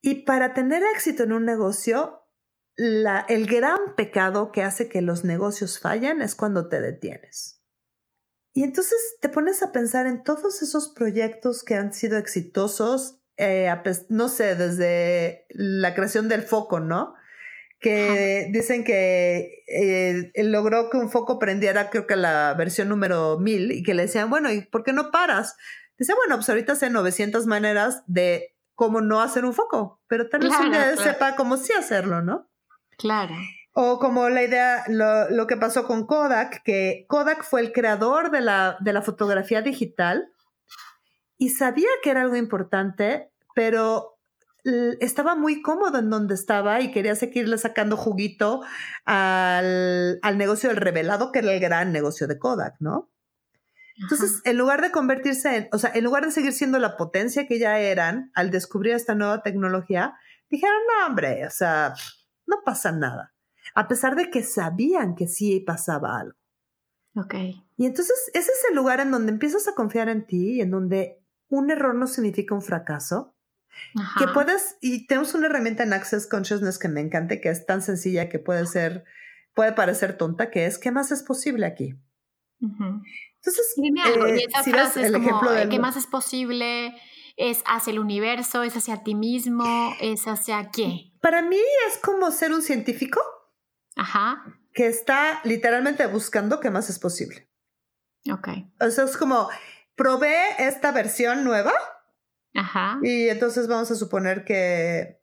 Y 0.02 0.26
para 0.26 0.54
tener 0.54 0.84
éxito 0.94 1.24
en 1.24 1.32
un 1.32 1.46
negocio, 1.46 2.22
el 2.76 3.48
gran 3.48 3.96
pecado 3.96 4.52
que 4.52 4.62
hace 4.62 4.90
que 4.90 5.02
los 5.02 5.24
negocios 5.24 5.80
fallen 5.80 6.22
es 6.22 6.36
cuando 6.36 6.68
te 6.68 6.82
detienes. 6.82 7.55
Y 8.56 8.64
entonces 8.64 9.18
te 9.20 9.28
pones 9.28 9.62
a 9.64 9.74
pensar 9.74 10.08
en 10.08 10.24
todos 10.24 10.62
esos 10.62 10.88
proyectos 10.88 11.62
que 11.62 11.76
han 11.76 11.94
sido 11.94 12.18
exitosos, 12.18 13.20
eh, 13.36 13.70
no 14.08 14.30
sé, 14.30 14.56
desde 14.56 15.46
la 15.50 15.94
creación 15.94 16.30
del 16.30 16.42
foco, 16.42 16.80
¿no? 16.80 17.16
Que 17.82 18.48
dicen 18.54 18.86
que 18.86 19.66
eh, 19.68 20.32
logró 20.46 20.90
que 20.90 20.96
un 20.96 21.12
foco 21.12 21.38
prendiera, 21.38 21.90
creo 21.90 22.08
que 22.08 22.16
la 22.16 22.54
versión 22.54 22.88
número 22.88 23.38
1000, 23.40 23.74
y 23.74 23.84
que 23.84 23.94
le 23.94 24.04
decían, 24.04 24.30
bueno, 24.30 24.50
¿y 24.50 24.62
por 24.62 24.86
qué 24.86 24.94
no 24.94 25.12
paras? 25.12 25.58
Dice, 26.00 26.14
bueno, 26.16 26.38
pues 26.38 26.48
ahorita 26.48 26.76
sé 26.76 26.90
900 26.90 27.48
maneras 27.48 28.04
de 28.08 28.56
cómo 28.74 29.02
no 29.02 29.22
hacer 29.22 29.44
un 29.44 29.54
foco, 29.54 30.02
pero 30.08 30.30
tal 30.30 30.40
vez 30.40 30.54
un 30.58 30.72
día 30.72 30.96
sepa 30.96 31.36
cómo 31.36 31.58
sí 31.58 31.74
hacerlo, 31.74 32.22
¿no? 32.22 32.50
Claro. 32.98 33.36
O 33.78 34.00
como 34.00 34.30
la 34.30 34.42
idea, 34.42 34.86
lo, 34.88 35.48
que 35.48 35.58
pasó 35.58 35.86
con 35.86 36.08
Kodak, 36.08 36.64
que 36.64 37.06
Kodak 37.10 37.44
fue 37.44 37.60
el 37.60 37.74
creador 37.74 38.32
de 38.32 38.40
la, 38.40 38.78
de 38.80 38.94
la 38.94 39.02
fotografía 39.02 39.62
digital 39.62 40.32
y 41.38 41.50
sabía 41.50 41.90
que 42.02 42.12
era 42.12 42.22
algo 42.22 42.38
importante, 42.38 43.34
pero 43.54 44.18
estaba 44.64 45.36
muy 45.36 45.62
cómodo 45.62 46.00
en 46.00 46.10
donde 46.10 46.36
estaba 46.36 46.80
y 46.80 46.92
quería 46.92 47.16
seguirle 47.16 47.58
sacando 47.58 47.98
juguito 47.98 48.62
al, 49.04 50.20
al, 50.22 50.38
negocio 50.38 50.70
del 50.70 50.78
revelado, 50.78 51.34
que 51.34 51.40
era 51.40 51.52
el 51.52 51.60
gran 51.60 51.92
negocio 51.92 52.28
de 52.28 52.40
Kodak, 52.40 52.76
¿no? 52.80 53.12
Entonces, 53.98 54.42
en 54.46 54.58
lugar 54.58 54.82
de 54.82 54.92
convertirse 54.92 55.56
en, 55.56 55.68
o 55.74 55.78
sea, 55.80 55.92
en 55.94 56.06
lugar 56.06 56.24
de 56.24 56.32
seguir 56.32 56.54
siendo 56.54 56.80
la 56.80 56.96
potencia 56.96 57.46
que 57.46 57.60
ya 57.60 57.78
eran 57.80 58.32
al 58.36 58.52
descubrir 58.52 58.94
esta 58.94 59.16
nueva 59.16 59.44
tecnología, 59.44 60.16
dijeron, 60.50 60.78
no, 60.88 61.08
hombre, 61.08 61.46
o 61.46 61.50
sea, 61.50 61.94
no 62.46 62.58
pasa 62.66 62.94
nada. 62.94 63.35
A 63.76 63.88
pesar 63.88 64.16
de 64.16 64.32
que 64.32 64.42
sabían 64.42 65.16
que 65.16 65.28
sí 65.28 65.60
pasaba 65.60 66.20
algo. 66.20 66.38
Ok. 67.16 67.36
Y 67.78 67.86
entonces, 67.86 68.32
ese 68.34 68.52
es 68.52 68.66
el 68.70 68.76
lugar 68.76 69.00
en 69.00 69.12
donde 69.12 69.32
empiezas 69.32 69.68
a 69.68 69.76
confiar 69.76 70.10
en 70.10 70.26
ti 70.26 70.54
y 70.54 70.62
en 70.62 70.72
donde 70.72 71.22
un 71.50 71.70
error 71.70 71.94
no 71.96 72.08
significa 72.08 72.56
un 72.56 72.62
fracaso. 72.62 73.36
Que 74.18 74.28
puedes, 74.30 74.78
y 74.82 75.06
tenemos 75.06 75.34
una 75.34 75.48
herramienta 75.48 75.84
en 75.84 75.92
Access 75.92 76.28
Consciousness 76.28 76.80
que 76.80 76.88
me 76.88 77.02
encanta, 77.02 77.42
que 77.42 77.50
es 77.50 77.66
tan 77.66 77.82
sencilla 77.82 78.30
que 78.30 78.40
puede 78.40 78.66
ser, 78.66 79.04
puede 79.54 79.74
parecer 79.74 80.18
tonta, 80.18 80.50
que 80.50 80.66
es, 80.66 80.78
¿qué 80.78 80.92
más 80.92 81.12
es 81.12 81.24
posible 81.24 81.66
aquí? 81.66 81.96
Entonces, 82.62 83.74
Dime 83.76 84.02
algo, 84.02 84.28
eh, 84.28 84.38
y 84.40 84.72
esa 84.72 85.02
el 85.02 85.16
ejemplo 85.16 85.52
de 85.52 85.68
¿qué 85.68 85.78
más 85.78 85.98
es 85.98 86.08
posible? 86.08 86.96
¿Es 87.36 87.64
hacia 87.66 87.92
el 87.92 88.00
universo? 88.00 88.64
¿Es 88.64 88.78
hacia 88.78 89.04
ti 89.04 89.14
mismo? 89.14 89.94
¿Es 90.00 90.26
hacia 90.26 90.72
qué? 90.72 91.12
Para 91.20 91.42
mí 91.42 91.60
es 91.88 91.98
como 91.98 92.32
ser 92.32 92.54
un 92.54 92.62
científico. 92.62 93.20
Ajá. 93.96 94.44
Que 94.74 94.88
está 94.88 95.42
literalmente 95.44 96.06
buscando 96.08 96.60
qué 96.60 96.70
más 96.70 96.90
es 96.90 97.00
posible. 97.00 97.50
Ok. 98.32 98.50
O 98.80 98.90
sea, 98.90 99.06
es 99.06 99.18
como, 99.18 99.50
probé 99.96 100.36
esta 100.60 100.92
versión 100.92 101.44
nueva. 101.44 101.74
Ajá. 102.54 103.00
Y 103.04 103.30
entonces 103.30 103.68
vamos 103.68 103.92
a 103.92 103.96
suponer 103.96 104.46
que, 104.46 105.22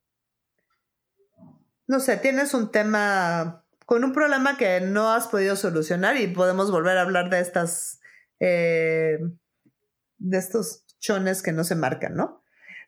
no 1.87 2.01
sé, 2.01 2.17
tienes 2.17 2.55
un 2.55 2.71
tema 2.71 3.65
con 3.87 4.05
un 4.05 4.13
problema 4.13 4.57
que 4.57 4.81
no 4.81 5.13
has 5.13 5.29
podido 5.29 5.57
solucionar 5.57 6.17
y 6.17 6.29
podemos 6.29 6.71
volver 6.71 6.97
a 6.97 7.03
hablar 7.03 7.31
de 7.31 7.41
estas 7.41 8.01
eh, 8.41 9.19
de 10.19 10.39
estos 10.39 10.85
chones 10.99 11.43
que 11.43 11.53
no 11.53 11.65
se 11.65 11.75
marcan, 11.75 12.15
¿no? 12.15 12.42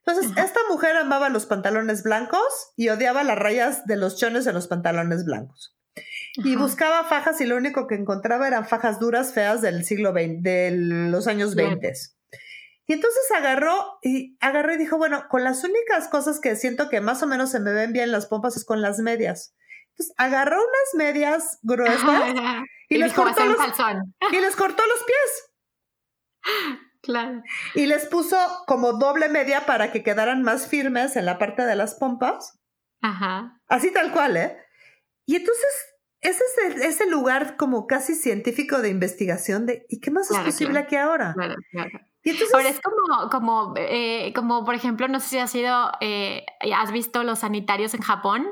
Entonces, 0.06 0.32
esta 0.36 0.60
mujer 0.68 0.96
amaba 0.96 1.30
los 1.30 1.46
pantalones 1.46 2.02
blancos 2.02 2.72
y 2.76 2.90
odiaba 2.90 3.24
las 3.24 3.38
rayas 3.38 3.86
de 3.86 3.96
los 3.96 4.16
chones 4.18 4.46
en 4.46 4.54
los 4.54 4.68
pantalones 4.68 5.24
blancos. 5.24 5.74
Y 6.36 6.56
buscaba 6.56 7.04
fajas 7.04 7.40
y 7.40 7.46
lo 7.46 7.56
único 7.56 7.86
que 7.86 7.94
encontraba 7.94 8.46
eran 8.46 8.66
fajas 8.66 8.98
duras, 8.98 9.32
feas 9.32 9.62
del 9.62 9.84
siglo 9.84 10.10
XX, 10.10 10.42
de 10.42 10.70
los 10.72 11.26
años 11.26 11.54
20. 11.54 11.92
Y 12.86 12.92
entonces 12.92 13.22
agarró 13.34 13.98
y 14.02 14.36
agarró 14.40 14.74
y 14.74 14.76
dijo, 14.76 14.98
bueno, 14.98 15.26
con 15.30 15.42
las 15.42 15.64
únicas 15.64 16.08
cosas 16.08 16.40
que 16.40 16.56
siento 16.56 16.90
que 16.90 17.00
más 17.00 17.22
o 17.22 17.26
menos 17.26 17.50
se 17.50 17.60
me 17.60 17.72
ven 17.72 17.92
bien 17.92 18.12
las 18.12 18.26
pompas 18.26 18.56
es 18.56 18.64
con 18.64 18.82
las 18.82 18.98
medias. 18.98 19.54
Entonces 19.90 20.14
agarró 20.18 20.56
unas 20.56 20.94
medias 20.94 21.58
gruesas 21.62 21.94
y, 22.88 22.98
les 22.98 23.12
cortó 23.14 23.46
los, 23.46 23.58
y 24.32 24.40
les 24.40 24.56
cortó 24.56 24.82
los 24.86 25.04
pies. 25.04 25.50
Claro. 27.04 27.42
Y 27.74 27.86
les 27.86 28.06
puso 28.06 28.36
como 28.66 28.94
doble 28.94 29.28
media 29.28 29.66
para 29.66 29.92
que 29.92 30.02
quedaran 30.02 30.42
más 30.42 30.66
firmes 30.68 31.16
en 31.16 31.26
la 31.26 31.38
parte 31.38 31.62
de 31.62 31.76
las 31.76 31.94
pompas. 31.94 32.58
Ajá. 33.02 33.60
Así 33.68 33.92
tal 33.92 34.12
cual, 34.12 34.36
¿eh? 34.36 34.56
Y 35.26 35.36
entonces, 35.36 35.66
ese 36.20 36.42
es 36.68 36.76
ese 36.76 37.10
lugar 37.10 37.56
como 37.56 37.86
casi 37.86 38.14
científico 38.14 38.80
de 38.80 38.88
investigación 38.88 39.66
de 39.66 39.86
¿y 39.88 40.00
qué 40.00 40.10
más 40.10 40.30
es 40.30 40.38
posible 40.38 40.78
aquí 40.78 40.96
ahora? 40.96 41.34
Claro, 41.34 41.54
claro. 41.70 42.00
Ahora 42.54 42.68
es 42.70 42.80
como, 42.80 43.28
como, 43.28 43.74
eh, 43.76 44.32
como, 44.34 44.64
por 44.64 44.74
ejemplo, 44.74 45.06
no 45.08 45.20
sé 45.20 45.28
si 45.28 45.38
has 45.38 45.50
sido, 45.50 45.92
eh, 46.00 46.46
has 46.74 46.90
visto 46.90 47.22
los 47.22 47.40
sanitarios 47.40 47.92
en 47.92 48.00
Japón, 48.00 48.46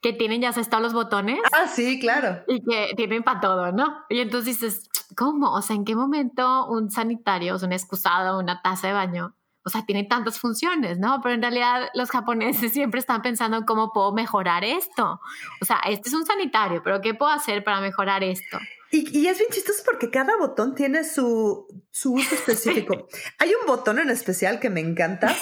que 0.00 0.12
tienen 0.12 0.40
ya 0.40 0.52
todos 0.52 0.82
los 0.82 0.92
botones. 0.92 1.38
Ah, 1.52 1.68
sí, 1.68 2.00
claro. 2.00 2.42
Y 2.48 2.64
que 2.64 2.94
tienen 2.96 3.22
para 3.22 3.40
todo, 3.40 3.70
¿no? 3.70 4.04
Y 4.08 4.20
entonces 4.20 4.58
dices, 4.60 4.88
¿cómo? 5.14 5.52
O 5.52 5.62
sea, 5.62 5.76
¿en 5.76 5.84
qué 5.84 5.94
momento 5.94 6.66
un 6.68 6.90
sanitario, 6.90 7.54
o 7.54 7.58
sea, 7.58 7.66
un 7.66 7.72
excusado, 7.72 8.38
una 8.38 8.62
taza 8.62 8.88
de 8.88 8.92
baño, 8.92 9.34
o 9.64 9.70
sea, 9.70 9.84
tiene 9.86 10.04
tantas 10.04 10.38
funciones, 10.38 10.98
¿no? 10.98 11.20
Pero 11.22 11.34
en 11.34 11.42
realidad 11.42 11.88
los 11.94 12.10
japoneses 12.10 12.72
siempre 12.72 13.00
están 13.00 13.22
pensando 13.22 13.58
en 13.58 13.64
cómo 13.64 13.92
puedo 13.92 14.12
mejorar 14.12 14.64
esto. 14.64 15.20
O 15.60 15.64
sea, 15.64 15.80
este 15.88 16.08
es 16.08 16.14
un 16.14 16.26
sanitario, 16.26 16.82
pero 16.82 17.00
¿qué 17.00 17.14
puedo 17.14 17.30
hacer 17.30 17.62
para 17.64 17.80
mejorar 17.80 18.24
esto? 18.24 18.58
Y, 18.90 19.26
es 19.26 19.38
bien 19.38 19.50
chistoso 19.50 19.82
porque 19.86 20.10
cada 20.10 20.36
botón 20.36 20.74
tiene 20.74 21.02
su, 21.04 21.66
su 21.90 22.12
uso 22.12 22.34
específico. 22.34 23.08
Hay 23.38 23.50
un 23.54 23.66
botón 23.66 23.98
en 23.98 24.10
especial 24.10 24.60
que 24.60 24.68
me 24.68 24.80
encanta, 24.80 25.34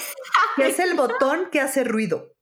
que 0.56 0.68
es 0.68 0.78
el 0.78 0.94
botón 0.96 1.48
que 1.50 1.60
hace 1.60 1.82
ruido. 1.82 2.32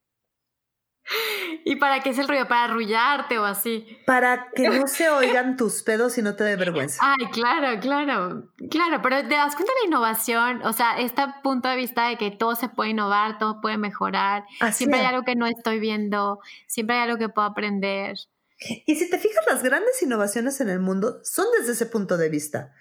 ¿Y 1.64 1.76
para 1.76 2.00
qué 2.00 2.11
es 2.11 2.18
el 2.18 2.28
ruido? 2.28 2.48
¿Para 2.48 2.64
arrullarte 2.64 3.38
o 3.38 3.44
así? 3.44 3.98
Para 4.06 4.48
que 4.54 4.68
no 4.68 4.86
se 4.86 5.09
oigan 5.09 5.56
tus 5.56 5.82
pedos 5.82 6.18
y 6.18 6.22
no 6.22 6.34
te 6.36 6.44
dé 6.44 6.56
vergüenza. 6.56 7.00
Ay, 7.02 7.26
claro, 7.30 7.80
claro. 7.80 8.50
Claro, 8.70 9.00
pero 9.02 9.16
te 9.22 9.34
das 9.34 9.54
cuenta 9.54 9.72
de 9.72 9.80
la 9.82 9.86
innovación, 9.86 10.62
o 10.64 10.72
sea, 10.72 10.98
este 10.98 11.22
punto 11.42 11.68
de 11.68 11.76
vista 11.76 12.09
de 12.09 12.16
que 12.16 12.30
todo 12.30 12.54
se 12.54 12.68
puede 12.68 12.90
innovar, 12.90 13.38
todo 13.38 13.61
puede 13.61 13.78
mejorar. 13.78 14.44
siempre 14.72 15.00
hay 15.00 15.06
algo 15.06 15.24
que 15.24 15.36
no 15.36 15.46
estoy 15.46 15.78
viendo, 15.78 16.40
siempre 16.66 16.96
hay 16.96 17.02
algo 17.02 17.18
que 17.18 17.28
puedo 17.28 17.46
aprender. 17.46 18.16
Y 18.86 18.96
si 18.96 19.09
te 19.09 19.18
fijas, 19.18 19.44
las 19.46 19.62
grandes 19.62 20.02
innovaciones 20.02 20.61
en 20.61 20.68
el 20.68 20.80
mundo 20.80 21.20
son 21.22 21.46
desde 21.59 21.72
ese 21.72 21.86
punto 21.86 22.16
de 22.16 22.28
vista. 22.28 22.74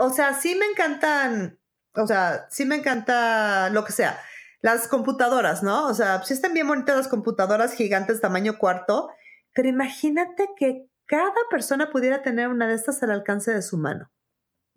o 0.00 0.10
sea, 0.10 0.34
sí 0.34 0.54
me 0.54 0.66
encantan, 0.66 1.58
o 1.94 2.06
sea, 2.06 2.46
sí 2.50 2.64
me 2.64 2.76
encanta 2.76 3.68
lo 3.70 3.84
que 3.84 3.92
sea. 3.92 4.18
Las 4.64 4.88
computadoras, 4.88 5.62
¿no? 5.62 5.86
O 5.88 5.92
sea, 5.92 6.22
sí 6.24 6.32
están 6.32 6.54
bien 6.54 6.66
bonitas 6.66 6.96
las 6.96 7.08
computadoras 7.08 7.74
gigantes 7.74 8.22
tamaño 8.22 8.56
cuarto, 8.56 9.10
pero 9.52 9.68
imagínate 9.68 10.48
que 10.56 10.88
cada 11.04 11.34
persona 11.50 11.90
pudiera 11.90 12.22
tener 12.22 12.48
una 12.48 12.66
de 12.66 12.74
estas 12.74 13.02
al 13.02 13.10
alcance 13.10 13.52
de 13.52 13.60
su 13.60 13.76
mano. 13.76 14.10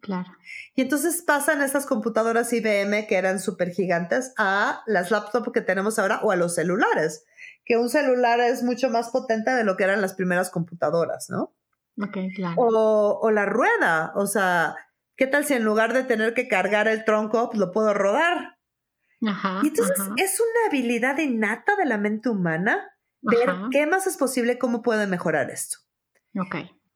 Claro. 0.02 0.30
Y 0.76 0.82
entonces 0.82 1.22
pasan 1.22 1.62
estas 1.62 1.86
computadoras 1.86 2.52
IBM 2.52 3.08
que 3.08 3.16
eran 3.16 3.40
súper 3.40 3.70
gigantes 3.70 4.34
a 4.38 4.84
las 4.88 5.10
laptops 5.10 5.54
que 5.54 5.62
tenemos 5.62 5.98
ahora 6.00 6.20
o 6.22 6.32
a 6.32 6.36
los 6.36 6.56
celulares 6.56 7.24
que 7.64 7.78
un 7.78 7.90
celular 7.90 8.42
es 8.42 8.64
mucho 8.64 8.90
más 8.90 9.10
potente 9.10 9.52
de 9.52 9.64
lo 9.64 9.78
que 9.78 9.86
eran 9.86 10.02
las 10.02 10.16
primeras 10.16 10.50
computadoras, 10.50 11.30
¿no? 11.30 11.54
Ok, 12.02 12.18
claro. 12.36 12.56
O, 12.58 13.32
la 13.32 13.46
rueda, 13.46 14.12
o 14.16 14.28
sea, 14.28 14.76
¿qué 15.16 15.28
tal 15.28 15.46
si 15.46 15.54
en 15.54 15.64
lugar 15.64 15.94
de 15.94 16.04
tener 16.04 16.34
que 16.34 16.50
cargar 16.50 16.90
el 16.90 17.06
tronco, 17.06 17.50
pues 17.50 17.60
lo 17.60 17.72
puedo 17.72 17.94
rodar? 17.94 18.57
Ajá. 19.26 19.62
Y 19.64 19.70
entonces 19.70 19.98
es 20.18 20.40
una 20.40 20.68
habilidad 20.68 21.18
innata 21.18 21.76
de 21.76 21.86
la 21.86 21.98
mente 21.98 22.30
humana 22.30 22.98
ver 23.22 23.50
qué 23.72 23.86
más 23.88 24.08
es 24.08 24.18
posible, 24.18 24.58
cómo 24.58 24.82
puede 24.82 25.08
mejorar 25.08 25.50
esto. 25.50 25.78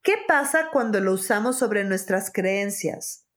¿Qué 0.03 0.15
pasa 0.27 0.69
cuando 0.71 0.99
lo 0.99 1.13
usamos 1.13 1.57
sobre 1.57 1.83
nuestras 1.83 2.31
creencias? 2.31 3.27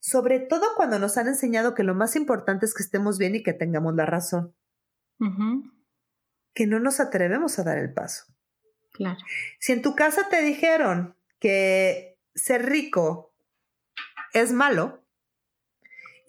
Sobre 0.00 0.40
todo 0.40 0.66
cuando 0.76 0.98
nos 0.98 1.16
han 1.16 1.28
enseñado 1.28 1.74
que 1.74 1.82
lo 1.82 1.94
más 1.94 2.16
importante 2.16 2.66
es 2.66 2.74
que 2.74 2.82
estemos 2.82 3.18
bien 3.18 3.34
y 3.34 3.42
que 3.42 3.52
tengamos 3.52 3.94
la 3.94 4.06
razón. 4.06 4.54
Que 6.54 6.66
no 6.66 6.80
nos 6.80 7.00
atrevemos 7.00 7.58
a 7.58 7.64
dar 7.64 7.78
el 7.78 7.92
paso. 7.92 8.24
Claro. 8.92 9.18
Si 9.60 9.72
en 9.72 9.82
tu 9.82 9.94
casa 9.94 10.28
te 10.28 10.42
dijeron 10.42 11.16
que 11.38 12.18
ser 12.34 12.66
rico 12.66 13.34
es 14.32 14.52
malo 14.52 15.04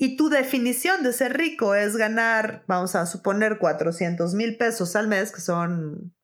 y 0.02 0.18
tu 0.18 0.30
definición 0.30 1.04
de 1.04 1.14
ser 1.14 1.38
rico 1.38 1.76
es 1.76 1.96
ganar, 1.96 2.64
vamos 2.68 2.96
a 2.96 3.06
suponer, 3.06 3.60
400 3.60 4.34
mil 4.34 4.58
pesos 4.58 4.96
al 4.96 5.08
mes, 5.08 5.32
que 5.32 5.42
son 5.42 6.16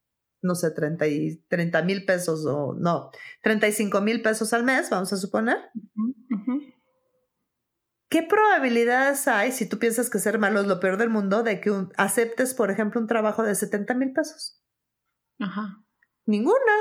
no 0.41 0.55
sé, 0.55 0.71
30 0.71 1.81
mil 1.83 2.03
pesos 2.03 2.43
o 2.47 2.73
no, 2.73 3.11
35 3.43 4.01
mil 4.01 4.23
pesos 4.23 4.51
al 4.53 4.63
mes, 4.63 4.89
vamos 4.89 5.13
a 5.13 5.17
suponer. 5.17 5.57
¿Qué 8.09 8.23
probabilidades 8.23 9.27
hay, 9.27 9.51
si 9.51 9.69
tú 9.69 9.77
piensas 9.77 10.09
que 10.09 10.17
ser 10.17 10.39
malo 10.39 10.59
es 10.59 10.65
lo 10.65 10.79
peor 10.79 10.97
del 10.97 11.11
mundo, 11.11 11.43
de 11.43 11.61
que 11.61 11.71
aceptes, 11.97 12.55
por 12.55 12.71
ejemplo, 12.71 12.99
un 12.99 13.05
trabajo 13.05 13.43
de 13.43 13.53
70 13.53 13.93
mil 13.93 14.11
pesos? 14.11 14.59
Ajá. 15.39 15.83
Ninguna. 16.25 16.73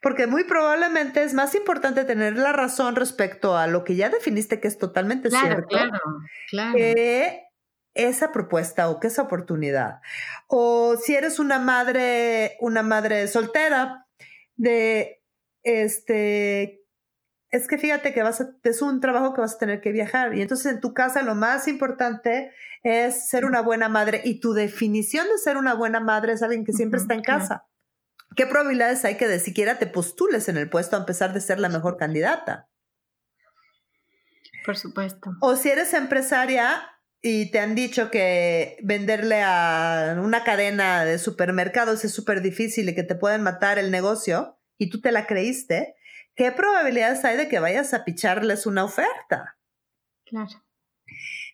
Porque 0.00 0.26
muy 0.26 0.44
probablemente 0.44 1.22
es 1.24 1.34
más 1.34 1.54
importante 1.54 2.04
tener 2.04 2.36
la 2.36 2.52
razón 2.52 2.94
respecto 2.94 3.56
a 3.56 3.66
lo 3.66 3.82
que 3.84 3.96
ya 3.96 4.10
definiste 4.10 4.60
que 4.60 4.68
es 4.68 4.78
totalmente 4.78 5.30
cierto. 5.30 5.66
Claro, 5.66 6.00
claro. 6.48 6.76
Que 6.76 7.48
esa 7.94 8.30
propuesta 8.30 8.88
o 8.90 9.00
que 9.00 9.08
esa 9.08 9.22
oportunidad. 9.22 10.00
O 10.46 10.96
si 10.96 11.16
eres 11.16 11.40
una 11.40 11.58
madre, 11.58 12.56
una 12.60 12.82
madre 12.82 13.26
soltera, 13.26 14.06
de 14.58 15.22
este, 15.62 16.84
es 17.50 17.66
que 17.66 17.78
fíjate 17.78 18.12
que 18.12 18.22
vas 18.22 18.40
a, 18.40 18.50
es 18.62 18.82
un 18.82 19.00
trabajo 19.00 19.32
que 19.32 19.40
vas 19.40 19.54
a 19.54 19.58
tener 19.58 19.80
que 19.80 19.92
viajar. 19.92 20.34
Y 20.34 20.42
entonces 20.42 20.72
en 20.72 20.80
tu 20.80 20.92
casa 20.92 21.22
lo 21.22 21.34
más 21.34 21.66
importante 21.66 22.52
es 22.82 23.28
ser 23.28 23.44
una 23.44 23.62
buena 23.62 23.88
madre. 23.88 24.20
Y 24.24 24.40
tu 24.40 24.52
definición 24.52 25.26
de 25.28 25.38
ser 25.38 25.56
una 25.56 25.74
buena 25.74 26.00
madre 26.00 26.34
es 26.34 26.42
alguien 26.42 26.64
que 26.64 26.72
siempre 26.72 27.00
está 27.00 27.14
en 27.14 27.22
casa. 27.22 27.67
¿Qué 28.36 28.46
probabilidades 28.46 29.04
hay 29.04 29.16
que 29.16 29.28
de 29.28 29.40
siquiera 29.40 29.78
te 29.78 29.86
postules 29.86 30.48
en 30.48 30.56
el 30.56 30.70
puesto 30.70 30.96
a 30.96 31.06
pesar 31.06 31.32
de 31.32 31.40
ser 31.40 31.58
la 31.58 31.68
mejor 31.68 31.96
candidata? 31.96 32.68
Por 34.64 34.76
supuesto. 34.76 35.30
O 35.40 35.56
si 35.56 35.70
eres 35.70 35.94
empresaria, 35.94 36.98
y 37.20 37.50
te 37.50 37.58
han 37.58 37.74
dicho 37.74 38.10
que 38.10 38.78
venderle 38.82 39.42
a 39.42 40.16
una 40.22 40.44
cadena 40.44 41.04
de 41.04 41.18
supermercados 41.18 42.04
es 42.04 42.12
súper 42.12 42.42
difícil 42.42 42.88
y 42.88 42.94
que 42.94 43.02
te 43.02 43.16
pueden 43.16 43.42
matar 43.42 43.78
el 43.78 43.90
negocio 43.90 44.58
y 44.78 44.90
tú 44.90 45.00
te 45.00 45.10
la 45.10 45.26
creíste, 45.26 45.96
¿qué 46.36 46.52
probabilidades 46.52 47.24
hay 47.24 47.36
de 47.36 47.48
que 47.48 47.58
vayas 47.58 47.92
a 47.92 48.04
picharles 48.04 48.66
una 48.66 48.84
oferta? 48.84 49.58
Claro. 50.24 50.64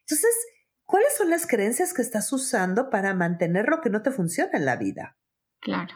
Entonces, 0.00 0.34
¿cuáles 0.84 1.16
son 1.16 1.30
las 1.30 1.46
creencias 1.46 1.94
que 1.94 2.02
estás 2.02 2.30
usando 2.32 2.90
para 2.90 3.14
mantener 3.14 3.68
lo 3.68 3.80
que 3.80 3.88
no 3.88 4.02
te 4.02 4.10
funciona 4.10 4.50
en 4.52 4.66
la 4.66 4.76
vida? 4.76 5.16
Claro. 5.60 5.94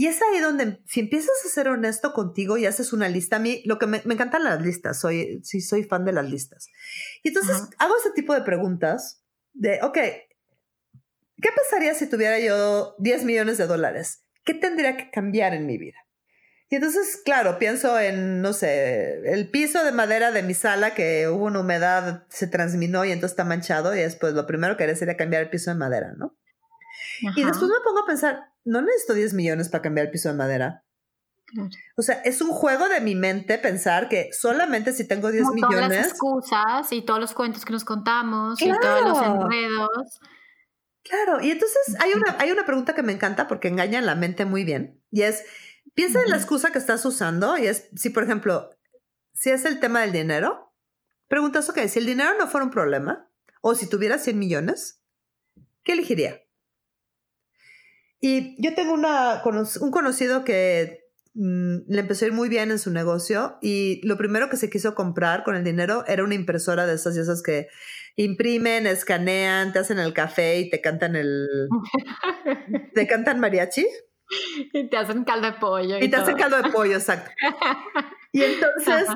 Y 0.00 0.06
es 0.06 0.22
ahí 0.22 0.38
donde, 0.38 0.78
si 0.86 1.00
empiezas 1.00 1.44
a 1.44 1.48
ser 1.48 1.66
honesto 1.66 2.12
contigo 2.12 2.56
y 2.56 2.66
haces 2.66 2.92
una 2.92 3.08
lista, 3.08 3.34
a 3.34 3.38
mí 3.40 3.62
lo 3.64 3.80
que 3.80 3.88
me, 3.88 3.96
encantan 3.96 4.44
las 4.44 4.62
listas, 4.62 5.00
soy, 5.00 5.40
sí, 5.42 5.60
soy 5.60 5.82
fan 5.82 6.04
de 6.04 6.12
las 6.12 6.30
listas. 6.30 6.68
Y 7.24 7.30
entonces 7.30 7.62
hago 7.78 7.96
ese 7.98 8.12
tipo 8.12 8.32
de 8.32 8.42
preguntas 8.42 9.24
de, 9.54 9.80
ok, 9.82 9.98
¿qué 11.42 11.48
pasaría 11.52 11.94
si 11.94 12.08
tuviera 12.08 12.38
yo 12.38 12.94
10 13.00 13.24
millones 13.24 13.58
de 13.58 13.66
dólares? 13.66 14.24
¿Qué 14.44 14.54
tendría 14.54 14.96
que 14.96 15.10
cambiar 15.10 15.52
en 15.52 15.66
mi 15.66 15.78
vida? 15.78 15.98
Y 16.70 16.76
entonces, 16.76 17.20
claro, 17.24 17.58
pienso 17.58 17.98
en, 17.98 18.40
no 18.40 18.52
sé, 18.52 19.32
el 19.32 19.50
piso 19.50 19.82
de 19.82 19.90
madera 19.90 20.30
de 20.30 20.44
mi 20.44 20.54
sala 20.54 20.94
que 20.94 21.26
hubo 21.26 21.46
una 21.46 21.58
humedad, 21.58 22.24
se 22.28 22.46
transminó 22.46 23.04
y 23.04 23.10
entonces 23.10 23.32
está 23.32 23.44
manchado 23.44 23.96
y 23.96 23.98
después 23.98 24.32
lo 24.34 24.46
primero 24.46 24.76
que 24.76 24.84
haría 24.84 24.94
sería 24.94 25.16
cambiar 25.16 25.42
el 25.42 25.50
piso 25.50 25.72
de 25.72 25.76
madera, 25.76 26.12
¿no? 26.16 26.38
Y 27.36 27.44
después 27.44 27.70
me 27.70 27.80
pongo 27.84 28.00
a 28.00 28.06
pensar, 28.06 28.52
no 28.64 28.82
necesito 28.82 29.14
10 29.14 29.34
millones 29.34 29.68
para 29.68 29.82
cambiar 29.82 30.06
el 30.06 30.12
piso 30.12 30.28
de 30.28 30.34
madera. 30.34 30.84
O 31.96 32.02
sea, 32.02 32.16
es 32.24 32.42
un 32.42 32.50
juego 32.50 32.88
de 32.88 33.00
mi 33.00 33.14
mente 33.14 33.58
pensar 33.58 34.08
que 34.08 34.30
solamente 34.32 34.92
si 34.92 35.06
tengo 35.06 35.30
10 35.30 35.48
millones. 35.54 35.70
Todas 35.70 35.88
las 35.88 36.06
excusas 36.08 36.92
y 36.92 37.02
todos 37.02 37.20
los 37.20 37.32
cuentos 37.32 37.64
que 37.64 37.72
nos 37.72 37.84
contamos 37.84 38.60
y 38.60 38.70
todos 38.70 39.02
los 39.02 39.22
enredos. 39.22 40.20
Claro, 41.02 41.40
y 41.40 41.50
entonces 41.50 41.96
hay 42.00 42.12
una, 42.12 42.36
hay 42.38 42.50
una 42.50 42.66
pregunta 42.66 42.94
que 42.94 43.02
me 43.02 43.12
encanta 43.12 43.48
porque 43.48 43.68
engaña 43.68 44.02
la 44.02 44.14
mente 44.14 44.44
muy 44.44 44.64
bien 44.64 45.02
y 45.10 45.22
es, 45.22 45.44
piensa 45.94 46.20
en 46.22 46.28
la 46.28 46.36
excusa 46.36 46.70
que 46.70 46.78
estás 46.78 47.04
usando 47.06 47.56
y 47.56 47.66
es, 47.66 47.88
si 47.96 48.10
por 48.10 48.24
ejemplo, 48.24 48.70
si 49.32 49.48
es 49.50 49.64
el 49.64 49.80
tema 49.80 50.02
del 50.02 50.12
dinero, 50.12 50.74
preguntas, 51.26 51.68
ok, 51.70 51.78
si 51.88 52.00
el 52.00 52.06
dinero 52.06 52.30
no 52.38 52.46
fuera 52.46 52.64
un 52.64 52.70
problema 52.70 53.26
o 53.62 53.74
si 53.74 53.88
tuviera 53.88 54.18
100 54.18 54.38
millones, 54.38 55.02
¿qué 55.82 55.92
elegiría? 55.92 56.42
Y 58.20 58.60
yo 58.62 58.74
tengo 58.74 58.92
una, 58.92 59.42
un 59.80 59.90
conocido 59.90 60.44
que 60.44 61.04
mm, 61.34 61.76
le 61.88 62.00
empezó 62.00 62.24
a 62.24 62.28
ir 62.28 62.34
muy 62.34 62.48
bien 62.48 62.70
en 62.70 62.78
su 62.78 62.90
negocio 62.90 63.58
y 63.62 64.00
lo 64.06 64.16
primero 64.16 64.48
que 64.48 64.56
se 64.56 64.70
quiso 64.70 64.94
comprar 64.94 65.44
con 65.44 65.54
el 65.54 65.64
dinero 65.64 66.04
era 66.06 66.24
una 66.24 66.34
impresora 66.34 66.86
de 66.86 66.94
esas 66.94 67.16
y 67.16 67.20
esas 67.20 67.42
que 67.42 67.68
imprimen, 68.16 68.86
escanean, 68.86 69.72
te 69.72 69.78
hacen 69.78 69.98
el 69.98 70.12
café 70.12 70.58
y 70.58 70.70
te 70.70 70.80
cantan 70.80 71.14
el... 71.14 71.68
te 72.94 73.06
cantan 73.06 73.38
mariachi. 73.38 73.86
Y 74.72 74.90
te 74.90 74.96
hacen 74.96 75.24
caldo 75.24 75.46
de 75.46 75.58
pollo. 75.58 75.98
Y, 75.98 76.08
te 76.08 76.16
hacen 76.16 76.36
caldo 76.36 76.60
de 76.60 76.70
pollo, 76.70 76.94
exacto. 76.94 77.30
Y 78.30 78.42
entonces 78.42 79.08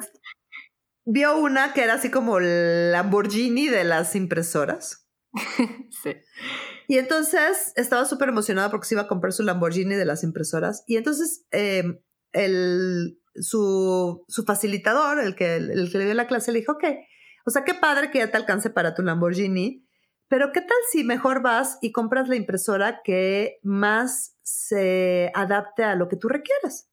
vio 1.04 1.36
una 1.36 1.74
que 1.74 1.82
era 1.82 1.94
así 1.94 2.10
como 2.10 2.38
el 2.38 2.92
Lamborghini 2.92 3.68
de 3.68 3.84
las 3.84 4.16
impresoras. 4.16 5.01
sí. 6.02 6.16
Y 6.88 6.98
entonces 6.98 7.72
estaba 7.76 8.04
súper 8.04 8.28
emocionada 8.28 8.70
porque 8.70 8.86
se 8.86 8.94
iba 8.94 9.02
a 9.02 9.08
comprar 9.08 9.32
su 9.32 9.42
Lamborghini 9.42 9.94
de 9.94 10.04
las 10.04 10.24
impresoras. 10.24 10.84
Y 10.86 10.96
entonces 10.96 11.46
em, 11.50 12.00
el, 12.32 13.18
su, 13.36 14.24
su, 14.28 14.44
facilitador, 14.44 15.18
el 15.20 15.34
que, 15.34 15.56
el 15.56 15.90
que 15.90 15.98
le 15.98 16.04
dio 16.04 16.14
la 16.14 16.26
clase, 16.26 16.52
le 16.52 16.60
dijo, 16.60 16.72
ok, 16.72 16.84
o 17.46 17.50
sea, 17.50 17.64
qué 17.64 17.74
padre 17.74 18.10
que 18.10 18.18
ya 18.18 18.30
te 18.30 18.36
alcance 18.36 18.70
para 18.70 18.94
tu 18.94 19.02
Lamborghini, 19.02 19.86
pero 20.28 20.52
¿qué 20.52 20.60
tal 20.60 20.78
si 20.90 21.04
mejor 21.04 21.42
vas 21.42 21.78
y 21.82 21.92
compras 21.92 22.28
la 22.28 22.36
impresora 22.36 23.00
que 23.04 23.58
más 23.62 24.36
se 24.42 25.30
adapte 25.34 25.84
a 25.84 25.94
lo 25.94 26.08
que 26.08 26.16
tú 26.16 26.28
requieres? 26.28 26.88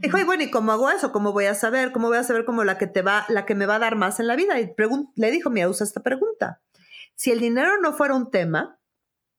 Dijo, 0.00 0.18
y 0.18 0.24
bueno, 0.24 0.42
¿y 0.42 0.50
cómo 0.50 0.72
hago 0.72 0.90
eso? 0.90 1.12
¿Cómo 1.12 1.32
voy 1.32 1.44
a 1.44 1.54
saber? 1.54 1.92
¿Cómo 1.92 2.08
voy 2.08 2.18
a 2.18 2.24
saber 2.24 2.44
cómo 2.44 2.64
la 2.64 2.76
que 2.76 2.86
te 2.86 3.02
va, 3.02 3.24
la 3.28 3.46
que 3.46 3.54
me 3.54 3.66
va 3.66 3.76
a 3.76 3.78
dar 3.78 3.96
más 3.96 4.18
en 4.18 4.26
la 4.26 4.36
vida? 4.36 4.58
Y 4.60 4.72
le 5.16 5.30
dijo, 5.30 5.50
mira, 5.50 5.68
usa 5.68 5.84
esta 5.84 6.02
pregunta. 6.02 6.60
Si 7.20 7.30
el 7.30 7.38
dinero 7.38 7.78
no 7.82 7.92
fuera 7.92 8.14
un 8.14 8.30
tema, 8.30 8.80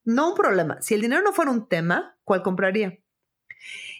no 0.04 0.28
un 0.28 0.34
problema. 0.36 0.80
Si 0.80 0.94
el 0.94 1.00
dinero 1.00 1.20
no 1.20 1.32
fuera 1.32 1.50
un 1.50 1.68
tema, 1.68 2.16
¿cuál 2.22 2.44
compraría? 2.44 2.96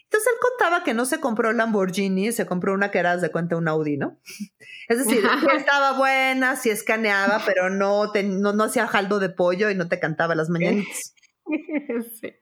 Entonces 0.05 0.33
él 0.33 0.39
contaba 0.41 0.85
que 0.85 0.95
no 0.95 1.05
se 1.05 1.18
compró 1.18 1.51
el 1.51 1.57
Lamborghini, 1.57 2.30
se 2.30 2.47
compró 2.47 2.74
una 2.74 2.93
que 2.93 3.01
era 3.01 3.16
de 3.16 3.33
cuenta 3.33 3.57
un 3.57 3.66
Audi, 3.66 3.97
¿no? 3.97 4.20
Es 4.89 4.99
decir, 4.99 5.24
estaba 5.57 5.99
buena, 5.99 6.55
sí 6.55 6.70
escaneaba, 6.70 7.43
pero 7.45 7.70
no, 7.70 8.12
no, 8.14 8.62
hacía 8.62 8.87
jaldo 8.87 9.18
de 9.18 9.30
pollo 9.30 9.68
y 9.68 9.74
no 9.74 9.89
te 9.89 9.99
cantaba 9.99 10.37
las 10.37 10.49
mañanitas. 10.49 11.16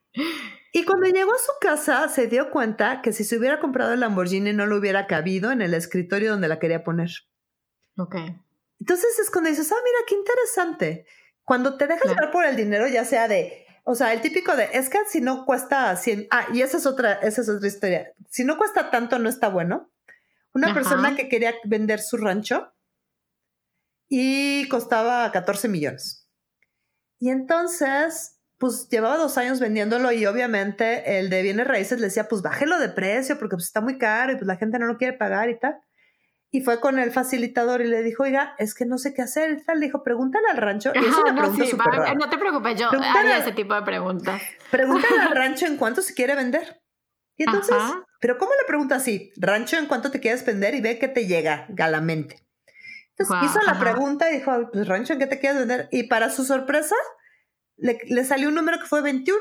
Y 0.72 0.84
cuando 0.84 1.06
llegó 1.06 1.32
a 1.32 1.38
su 1.38 1.52
casa 1.60 2.08
se 2.08 2.26
dio 2.26 2.50
cuenta 2.50 3.00
que 3.02 3.12
si 3.12 3.24
se 3.24 3.38
hubiera 3.38 3.60
comprado 3.60 3.94
el 3.94 4.00
Lamborghini 4.00 4.52
no 4.52 4.66
lo 4.66 4.76
hubiera 4.76 5.06
cabido 5.06 5.50
en 5.52 5.62
el 5.62 5.72
escritorio 5.72 6.32
donde 6.32 6.48
la 6.48 6.58
quería 6.58 6.84
poner. 6.84 7.10
Ok. 7.96 8.16
Entonces 8.78 9.18
es 9.18 9.30
cuando 9.30 9.50
dices, 9.50 9.72
ah, 9.72 9.82
mira, 9.82 9.98
qué 10.06 10.14
interesante. 10.14 11.06
Cuando 11.50 11.76
te 11.76 11.88
dejas 11.88 12.08
llevar 12.08 12.30
por 12.30 12.44
el 12.44 12.54
dinero, 12.54 12.86
ya 12.86 13.04
sea 13.04 13.26
de, 13.26 13.66
o 13.82 13.96
sea, 13.96 14.12
el 14.12 14.20
típico 14.20 14.54
de, 14.54 14.68
es 14.72 14.88
que 14.88 14.98
si 15.08 15.20
no 15.20 15.44
cuesta 15.44 15.96
100, 15.96 16.28
ah, 16.30 16.46
y 16.52 16.62
esa 16.62 16.76
es 16.76 16.86
otra, 16.86 17.14
esa 17.14 17.40
es 17.40 17.48
otra 17.48 17.66
historia. 17.66 18.12
Si 18.28 18.44
no 18.44 18.56
cuesta 18.56 18.92
tanto, 18.92 19.18
no 19.18 19.28
está 19.28 19.48
bueno. 19.48 19.90
Una 20.54 20.72
persona 20.72 21.16
que 21.16 21.28
quería 21.28 21.52
vender 21.64 21.98
su 21.98 22.18
rancho 22.18 22.72
y 24.08 24.68
costaba 24.68 25.32
14 25.32 25.66
millones. 25.66 26.30
Y 27.18 27.30
entonces, 27.30 28.38
pues 28.56 28.88
llevaba 28.88 29.16
dos 29.16 29.36
años 29.36 29.58
vendiéndolo 29.58 30.12
y 30.12 30.26
obviamente 30.26 31.18
el 31.18 31.30
de 31.30 31.42
bienes 31.42 31.66
raíces 31.66 31.98
le 31.98 32.06
decía, 32.06 32.28
pues 32.28 32.42
bájelo 32.42 32.78
de 32.78 32.90
precio 32.90 33.36
porque 33.40 33.56
pues, 33.56 33.64
está 33.64 33.80
muy 33.80 33.98
caro 33.98 34.30
y 34.30 34.36
pues 34.36 34.46
la 34.46 34.56
gente 34.56 34.78
no 34.78 34.86
lo 34.86 34.98
quiere 34.98 35.18
pagar 35.18 35.50
y 35.50 35.58
tal. 35.58 35.80
Y 36.52 36.62
fue 36.62 36.80
con 36.80 36.98
el 36.98 37.12
facilitador 37.12 37.80
y 37.80 37.86
le 37.86 38.02
dijo, 38.02 38.24
oiga, 38.24 38.54
es 38.58 38.74
que 38.74 38.84
no 38.84 38.98
sé 38.98 39.14
qué 39.14 39.22
hacer. 39.22 39.52
Y 39.52 39.64
tal, 39.64 39.78
le 39.78 39.86
dijo, 39.86 40.02
pregúntale 40.02 40.48
al 40.50 40.56
rancho. 40.56 40.90
Y 40.94 40.98
es 40.98 41.16
una 41.16 41.32
no, 41.32 41.52
pregunta 41.52 42.14
No 42.14 42.28
te 42.28 42.38
preocupes, 42.38 42.80
yo 42.80 42.88
haría 42.90 43.38
ese 43.38 43.52
tipo 43.52 43.74
de 43.74 43.82
preguntas. 43.82 44.42
Pregúntale 44.70 45.20
al 45.20 45.30
rancho 45.36 45.66
en 45.66 45.76
cuánto 45.76 46.02
se 46.02 46.14
quiere 46.14 46.34
vender. 46.34 46.82
Y 47.36 47.44
entonces, 47.44 47.76
pero 48.20 48.36
¿cómo 48.36 48.50
le 48.60 48.66
pregunta 48.66 48.96
así? 48.96 49.32
Rancho, 49.36 49.78
¿en 49.78 49.86
cuánto 49.86 50.10
te 50.10 50.20
quieres 50.20 50.44
vender? 50.44 50.74
Y 50.74 50.80
ve 50.80 50.98
que 50.98 51.08
te 51.08 51.26
llega 51.26 51.66
galamente. 51.70 52.44
Entonces 53.16 53.50
hizo 53.50 53.62
la 53.62 53.78
pregunta 53.78 54.30
y 54.30 54.38
dijo, 54.38 54.70
pues 54.72 54.86
rancho, 54.86 55.12
¿en 55.12 55.20
qué 55.20 55.26
te 55.26 55.38
quieres 55.38 55.58
vender? 55.58 55.88
Y 55.90 56.04
para 56.04 56.30
su 56.30 56.44
sorpresa, 56.44 56.96
le, 57.76 58.24
salió 58.24 58.48
un 58.48 58.54
número 58.54 58.78
que 58.78 58.86
fue 58.86 59.00
21. 59.02 59.38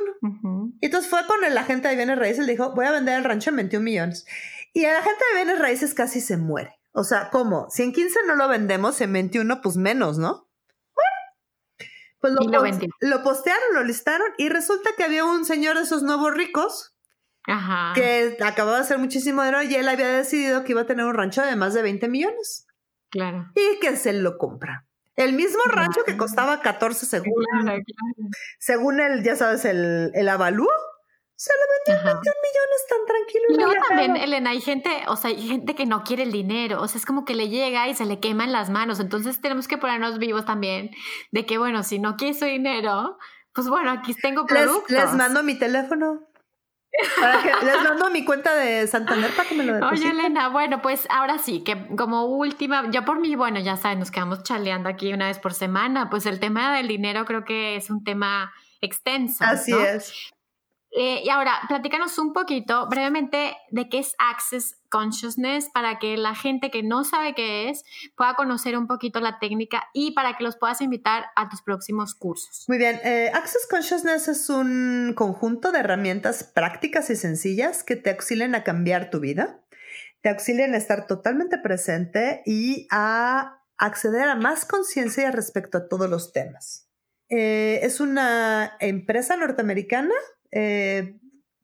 Y 0.79 0.85
entonces 0.85 1.09
fue 1.09 1.25
con 1.27 1.43
el 1.43 1.57
agente 1.57 1.87
de 1.89 1.95
bienes 1.95 2.17
raíces 2.17 2.43
y 2.43 2.47
le 2.47 2.53
dijo, 2.53 2.73
voy 2.73 2.85
a 2.85 2.91
vender 2.91 3.17
el 3.17 3.23
rancho 3.23 3.49
en 3.49 3.57
21 3.57 3.83
millones. 3.83 4.25
Y 4.73 4.85
a 4.85 4.93
la 4.93 5.01
gente 5.01 5.23
de 5.31 5.43
bienes 5.43 5.59
raíces 5.59 5.93
casi 5.93 6.21
se 6.21 6.37
muere. 6.37 6.78
O 6.91 7.03
sea, 7.03 7.29
¿cómo? 7.29 7.67
Si 7.69 7.83
en 7.83 7.93
15 7.93 8.19
no 8.27 8.35
lo 8.35 8.47
vendemos, 8.47 8.99
en 9.01 9.13
21 9.13 9.61
pues 9.61 9.77
menos, 9.77 10.17
¿no? 10.17 10.49
Bueno, 10.95 11.05
pues 12.19 12.33
lo, 12.33 13.09
lo, 13.09 13.23
postearon, 13.23 13.73
lo 13.73 13.83
listaron 13.83 14.27
y 14.37 14.49
resulta 14.49 14.89
que 14.97 15.03
había 15.03 15.23
un 15.23 15.45
señor 15.45 15.77
de 15.77 15.83
esos 15.83 16.03
nuevos 16.03 16.33
ricos 16.33 16.95
que 17.95 18.37
acababa 18.41 18.77
de 18.77 18.83
hacer 18.83 18.97
muchísimo 18.97 19.41
dinero 19.41 19.63
y 19.63 19.73
él 19.75 19.87
había 19.87 20.09
decidido 20.09 20.63
que 20.63 20.73
iba 20.73 20.81
a 20.81 20.85
tener 20.85 21.05
un 21.05 21.13
rancho 21.13 21.41
de 21.41 21.55
más 21.55 21.73
de 21.73 21.81
20 21.81 22.07
millones. 22.09 22.67
Claro. 23.09 23.51
Y 23.55 23.79
que 23.79 23.95
se 23.95 24.13
lo 24.13 24.37
compra. 24.37 24.85
El 25.15 25.33
mismo 25.33 25.61
rancho 25.65 26.03
que 26.05 26.15
costaba 26.15 26.61
14 26.61 27.05
según, 27.05 27.45
según 28.59 28.99
el, 28.99 29.23
ya 29.23 29.35
sabes, 29.35 29.65
el, 29.65 30.11
el 30.13 30.29
avalúo, 30.29 30.69
se 31.39 31.53
lo 31.53 31.95
vendió 31.95 32.03
21 32.03 32.35
millones 32.43 32.85
tan 32.89 33.05
tranquilo. 33.05 33.73
Y 33.73 33.87
también, 33.87 34.17
Elena, 34.17 34.49
hay 34.49 34.59
gente, 34.59 34.89
o 35.07 35.15
sea, 35.15 35.29
hay 35.29 35.47
gente 35.47 35.73
que 35.73 35.85
no 35.85 36.03
quiere 36.03 36.23
el 36.23 36.33
dinero, 36.33 36.81
o 36.81 36.87
sea, 36.89 36.99
es 36.99 37.05
como 37.05 37.23
que 37.23 37.33
le 37.33 37.47
llega 37.47 37.87
y 37.87 37.95
se 37.95 38.05
le 38.05 38.19
quema 38.19 38.43
en 38.43 38.51
las 38.51 38.69
manos, 38.69 38.99
entonces 38.99 39.39
tenemos 39.39 39.69
que 39.69 39.77
ponernos 39.77 40.19
vivos 40.19 40.43
también 40.43 40.91
de 41.31 41.45
que, 41.45 41.57
bueno, 41.57 41.83
si 41.83 41.97
no 41.97 42.17
quiso 42.17 42.43
dinero, 42.43 43.17
pues 43.53 43.69
bueno, 43.69 43.89
aquí 43.91 44.13
tengo 44.15 44.45
productos. 44.45 44.91
Les, 44.91 45.05
les 45.05 45.13
mando 45.13 45.41
mi 45.41 45.57
teléfono 45.57 46.27
les 47.63 47.83
mando 47.83 48.09
mi 48.09 48.25
cuenta 48.25 48.53
de 48.55 48.85
Santander 48.87 49.31
para 49.31 49.47
que 49.47 49.55
me 49.55 49.63
lo 49.63 49.75
depositen. 49.75 50.09
Oye, 50.09 50.19
Elena, 50.19 50.49
bueno, 50.49 50.81
pues 50.81 51.07
ahora 51.09 51.37
sí, 51.37 51.63
que 51.63 51.87
como 51.95 52.25
última, 52.25 52.91
yo 52.91 53.05
por 53.05 53.21
mí, 53.21 53.35
bueno, 53.35 53.61
ya 53.61 53.77
saben, 53.77 53.99
nos 53.99 54.11
quedamos 54.11 54.43
chaleando 54.43 54.89
aquí 54.89 55.13
una 55.13 55.27
vez 55.27 55.39
por 55.39 55.53
semana, 55.53 56.09
pues 56.09 56.25
el 56.25 56.41
tema 56.41 56.75
del 56.75 56.89
dinero 56.89 57.23
creo 57.23 57.45
que 57.45 57.77
es 57.77 57.89
un 57.89 58.03
tema 58.03 58.51
extenso. 58.81 59.45
Así 59.45 59.71
es. 59.71 60.33
Eh, 60.91 61.21
y 61.23 61.29
ahora, 61.29 61.59
platícanos 61.67 62.17
un 62.17 62.33
poquito 62.33 62.87
brevemente 62.89 63.55
de 63.69 63.89
qué 63.89 63.99
es 63.99 64.15
Access 64.17 64.75
Consciousness 64.89 65.69
para 65.71 65.99
que 65.99 66.17
la 66.17 66.33
gente 66.33 66.71
que 66.71 66.81
no 66.81 67.03
sabe 67.03 67.35
qué 67.35 67.69
es 67.69 67.83
pueda 68.15 68.33
conocer 68.33 68.75
un 68.75 68.87
poquito 68.87 69.19
la 69.19 69.37
técnica 69.39 69.83
y 69.93 70.13
para 70.13 70.35
que 70.35 70.43
los 70.43 70.57
puedas 70.57 70.81
invitar 70.81 71.25
a 71.35 71.47
tus 71.47 71.61
próximos 71.61 72.15
cursos. 72.15 72.65
Muy 72.67 72.79
bien, 72.79 72.99
eh, 73.03 73.31
Access 73.33 73.67
Consciousness 73.69 74.27
es 74.27 74.49
un 74.49 75.13
conjunto 75.15 75.71
de 75.71 75.79
herramientas 75.79 76.43
prácticas 76.43 77.09
y 77.11 77.15
sencillas 77.15 77.83
que 77.83 77.95
te 77.95 78.09
auxilian 78.09 78.55
a 78.55 78.63
cambiar 78.63 79.11
tu 79.11 79.19
vida, 79.19 79.63
te 80.21 80.29
auxilian 80.29 80.73
a 80.73 80.77
estar 80.77 81.05
totalmente 81.05 81.59
presente 81.59 82.41
y 82.45 82.87
a 82.89 83.61
acceder 83.77 84.27
a 84.27 84.35
más 84.35 84.65
conciencia 84.65 85.31
respecto 85.31 85.77
a 85.77 85.87
todos 85.87 86.09
los 86.09 86.33
temas. 86.33 86.89
Eh, 87.29 87.81
es 87.83 87.99
una 87.99 88.75
empresa 88.79 89.37
norteamericana 89.37 90.15
eh, 90.51 91.19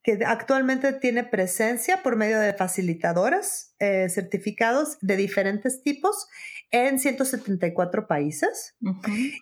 que 0.06 0.20
actualmente 0.24 0.94
tiene 0.94 1.24
presencia 1.24 2.04
por 2.04 2.16
medio 2.16 2.40
de 2.40 2.54
facilitadoras 2.54 3.74
eh, 3.80 4.08
certificados 4.08 5.00
de 5.02 5.16
diferentes 5.16 5.82
tipos 5.82 6.28
en 6.70 7.00
174 7.00 8.06
países. 8.08 8.76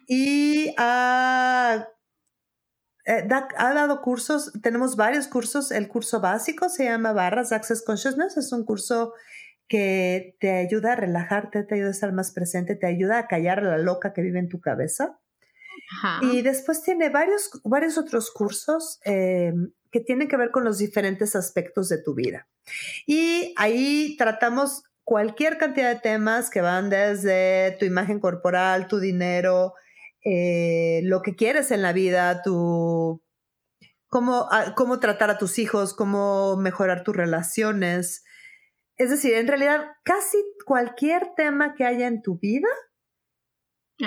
Y 0.07 0.73
ha, 0.77 1.85
eh, 3.05 3.27
ha, 3.57 3.73
dado 3.73 4.01
cursos, 4.01 4.53
tenemos 4.61 4.95
varios 4.95 5.27
cursos, 5.27 5.71
el 5.71 5.89
curso 5.89 6.21
básico 6.21 6.69
se 6.69 6.85
llama 6.85 7.11
Barras 7.11 7.51
Access 7.51 7.83
Consciousness, 7.83 8.37
es 8.37 8.53
un 8.53 8.63
curso 8.63 9.13
que 9.67 10.37
te 10.39 10.51
ayuda 10.51 10.93
a 10.93 10.95
relajarte, 10.95 11.63
te 11.63 11.75
ayuda 11.75 11.89
a 11.89 11.91
estar 11.91 12.13
más 12.13 12.31
presente, 12.31 12.75
te 12.75 12.87
ayuda 12.87 13.19
a 13.19 13.27
callar 13.27 13.59
a 13.59 13.63
la 13.63 13.77
loca 13.77 14.13
que 14.13 14.21
vive 14.21 14.39
en 14.39 14.47
tu 14.47 14.61
cabeza. 14.61 15.19
Y 16.21 16.41
después 16.41 16.81
tiene 16.81 17.09
varios, 17.09 17.49
varios 17.63 17.97
otros 17.97 18.31
cursos 18.31 18.99
eh, 19.05 19.53
que 19.91 19.99
tienen 19.99 20.27
que 20.27 20.37
ver 20.37 20.51
con 20.51 20.63
los 20.63 20.79
diferentes 20.79 21.35
aspectos 21.35 21.89
de 21.89 22.01
tu 22.01 22.15
vida. 22.15 22.47
Y 23.05 23.53
ahí 23.57 24.15
tratamos 24.17 24.83
cualquier 25.03 25.57
cantidad 25.57 25.93
de 25.93 25.99
temas 25.99 26.49
que 26.49 26.61
van 26.61 26.89
desde 26.89 27.75
tu 27.79 27.85
imagen 27.85 28.19
corporal, 28.19 28.87
tu 28.87 28.99
dinero, 28.99 29.73
eh, 30.23 31.01
lo 31.03 31.21
que 31.21 31.35
quieres 31.35 31.71
en 31.71 31.81
la 31.81 31.93
vida, 31.93 32.41
tu, 32.41 33.21
cómo, 34.07 34.47
ah, 34.51 34.73
cómo 34.75 34.99
tratar 34.99 35.29
a 35.29 35.37
tus 35.37 35.59
hijos, 35.59 35.93
cómo 35.93 36.55
mejorar 36.57 37.03
tus 37.03 37.15
relaciones. 37.15 38.23
Es 38.95 39.09
decir, 39.09 39.33
en 39.33 39.47
realidad, 39.47 39.85
casi 40.03 40.37
cualquier 40.65 41.33
tema 41.35 41.75
que 41.75 41.85
haya 41.85 42.07
en 42.07 42.21
tu 42.21 42.39
vida 42.39 42.69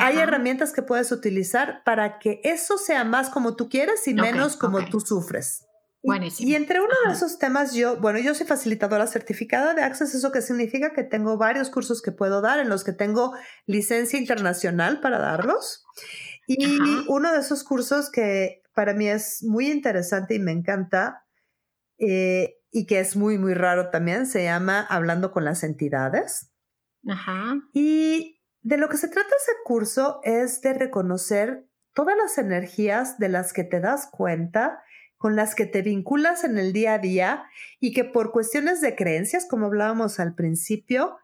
hay 0.00 0.18
herramientas 0.18 0.72
que 0.72 0.82
puedes 0.82 1.12
utilizar 1.12 1.82
para 1.84 2.18
que 2.18 2.40
eso 2.44 2.78
sea 2.78 3.04
más 3.04 3.30
como 3.30 3.56
tú 3.56 3.68
quieres 3.68 4.06
y 4.08 4.14
menos 4.14 4.56
como 4.56 4.84
tú 4.86 5.00
sufres. 5.00 5.66
Buenísimo. 6.02 6.48
Y, 6.48 6.54
entre 6.54 6.80
uno 6.80 6.94
de 7.06 7.12
esos 7.12 7.38
temas, 7.38 7.74
yo, 7.74 7.96
bueno, 7.96 8.20
yo 8.20 8.32
soy 8.34 8.46
facilitadora 8.46 9.08
certificada 9.08 9.74
de 9.74 9.82
Access, 9.82 10.14
eso 10.14 10.30
que 10.30 10.40
significa 10.40 10.92
que 10.92 11.02
tengo 11.02 11.36
varios 11.36 11.68
cursos 11.68 12.00
que 12.00 12.12
puedo 12.12 12.40
dar 12.40 12.60
en 12.60 12.68
los 12.68 12.84
que 12.84 12.92
tengo 12.92 13.34
licencia 13.66 14.18
internacional 14.18 15.00
para 15.00 15.18
darlos. 15.18 15.84
Y 16.46 16.78
uno 17.08 17.32
de 17.32 17.40
esos 17.40 17.64
cursos 17.64 18.08
que 18.08 18.62
para 18.72 18.94
mí 18.94 19.08
es 19.08 19.42
muy 19.42 19.68
interesante 19.68 20.36
y 20.36 20.38
me 20.38 20.52
encanta, 20.52 21.26
eh, 21.98 22.58
y 22.70 22.86
que 22.86 23.00
es 23.00 23.16
muy, 23.16 23.36
muy 23.36 23.54
raro 23.54 23.90
también, 23.90 24.26
se 24.26 24.44
llama 24.44 24.86
Hablando 24.88 25.32
con 25.32 25.44
las 25.44 25.64
entidades. 25.64 26.52
Ajá. 27.08 27.56
Y 27.72 28.35
de 28.66 28.78
lo 28.78 28.88
que 28.88 28.96
se 28.96 29.06
trata 29.06 29.28
ese 29.28 29.52
curso 29.64 30.18
es 30.24 30.60
de 30.60 30.74
reconocer 30.74 31.68
todas 31.94 32.16
las 32.16 32.36
energías 32.36 33.16
de 33.16 33.28
las 33.28 33.52
que 33.52 33.62
te 33.62 33.78
das 33.78 34.08
cuenta, 34.10 34.82
con 35.16 35.36
las 35.36 35.54
que 35.54 35.66
te 35.66 35.82
vinculas 35.82 36.42
en 36.42 36.58
el 36.58 36.72
día 36.72 36.94
a 36.94 36.98
día 36.98 37.44
y 37.78 37.92
que 37.92 38.02
por 38.02 38.32
cuestiones 38.32 38.80
de 38.80 38.96
creencias, 38.96 39.46
como 39.48 39.66
hablábamos 39.66 40.18
al 40.18 40.34
principio, 40.34 41.16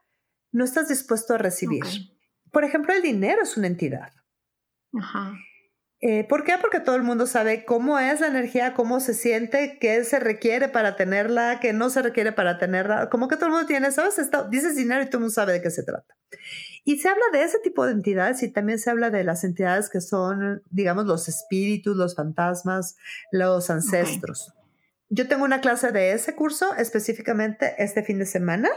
no 0.53 0.63
estás 0.63 0.89
dispuesto 0.89 1.35
a 1.35 1.39
recibir. 1.39 1.83
Por 2.53 2.63
ejemplo, 2.63 2.95
el 2.95 3.03
dinero 3.03 3.43
es 3.43 3.57
una 3.57 3.67
entidad. 3.67 4.13
Ajá. 4.97 5.35
Eh, 6.05 6.25
¿Por 6.25 6.43
qué? 6.43 6.55
Porque 6.61 6.81
todo 6.81 6.97
el 6.97 7.05
mundo 7.05 7.29
sabe 7.29 7.65
cómo 7.65 7.97
es 7.97 8.19
la 8.19 8.27
energía, 8.27 8.75
cómo 8.75 8.99
se 8.99 9.15
siente, 9.15 9.79
qué 9.81 10.03
se 10.03 10.19
requiere 10.19 10.69
para 10.69 10.97
tenerla, 10.97 11.61
qué 11.61 11.73
no 11.73 11.91
se 11.91 12.03
requiere 12.03 12.33
para 12.33 12.59
tenerla. 12.59 13.09
Como 13.09 13.29
que 13.29 13.37
todo 13.37 13.47
el 13.47 13.53
mundo 13.53 13.69
tiene, 13.69 13.93
¿sabes? 13.93 14.17
dices 14.51 14.75
dinero 14.75 15.01
y 15.01 15.07
todo 15.07 15.19
el 15.19 15.21
mundo 15.21 15.35
sabe 15.35 15.53
de 15.53 15.63
qué 15.63 15.71
se 15.71 15.85
trata. 15.85 16.13
Y 16.83 16.99
se 16.99 17.09
habla 17.09 17.23
de 17.33 17.45
ese 17.45 17.61
tipo 17.61 17.87
de 17.87 17.93
entidades 17.93 18.43
y 18.43 18.49
también 18.49 18.81
se 18.81 18.91
habla 18.91 19.11
de 19.11 19.23
las 19.23 19.45
entidades 19.45 19.89
que 19.89 20.01
son, 20.01 20.65
digamos, 20.71 21.07
los 21.07 21.29
espíritus, 21.29 21.97
los 21.97 22.17
fantasmas, 22.17 22.97
los 23.31 23.71
ancestros. 23.71 24.53
Yo 25.09 25.29
tengo 25.29 25.45
una 25.45 25.61
clase 25.61 25.93
de 25.93 26.15
ese 26.15 26.35
curso 26.35 26.75
específicamente 26.75 27.77
este 27.79 28.03
fin 28.03 28.19
de 28.19 28.27
semana. 28.27 28.69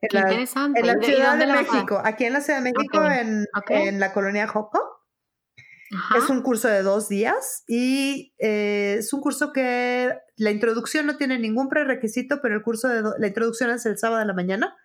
En 0.00 0.08
la, 0.12 0.20
interesante. 0.20 0.80
En 0.80 0.86
la 0.86 0.94
Ciudad 0.94 1.36
de 1.36 1.46
México, 1.46 2.00
aquí 2.02 2.24
en 2.24 2.32
la 2.32 2.40
Ciudad 2.40 2.62
de 2.62 2.72
México, 2.72 3.04
en, 3.04 3.46
en, 3.68 4.00
la 4.00 4.14
colonia 4.14 4.46
Joco. 4.46 4.99
Es 6.16 6.30
un 6.30 6.42
curso 6.42 6.68
de 6.68 6.82
dos 6.82 7.08
días 7.08 7.64
y 7.66 8.32
eh, 8.38 8.96
es 9.00 9.12
un 9.12 9.20
curso 9.20 9.52
que 9.52 10.16
la 10.36 10.50
introducción 10.52 11.06
no 11.06 11.16
tiene 11.16 11.38
ningún 11.38 11.68
prerequisito, 11.68 12.40
pero 12.40 12.54
el 12.54 12.62
curso 12.62 12.88
de 12.88 13.02
la 13.18 13.26
introducción 13.26 13.70
es 13.70 13.84
el 13.86 13.98
sábado 13.98 14.20
de 14.20 14.26
la 14.26 14.32
mañana 14.32 14.76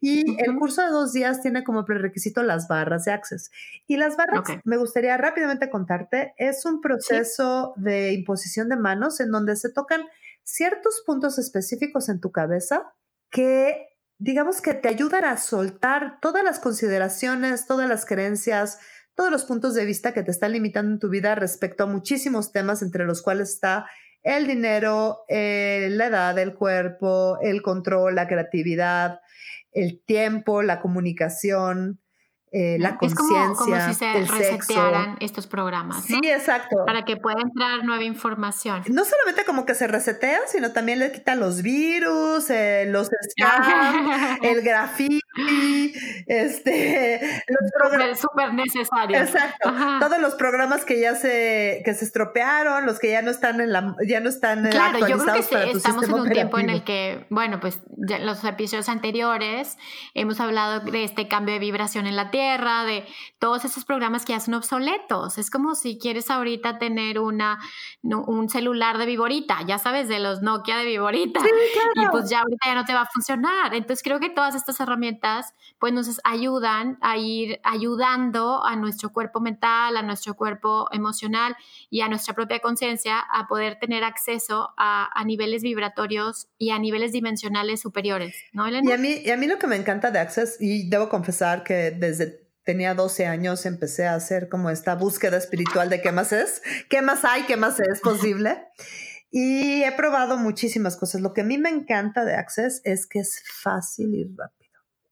y 0.00 0.40
el 0.42 0.56
curso 0.56 0.82
de 0.82 0.88
dos 0.88 1.12
días 1.12 1.42
tiene 1.42 1.62
como 1.62 1.84
prerequisito 1.84 2.42
las 2.42 2.66
barras 2.66 3.04
de 3.04 3.12
Access. 3.12 3.50
Y 3.86 3.96
las 3.96 4.16
barras, 4.16 4.42
me 4.64 4.76
gustaría 4.76 5.16
rápidamente 5.16 5.70
contarte, 5.70 6.34
es 6.38 6.64
un 6.64 6.80
proceso 6.80 7.72
de 7.76 8.12
imposición 8.12 8.68
de 8.68 8.76
manos 8.76 9.20
en 9.20 9.30
donde 9.30 9.54
se 9.54 9.72
tocan 9.72 10.02
ciertos 10.42 11.02
puntos 11.06 11.38
específicos 11.38 12.08
en 12.08 12.20
tu 12.20 12.32
cabeza 12.32 12.94
que, 13.30 13.88
digamos 14.18 14.60
que 14.60 14.74
te 14.74 14.88
ayudan 14.88 15.24
a 15.24 15.36
soltar 15.36 16.18
todas 16.20 16.42
las 16.42 16.58
consideraciones, 16.58 17.66
todas 17.66 17.88
las 17.88 18.06
creencias, 18.06 18.78
todos 19.18 19.32
los 19.32 19.44
puntos 19.44 19.74
de 19.74 19.84
vista 19.84 20.14
que 20.14 20.22
te 20.22 20.30
están 20.30 20.52
limitando 20.52 20.92
en 20.92 21.00
tu 21.00 21.08
vida 21.08 21.34
respecto 21.34 21.82
a 21.82 21.86
muchísimos 21.86 22.52
temas, 22.52 22.82
entre 22.82 23.04
los 23.04 23.20
cuales 23.20 23.50
está 23.50 23.90
el 24.22 24.46
dinero, 24.46 25.24
eh, 25.28 25.88
la 25.90 26.06
edad, 26.06 26.38
el 26.38 26.54
cuerpo, 26.54 27.36
el 27.42 27.60
control, 27.60 28.14
la 28.14 28.28
creatividad, 28.28 29.18
el 29.72 30.00
tiempo, 30.06 30.62
la 30.62 30.78
comunicación, 30.78 31.98
eh, 32.52 32.78
la 32.78 32.96
conciencia. 32.96 33.50
Es 33.50 33.58
como, 33.58 33.88
si 33.88 33.94
se 33.94 34.12
resetearan 34.24 35.16
estos 35.20 35.46
programas. 35.46 36.04
Sí, 36.04 36.20
exacto. 36.24 36.84
Para 36.86 37.04
que 37.04 37.16
pueda 37.16 37.42
entrar 37.42 37.84
nueva 37.84 38.04
información. 38.04 38.82
No 38.88 39.04
solamente 39.04 39.44
como 39.44 39.66
que 39.66 39.74
se 39.74 39.86
resetean, 39.86 40.42
sino 40.46 40.72
también 40.72 41.00
le 41.00 41.12
quitan 41.12 41.40
los 41.40 41.62
virus, 41.62 42.48
eh, 42.50 42.86
los 42.88 43.08
scams, 43.08 44.38
el 44.42 44.62
graffiti, 44.62 45.92
este, 46.28 47.42
los 47.48 48.20
súper 48.20 48.52
necesario. 48.52 49.18
Exacto. 49.18 49.72
Todos 49.98 50.20
los 50.20 50.34
programas 50.34 50.84
que 50.84 51.00
ya 51.00 51.14
se, 51.14 51.82
que 51.84 51.94
se 51.94 52.04
estropearon, 52.04 52.84
los 52.84 52.98
que 52.98 53.10
ya 53.10 53.22
no 53.22 53.30
están 53.30 53.60
en 53.60 53.72
la, 53.72 53.96
ya 54.06 54.20
no 54.20 54.28
están 54.28 54.68
claro, 54.68 54.98
yo 55.00 55.18
creo 55.18 55.34
que 55.34 55.70
estamos 55.70 56.04
en 56.04 56.12
un 56.12 56.28
tiempo 56.28 56.58
en 56.58 56.70
el 56.70 56.84
que, 56.84 57.26
bueno, 57.30 57.60
pues 57.60 57.80
ya 57.96 58.18
los 58.18 58.44
episodios 58.44 58.88
anteriores 58.88 59.78
hemos 60.14 60.38
hablado 60.40 60.80
de 60.80 61.04
este 61.04 61.28
cambio 61.28 61.54
de 61.54 61.60
vibración 61.60 62.06
en 62.06 62.16
la 62.16 62.30
Tierra, 62.30 62.84
de 62.84 63.06
todos 63.38 63.64
esos 63.64 63.86
programas 63.86 64.26
que 64.26 64.34
ya 64.34 64.40
son 64.40 64.54
obsoletos. 64.54 65.38
Es 65.38 65.50
como 65.50 65.74
si 65.74 65.98
quieres 65.98 66.30
ahorita 66.30 66.78
tener 66.78 67.18
una, 67.18 67.58
un 68.02 68.50
celular 68.50 68.98
de 68.98 69.06
viborita, 69.06 69.58
ya 69.66 69.78
sabes, 69.78 70.08
de 70.08 70.18
los 70.18 70.42
Nokia 70.42 70.76
de 70.76 70.84
viborita. 70.84 71.40
Y 71.94 72.06
pues 72.08 72.28
ya 72.28 72.40
ahorita 72.40 72.66
ya 72.66 72.74
no 72.74 72.84
te 72.84 72.92
va 72.92 73.02
a 73.02 73.06
funcionar. 73.06 73.74
Entonces 73.74 74.02
creo 74.02 74.20
que 74.20 74.28
todas 74.28 74.54
estas 74.54 74.78
herramientas 74.80 75.54
pues 75.78 75.92
nos 75.92 76.17
ayudan 76.24 76.98
a 77.00 77.16
ir 77.16 77.60
ayudando 77.62 78.64
a 78.64 78.76
nuestro 78.76 79.12
cuerpo 79.12 79.40
mental, 79.40 79.96
a 79.96 80.02
nuestro 80.02 80.34
cuerpo 80.34 80.88
emocional 80.92 81.56
y 81.90 82.00
a 82.00 82.08
nuestra 82.08 82.34
propia 82.34 82.60
conciencia 82.60 83.18
a 83.20 83.46
poder 83.46 83.78
tener 83.78 84.04
acceso 84.04 84.70
a, 84.76 85.08
niveles 85.24 85.62
vibratorios 85.62 86.48
y 86.56 86.70
a 86.70 86.78
niveles 86.78 87.12
dimensionales 87.12 87.80
superiores, 87.80 88.34
¿no, 88.52 88.66
Elena? 88.66 88.88
Y 88.88 88.92
a, 88.92 88.98
mí, 88.98 89.20
y 89.24 89.30
a 89.30 89.36
mí 89.36 89.46
lo 89.46 89.58
que 89.58 89.66
me 89.66 89.76
encanta 89.76 90.10
de 90.10 90.18
Access, 90.18 90.56
y 90.60 90.88
debo 90.88 91.08
confesar 91.08 91.64
que 91.64 91.90
desde 91.90 92.48
tenía 92.64 92.94
12 92.94 93.26
años 93.26 93.64
empecé 93.64 94.06
a 94.06 94.14
hacer 94.14 94.48
como 94.48 94.68
esta 94.68 94.94
búsqueda 94.94 95.38
espiritual 95.38 95.88
de 95.88 96.02
qué 96.02 96.12
más 96.12 96.32
es, 96.32 96.62
qué 96.90 97.00
más 97.00 97.24
hay, 97.24 97.44
qué 97.44 97.56
más 97.56 97.80
es 97.80 98.00
posible. 98.00 98.62
Y 99.30 99.82
he 99.82 99.92
probado 99.92 100.38
muchísimas 100.38 100.96
cosas. 100.96 101.20
Lo 101.20 101.34
que 101.34 101.42
a 101.42 101.44
mí 101.44 101.58
me 101.58 101.68
encanta 101.68 102.24
de 102.24 102.34
Access 102.34 102.80
es 102.84 103.06
que 103.06 103.18
es 103.18 103.42
fácil 103.62 104.14
y 104.14 104.24
rápido. 104.24 104.67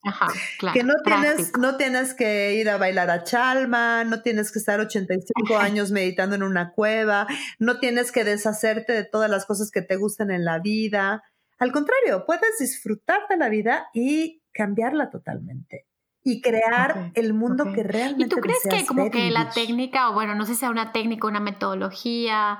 Ajá, 0.07 0.28
claro, 0.59 0.74
que 0.74 0.84
no 0.84 0.94
tienes, 1.04 1.52
no 1.59 1.76
tienes 1.76 2.14
que 2.14 2.54
ir 2.54 2.70
a 2.70 2.78
bailar 2.78 3.11
a 3.11 3.24
Chalma, 3.24 4.04
no 4.04 4.22
tienes 4.22 4.52
que 4.52 4.59
estar 4.59 4.78
85 4.80 5.57
años 5.59 5.90
meditando 5.90 6.36
en 6.36 6.42
una 6.42 6.72
cueva, 6.72 7.26
no 7.59 7.78
tienes 7.78 8.12
que 8.12 8.24
deshacerte 8.24 8.92
de 8.92 9.04
todas 9.04 9.30
las 9.30 9.46
cosas 9.46 9.70
que 9.70 9.82
te 9.82 9.96
gustan 9.96 10.30
en 10.30 10.44
la 10.44 10.59
vida. 10.59 11.22
Al 11.59 11.72
contrario, 11.72 12.24
puedes 12.26 12.59
disfrutar 12.59 13.22
de 13.28 13.36
la 13.36 13.48
vida 13.48 13.88
y 13.94 14.42
cambiarla 14.52 15.11
totalmente 15.11 15.86
y 16.27 16.41
crear 16.41 17.12
el 17.14 17.35
mundo 17.35 17.72
que 17.72 17.85
realmente 17.85 18.24
¿Y 18.24 18.29
tú 18.29 18.37
crees 18.39 18.59
que 18.68 18.85
como 18.85 19.12
que 19.12 19.31
la 19.31 19.49
técnica, 19.51 20.11
o 20.11 20.12
bueno, 20.12 20.35
no 20.35 20.45
sé 20.45 20.55
si 20.55 20.61
sea 20.61 20.70
una 20.70 20.91
técnica, 20.91 21.29
una 21.29 21.39
metodología, 21.39 22.59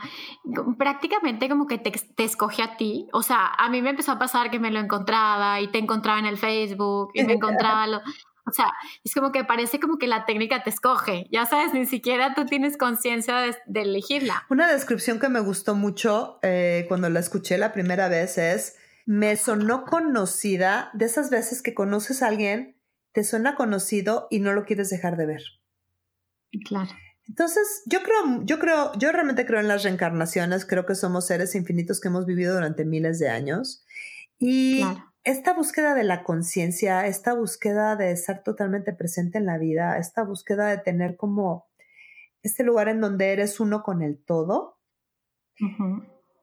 prácticamente 0.79 1.49
como 1.49 1.67
que 1.67 1.79
te, 1.79 1.91
te, 1.91 2.23
escoge 2.23 2.63
a 2.63 2.77
ti? 2.77 3.09
O 3.13 3.25
sea, 3.25 3.49
a 3.59 3.69
mí 3.69 3.83
me 3.83 3.91
empezó 3.91 4.13
a 4.13 4.21
pasar 4.21 4.53
que 4.53 4.61
me 4.61 4.71
lo 4.71 4.79
encontraba 4.79 5.61
y 5.61 5.67
te 5.67 5.79
encontraba 5.79 6.21
en 6.21 6.27
el 6.27 6.39
Facebook 6.39 7.11
y 7.15 7.25
me 7.25 7.33
encontraba 7.35 7.89
lo... 7.89 7.99
O 8.49 8.53
sea, 8.53 8.73
es 9.03 9.13
como 9.13 9.33
que 9.33 9.43
parece 9.43 9.81
como 9.81 9.99
que 9.99 10.07
la 10.07 10.27
técnica 10.27 10.63
te 10.63 10.71
escoge, 10.71 11.27
ya 11.33 11.45
sabes, 11.45 11.75
ni 11.75 11.87
siquiera 11.87 12.35
tú 12.35 12.47
tienes 12.47 12.77
conciencia 12.77 13.39
de, 13.67 13.81
elegirla. 13.81 14.47
Una 14.49 14.71
descripción 14.71 15.19
que 15.19 15.29
me 15.29 15.41
gustó 15.41 15.75
mucho 15.75 16.39
eh, 16.43 16.85
cuando 16.87 17.11
la 17.11 17.19
escuché 17.19 17.59
la 17.59 17.73
primera 17.73 18.09
vez 18.09 18.39
es, 18.39 18.77
me 19.07 19.37
sonó 19.37 19.85
conocida 19.85 20.91
de 20.93 21.07
esas 21.07 21.31
veces 21.31 21.63
que 21.63 21.75
conoces 21.75 22.23
a 22.23 22.29
alguien 22.29 22.76
te 23.17 23.25
suena 23.25 23.55
conocido 23.55 24.27
y 24.29 24.41
no 24.41 24.53
lo 24.53 24.67
quieres 24.67 24.91
dejar 24.91 25.17
de 25.17 25.25
ver. 25.25 25.43
Claro. 26.67 26.91
Entonces, 27.27 27.83
yo 27.87 28.03
creo, 28.03 28.45
yo 28.45 28.59
creo, 28.59 28.93
yo 28.99 29.11
realmente 29.11 29.47
creo 29.47 29.59
en 29.59 29.69
las 29.69 29.85
reencarnaciones, 29.85 30.67
creo 30.67 30.85
que 30.85 30.95
somos 30.95 31.27
seres 31.27 31.55
infinitos 31.55 31.99
que 31.99 32.09
hemos 32.09 32.27
vivido 32.27 32.53
durante 32.53 32.85
miles 32.85 33.19
de 33.19 33.31
años. 33.31 33.87
Y 34.39 34.83
esta 35.25 35.55
búsqueda 35.55 35.95
de 35.95 36.05
la 36.05 36.25
conciencia, 36.25 37.07
esta 37.07 37.33
búsqueda 37.33 37.97
de 37.97 38.11
estar 38.11 38.43
totalmente 38.43 38.93
presente 38.93 39.39
en 39.39 39.47
la 39.47 39.57
vida, 39.57 39.97
esta 39.97 40.23
búsqueda 40.23 40.67
de 40.67 40.77
tener 40.77 41.17
como 41.17 41.71
este 42.43 42.65
lugar 42.65 42.91
en 42.91 43.01
donde 43.01 43.33
eres 43.33 43.61
uno 43.61 43.83
con 43.83 44.03
el 44.03 44.23
todo, 44.23 44.79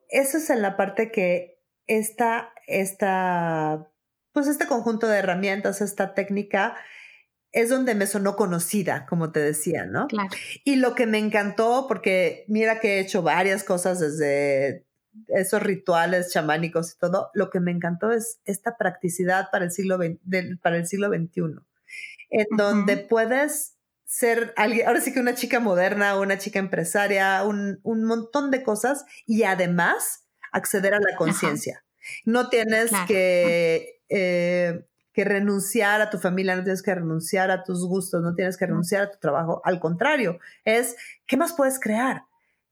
eso 0.10 0.38
es 0.40 0.50
en 0.50 0.64
la 0.64 0.76
parte 0.76 1.12
que 1.12 1.62
esta, 1.86 2.52
esta 2.66 3.93
pues 4.34 4.48
este 4.48 4.68
conjunto 4.68 5.08
de 5.08 5.20
herramientas, 5.20 5.82
esta 5.82 6.14
técnica, 6.14 6.76
es 7.52 7.70
donde 7.70 7.94
me 7.94 8.08
sonó 8.08 8.36
conocida, 8.36 9.06
como 9.06 9.32
te 9.32 9.40
decía, 9.40 9.86
¿no? 9.86 10.08
Claro. 10.08 10.30
Y 10.64 10.78
lo 10.78 10.96
que 10.96 11.06
me 11.06 11.20
encantó, 11.20 11.86
porque 11.88 12.46
mira 12.48 12.80
que 12.80 12.96
he 12.96 13.00
hecho 13.00 13.22
varias 13.22 13.64
cosas 13.64 14.00
desde 14.00 14.86
esos 15.28 15.62
rituales 15.62 16.32
chamánicos 16.34 16.94
y 16.94 16.98
todo, 16.98 17.30
lo 17.36 17.52
que 17.52 17.60
me 17.60 17.72
encantó 17.72 18.12
es 18.12 18.40
esta 18.46 18.76
practicidad 18.78 19.50
para 19.52 19.66
el 19.66 19.72
siglo, 19.72 20.00
para 20.64 20.78
el 20.78 20.88
siglo 20.88 21.10
XXI, 21.10 21.60
en 22.32 22.48
donde 22.58 22.98
puedes 22.98 23.76
ser 24.06 24.54
alguien, 24.58 24.88
ahora 24.88 25.02
sí 25.02 25.14
que 25.14 25.20
una 25.20 25.36
chica 25.36 25.60
moderna, 25.60 26.20
una 26.20 26.40
chica 26.40 26.58
empresaria, 26.58 27.44
un, 27.44 27.80
un 27.84 28.04
montón 28.04 28.50
de 28.50 28.64
cosas 28.64 29.06
y 29.28 29.44
además 29.44 30.26
acceder 30.52 30.96
a 30.96 31.00
la 31.00 31.16
conciencia. 31.16 31.86
No 32.26 32.50
tienes 32.50 32.92
que 33.08 33.93
eh, 34.16 34.86
que 35.12 35.24
renunciar 35.24 36.02
a 36.02 36.10
tu 36.10 36.20
familia, 36.20 36.56
no 36.56 36.64
tienes 36.64 36.84
que 36.84 36.94
renunciar 36.94 37.50
a 37.50 37.64
tus 37.64 37.86
gustos, 37.88 38.22
no 38.22 38.36
tienes 38.36 38.58
que 38.58 38.66
renunciar 38.66 39.04
a 39.04 39.12
tu 39.12 39.18
trabajo. 39.20 39.62
Al 39.64 39.80
contrario, 39.80 40.40
es, 40.66 40.96
¿qué 41.26 41.36
más 41.38 41.54
puedes 41.54 41.80
crear? 41.80 42.26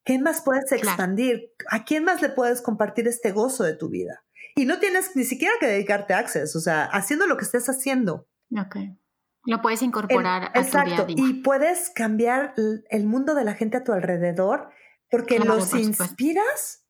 ¿Qué 0.04 0.20
más 0.20 0.42
puedes 0.42 0.72
expandir? 0.72 1.52
¿A 1.70 1.84
quién 1.84 2.04
más 2.04 2.22
le 2.22 2.30
puedes 2.30 2.62
compartir 2.62 3.08
este 3.08 3.32
gozo 3.32 3.64
de 3.64 3.76
tu 3.76 3.90
vida? 3.90 4.24
Y 4.56 4.66
no 4.66 4.80
tienes 4.80 5.16
ni 5.16 5.24
siquiera 5.24 5.54
que 5.60 5.68
dedicarte 5.68 6.14
a 6.14 6.20
Access, 6.20 6.56
o 6.56 6.60
sea, 6.60 6.86
haciendo 6.86 7.26
lo 7.26 7.38
que 7.38 7.46
estés 7.46 7.70
haciendo. 7.70 8.28
Ok. 8.60 8.78
Lo 9.46 9.62
puedes 9.62 9.82
incorporar 9.82 10.52
a 10.54 10.60
exacto, 10.60 11.06
tu 11.06 11.16
día 11.16 11.26
Y 11.26 11.42
puedes 11.42 11.90
cambiar 11.90 12.54
el 12.90 13.06
mundo 13.06 13.34
de 13.34 13.44
la 13.44 13.56
gente 13.56 13.78
a 13.78 13.84
tu 13.84 13.92
alrededor 13.92 14.70
porque 15.10 15.40
los 15.40 15.74
inspiras 15.74 16.86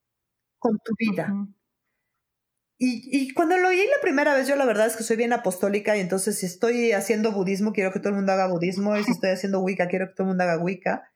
con 0.59 0.77
tu 0.83 0.93
vida. 0.97 1.33
Y, 2.83 3.31
cuando 3.35 3.59
lo 3.59 3.67
oí 3.67 3.77
la 3.77 4.01
primera 4.01 4.33
vez, 4.33 4.47
yo 4.47 4.55
la 4.55 4.65
verdad 4.65 4.87
es 4.87 4.95
que 4.95 5.03
soy 5.03 5.15
bien 5.15 5.33
apostólica 5.33 5.95
y 5.95 5.99
entonces 5.99 6.39
si 6.39 6.47
estoy 6.47 6.93
haciendo 6.93 7.31
budismo, 7.31 7.73
quiero 7.73 7.93
que 7.93 7.99
todo 7.99 8.09
el 8.09 8.15
mundo 8.15 8.31
haga 8.31 8.47
budismo 8.47 8.97
y 8.97 9.03
si 9.03 9.11
estoy 9.11 9.29
haciendo 9.33 9.59
Wicca, 9.59 9.87
quiero 9.87 10.07
que 10.07 10.15
todo 10.15 10.23
el 10.23 10.29
mundo 10.29 10.43
haga 10.45 10.57
Wicca. 10.57 11.07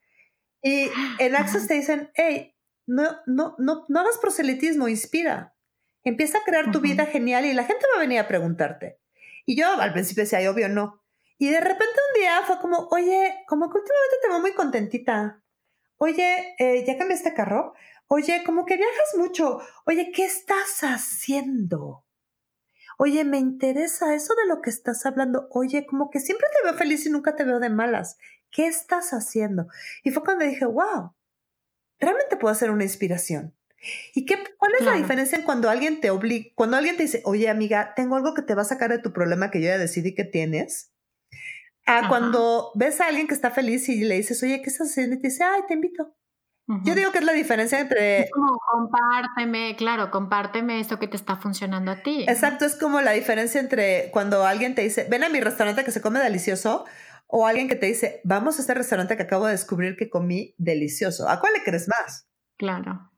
Y 0.62 0.92
en 1.18 1.36
Access 1.36 1.68
te 1.68 1.74
dicen, 1.74 2.12
hey, 2.14 2.56
no, 2.86 3.18
no, 3.26 3.56
no, 3.58 3.84
no 3.90 4.00
hagas 4.00 4.20
proselitismo, 4.20 4.88
inspira. 4.88 5.56
Empieza 6.04 6.38
a 6.38 6.44
crear 6.44 6.72
tu 6.72 6.82
vida 6.82 7.08
genial 7.08 7.46
y 7.46 7.54
la 7.54 7.64
gente 7.64 7.84
va 7.92 7.98
a 7.98 8.04
venir 8.04 8.20
a 8.20 8.28
preguntarte. 8.28 9.00
Y 9.48 9.60
yo 9.60 9.68
al 9.82 9.92
principio 9.92 10.22
decía, 10.22 10.52
obvio 10.52 10.70
no. 10.70 11.02
Y 11.40 11.50
de 11.50 11.62
repente 11.62 11.86
un 12.14 12.22
día 12.22 12.44
fue 12.46 12.60
como, 12.60 12.90
oye, 12.92 13.44
como 13.48 13.72
que 13.72 13.80
últimamente 13.80 14.16
te 14.22 14.28
veo 14.28 14.40
muy 14.40 14.54
contentita. 14.54 15.42
Oye, 15.98 16.56
eh, 16.60 16.84
¿ya 16.86 16.96
cambiaste 16.96 17.34
carro? 17.34 17.74
Oye, 18.08 18.44
como 18.46 18.66
que 18.66 18.78
viajas 18.78 19.16
mucho. 19.18 19.60
Oye, 19.86 20.12
¿qué 20.14 20.26
estás 20.26 20.82
haciendo? 20.82 22.06
Oye, 22.98 23.26
me 23.26 23.40
interesa 23.40 24.16
eso 24.16 24.34
de 24.36 24.48
lo 24.48 24.62
que 24.62 24.70
estás 24.70 25.06
hablando. 25.06 25.48
Oye, 25.52 25.86
como 25.86 26.10
que 26.10 26.20
siempre 26.20 26.48
te 26.56 26.68
veo 26.68 26.78
feliz 26.78 27.06
y 27.06 27.10
nunca 27.10 27.36
te 27.36 27.44
veo 27.44 27.60
de 27.60 27.70
malas. 27.70 28.18
¿Qué 28.52 28.68
estás 28.68 29.12
haciendo? 29.12 29.68
Y 30.04 30.12
fue 30.12 30.24
cuando 30.24 30.46
dije, 30.46 30.66
wow, 30.66 31.14
realmente 32.00 32.38
puedo 32.38 32.56
ser 32.56 32.72
una 32.72 32.84
inspiración. 32.84 33.54
¿Y 34.14 34.26
qué, 34.26 34.38
cuál 34.58 34.74
es 34.80 34.86
la 34.86 34.94
diferencia 34.94 35.38
en 35.38 35.44
cuando 35.44 35.70
alguien 35.70 36.00
te 36.00 36.10
obliga, 36.10 36.50
cuando 36.56 36.78
alguien 36.78 36.98
te 36.98 37.04
dice, 37.04 37.22
oye 37.26 37.50
amiga, 37.50 37.94
tengo 37.96 38.16
algo 38.16 38.34
que 38.34 38.42
te 38.42 38.56
va 38.56 38.64
a 38.64 38.66
sacar 38.66 38.90
de 38.90 38.98
tu 38.98 39.14
problema 39.14 39.52
que 39.52 39.62
yo 39.62 39.68
ya 39.68 39.78
decidí 39.78 40.16
que 40.16 40.24
tienes? 40.24 40.92
A 41.86 42.08
cuando 42.08 42.72
ves 42.74 43.00
a 43.00 43.08
alguien 43.08 43.28
que 43.28 43.36
está 43.36 43.52
feliz 43.52 43.88
y 43.90 44.04
le 44.04 44.16
dices, 44.16 44.42
oye, 44.42 44.62
¿qué 44.64 44.70
estás 44.72 44.90
haciendo? 44.90 45.18
Y 45.18 45.22
te 45.22 45.28
dice, 45.28 45.44
ay, 45.44 45.62
te 45.68 45.76
invito. 45.76 46.16
Yo 46.84 46.96
digo 46.96 47.12
que 47.12 47.20
es 47.20 47.24
la 47.24 47.34
diferencia 47.34 47.80
entre... 47.80 48.22
Es 48.22 48.32
como 48.32 48.58
compárteme, 48.58 49.76
claro, 49.76 50.10
compárteme 50.10 50.80
esto 50.80 50.98
que 50.98 51.08
te 51.08 51.16
está 51.16 51.36
funcionando 51.36 51.92
a 51.92 51.98
ti. 51.98 52.26
Exacto, 52.28 52.66
es 52.66 52.76
como 52.76 53.02
la 53.02 53.12
diferencia 53.12 53.62
entre 53.62 54.10
cuando 54.12 54.44
alguien 54.46 54.74
te 54.74 54.82
dice, 54.82 55.06
ven 55.10 55.24
a 55.24 55.30
mi 55.30 55.40
restaurante 55.42 55.84
que 55.84 55.92
se 55.92 56.02
come 56.02 56.20
delicioso, 56.20 56.86
o 57.28 57.46
alguien 57.46 57.68
que 57.68 57.76
te 57.76 57.86
dice, 57.86 58.22
vamos 58.24 58.58
a 58.58 58.62
este 58.62 58.74
restaurante 58.74 59.16
que 59.16 59.24
acabo 59.24 59.46
de 59.46 59.52
descubrir 59.52 59.96
que 59.96 60.10
comí 60.10 60.56
delicioso. 60.58 61.30
¿A 61.30 61.40
cuál 61.40 61.54
le 61.54 61.64
crees 61.64 61.88
más? 61.88 62.28
Claro. 62.58 63.12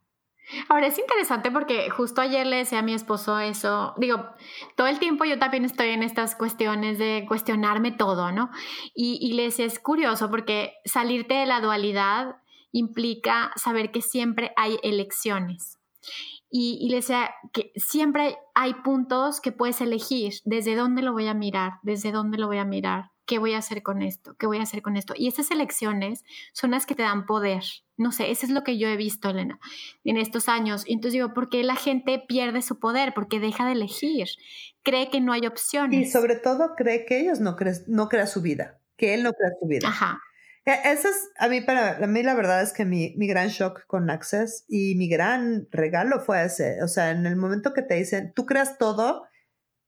Ahora 0.69 0.87
es 0.87 0.97
interesante 0.97 1.51
porque 1.51 1.89
justo 1.89 2.21
ayer 2.21 2.47
le 2.47 2.57
decía 2.57 2.79
a 2.79 2.81
mi 2.81 2.93
esposo 2.93 3.39
eso, 3.39 3.93
digo, 3.97 4.25
todo 4.75 4.87
el 4.87 4.99
tiempo 4.99 5.25
yo 5.25 5.39
también 5.39 5.65
estoy 5.65 5.89
en 5.89 6.03
estas 6.03 6.35
cuestiones 6.35 6.97
de 6.97 7.25
cuestionarme 7.27 7.91
todo, 7.91 8.31
¿no? 8.31 8.49
Y, 8.93 9.19
y 9.21 9.33
le 9.33 9.43
decía, 9.43 9.65
es 9.65 9.79
curioso 9.79 10.29
porque 10.29 10.73
salirte 10.85 11.33
de 11.33 11.45
la 11.45 11.59
dualidad 11.59 12.37
implica 12.71 13.51
saber 13.55 13.91
que 13.91 14.01
siempre 14.01 14.51
hay 14.55 14.77
elecciones. 14.83 15.77
Y, 16.49 16.77
y 16.81 16.89
le 16.89 16.97
decía 16.97 17.31
que 17.51 17.71
siempre 17.75 18.37
hay 18.55 18.73
puntos 18.75 19.41
que 19.41 19.51
puedes 19.51 19.81
elegir, 19.81 20.33
desde 20.45 20.75
dónde 20.75 21.01
lo 21.01 21.11
voy 21.11 21.27
a 21.27 21.33
mirar, 21.33 21.73
desde 21.83 22.11
dónde 22.11 22.37
lo 22.37 22.47
voy 22.47 22.57
a 22.57 22.65
mirar. 22.65 23.11
¿qué 23.27 23.37
voy 23.37 23.53
a 23.53 23.59
hacer 23.59 23.83
con 23.83 24.01
esto? 24.01 24.35
¿Qué 24.39 24.47
voy 24.47 24.57
a 24.57 24.63
hacer 24.63 24.81
con 24.81 24.97
esto? 24.97 25.13
Y 25.15 25.27
esas 25.27 25.51
elecciones 25.51 26.23
son 26.53 26.71
las 26.71 26.87
que 26.87 26.95
te 26.95 27.03
dan 27.03 27.27
poder. 27.27 27.61
No 27.97 28.11
sé, 28.11 28.31
eso 28.31 28.45
es 28.45 28.51
lo 28.51 28.63
que 28.63 28.79
yo 28.79 28.87
he 28.87 28.95
visto, 28.95 29.29
Elena, 29.29 29.59
en 30.03 30.17
estos 30.17 30.49
años. 30.49 30.83
Y 30.87 30.93
entonces 30.93 31.13
digo, 31.13 31.33
¿por 31.33 31.49
qué 31.49 31.63
la 31.63 31.75
gente 31.75 32.23
pierde 32.25 32.61
su 32.61 32.79
poder? 32.79 33.13
Porque 33.13 33.39
deja 33.39 33.65
de 33.65 33.73
elegir. 33.73 34.27
Cree 34.81 35.09
que 35.09 35.21
no 35.21 35.33
hay 35.33 35.45
opciones. 35.45 36.07
Y 36.07 36.09
sobre 36.09 36.37
todo 36.37 36.73
cree 36.75 37.05
que 37.05 37.19
ellos 37.19 37.39
no, 37.39 37.55
creen 37.55 37.75
no 37.87 38.07
crea 38.07 38.25
su 38.25 38.41
vida, 38.41 38.79
que 38.95 39.13
él 39.13 39.23
no 39.23 39.33
crea 39.33 39.51
su 39.59 39.67
vida. 39.67 39.87
Ajá. 39.89 40.21
E, 40.67 40.91
Ese 40.91 41.07
es, 41.07 41.29
a 41.39 41.47
mí, 41.47 41.61
para 41.61 41.95
a 41.95 42.07
mí 42.07 42.23
la 42.23 42.35
verdad 42.35 42.61
es 42.61 42.73
que 42.73 42.83
mi, 42.83 43.15
mi 43.17 43.25
gran 43.25 43.47
shock 43.47 43.87
con 43.87 44.09
Access 44.09 44.65
y 44.67 44.95
mi 44.95 45.07
gran 45.07 45.69
regalo 45.71 46.19
fue 46.19 46.43
ese. 46.43 46.83
O 46.83 46.89
sea, 46.89 47.11
en 47.11 47.25
el 47.25 47.37
momento 47.37 47.73
que 47.73 47.83
te 47.83 47.95
dicen, 47.95 48.33
tú 48.35 48.45
creas 48.45 48.77
todo, 48.77 49.23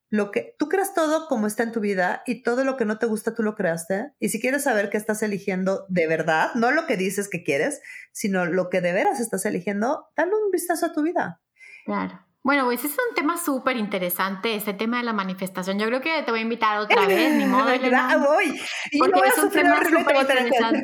lo 0.09 0.31
que 0.31 0.55
tú 0.57 0.69
creas 0.69 0.93
todo 0.93 1.27
como 1.27 1.47
está 1.47 1.63
en 1.63 1.73
tu 1.73 1.81
vida 1.81 2.23
y 2.25 2.43
todo 2.43 2.63
lo 2.63 2.77
que 2.77 2.85
no 2.85 2.97
te 2.97 3.07
gusta 3.07 3.35
tú 3.35 3.43
lo 3.43 3.55
creaste. 3.55 4.13
Y 4.19 4.29
si 4.29 4.39
quieres 4.39 4.63
saber 4.63 4.89
qué 4.89 4.95
estás 4.97 5.21
eligiendo 5.21 5.85
de 5.89 6.07
verdad, 6.07 6.51
no 6.55 6.71
lo 6.71 6.87
que 6.87 6.95
dices 6.95 7.27
que 7.27 7.43
quieres, 7.43 7.81
sino 8.13 8.45
lo 8.45 8.69
que 8.69 8.79
de 8.79 8.93
veras 8.93 9.19
estás 9.19 9.45
eligiendo, 9.45 10.07
dale 10.15 10.31
un 10.31 10.49
vistazo 10.49 10.85
a 10.85 10.93
tu 10.93 11.03
vida. 11.03 11.41
Claro. 11.85 12.25
Bueno, 12.41 12.65
pues 12.65 12.79
ese 12.79 12.87
es 12.87 12.99
un 13.09 13.15
tema 13.15 13.37
súper 13.37 13.75
interesante, 13.77 14.55
este 14.55 14.73
tema 14.73 14.97
de 14.97 15.03
la 15.03 15.13
manifestación. 15.13 15.77
Yo 15.77 15.87
creo 15.87 16.01
que 16.01 16.23
te 16.23 16.31
voy 16.31 16.39
a 16.39 16.43
invitar 16.43 16.77
otra 16.79 17.05
vez, 17.05 17.33
ni 17.33 17.45
modo. 17.47 17.69
Elena, 17.69 18.17
voy. 18.17 18.59
Y 18.91 18.99
porque 18.99 19.19
voy 19.19 19.27
a 19.27 19.31
es 19.31 19.37
un 19.37 19.51
tema 19.51 19.83
súper 19.83 20.03
voy 20.03 20.21
interesante. 20.21 20.83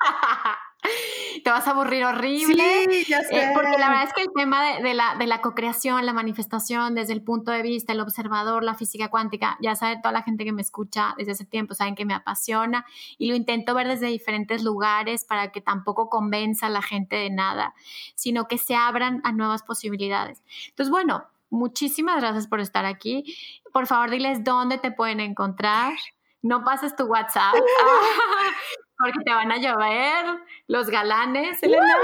te 1.44 1.50
vas 1.50 1.66
a 1.66 1.72
aburrir 1.72 2.04
horrible. 2.04 2.64
Sí, 2.90 3.04
ya 3.08 3.22
sé. 3.22 3.36
Eh, 3.36 3.50
porque 3.54 3.78
la 3.78 3.88
verdad 3.88 4.04
es 4.04 4.12
que 4.12 4.22
el 4.22 4.32
tema 4.34 4.64
de, 4.64 4.82
de 4.82 4.94
la, 4.94 5.16
de 5.16 5.26
la 5.26 5.40
co-creación, 5.40 6.04
la 6.06 6.12
manifestación, 6.12 6.94
desde 6.94 7.12
el 7.12 7.22
punto 7.22 7.50
de 7.50 7.62
vista, 7.62 7.92
el 7.92 8.00
observador, 8.00 8.62
la 8.62 8.74
física 8.74 9.08
cuántica, 9.08 9.56
ya 9.60 9.74
sabe 9.74 9.96
toda 9.96 10.12
la 10.12 10.22
gente 10.22 10.44
que 10.44 10.52
me 10.52 10.62
escucha 10.62 11.14
desde 11.16 11.32
hace 11.32 11.44
tiempo, 11.44 11.74
saben 11.74 11.94
que 11.94 12.04
me 12.04 12.14
apasiona 12.14 12.84
y 13.18 13.28
lo 13.28 13.34
intento 13.34 13.74
ver 13.74 13.88
desde 13.88 14.06
diferentes 14.06 14.62
lugares 14.62 15.24
para 15.24 15.52
que 15.52 15.60
tampoco 15.60 16.08
convenza 16.08 16.66
a 16.66 16.70
la 16.70 16.82
gente 16.82 17.16
de 17.16 17.30
nada, 17.30 17.74
sino 18.14 18.48
que 18.48 18.58
se 18.58 18.74
abran 18.74 19.20
a 19.24 19.32
nuevas 19.32 19.62
posibilidades. 19.62 20.42
Entonces, 20.68 20.90
bueno, 20.90 21.24
muchísimas 21.50 22.20
gracias 22.20 22.46
por 22.46 22.60
estar 22.60 22.84
aquí. 22.84 23.36
Por 23.72 23.86
favor, 23.86 24.10
diles 24.10 24.44
dónde 24.44 24.78
te 24.78 24.90
pueden 24.90 25.20
encontrar. 25.20 25.94
No 26.44 26.64
pases 26.64 26.96
tu 26.96 27.04
WhatsApp. 27.04 27.54
Porque 29.02 29.24
te 29.24 29.32
van 29.32 29.50
a 29.50 29.58
llover 29.58 30.24
los 30.68 30.88
galanes, 30.88 31.62
Elena. 31.62 31.86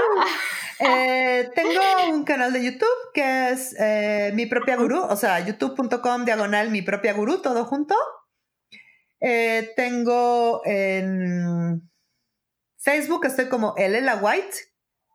Eh, 0.81 1.49
tengo 1.55 1.81
un 2.09 2.23
canal 2.23 2.53
de 2.53 2.63
YouTube 2.63 2.87
que 3.13 3.49
es 3.49 3.75
eh, 3.77 4.31
mi 4.33 4.45
propia 4.45 4.77
gurú, 4.77 5.01
o 5.01 5.15
sea, 5.17 5.41
youtube.com 5.41 6.23
diagonal 6.23 6.69
mi 6.69 6.81
propia 6.81 7.11
gurú, 7.11 7.41
todo 7.41 7.65
junto. 7.65 7.95
Eh, 9.19 9.73
tengo 9.75 10.61
en 10.63 11.91
Facebook, 12.77 13.25
estoy 13.25 13.49
como 13.49 13.75
Elela 13.75 14.15
White. 14.21 14.55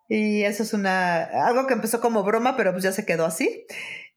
Y 0.07 0.43
eso 0.43 0.65
es 0.65 0.75
una 0.75 1.25
algo 1.47 1.67
que 1.67 1.73
empezó 1.73 2.03
como 2.03 2.25
broma, 2.25 2.59
pero 2.59 2.73
pues 2.73 2.85
ya 2.85 2.93
se 2.93 3.07
quedó 3.07 3.25
así. 3.25 3.65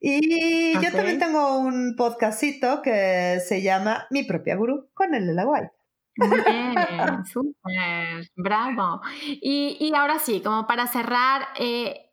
Y 0.02 0.74
yo 0.74 0.92
también 0.92 1.18
tengo 1.18 1.60
un 1.60 1.96
podcastito 1.96 2.82
que 2.82 3.40
se 3.46 3.62
llama 3.62 4.06
Mi 4.12 4.24
propia 4.24 4.58
gurú 4.58 4.90
con 4.94 5.16
Elela 5.16 5.48
White. 5.48 5.77
Muy 6.18 6.30
bien, 6.46 7.26
súper, 7.26 8.30
bravo. 8.36 9.02
Y, 9.26 9.78
y 9.80 9.94
ahora 9.96 10.20
sí, 10.20 10.42
como 10.42 10.68
para 10.68 10.88
cerrar, 10.88 11.48
eh, 11.60 12.08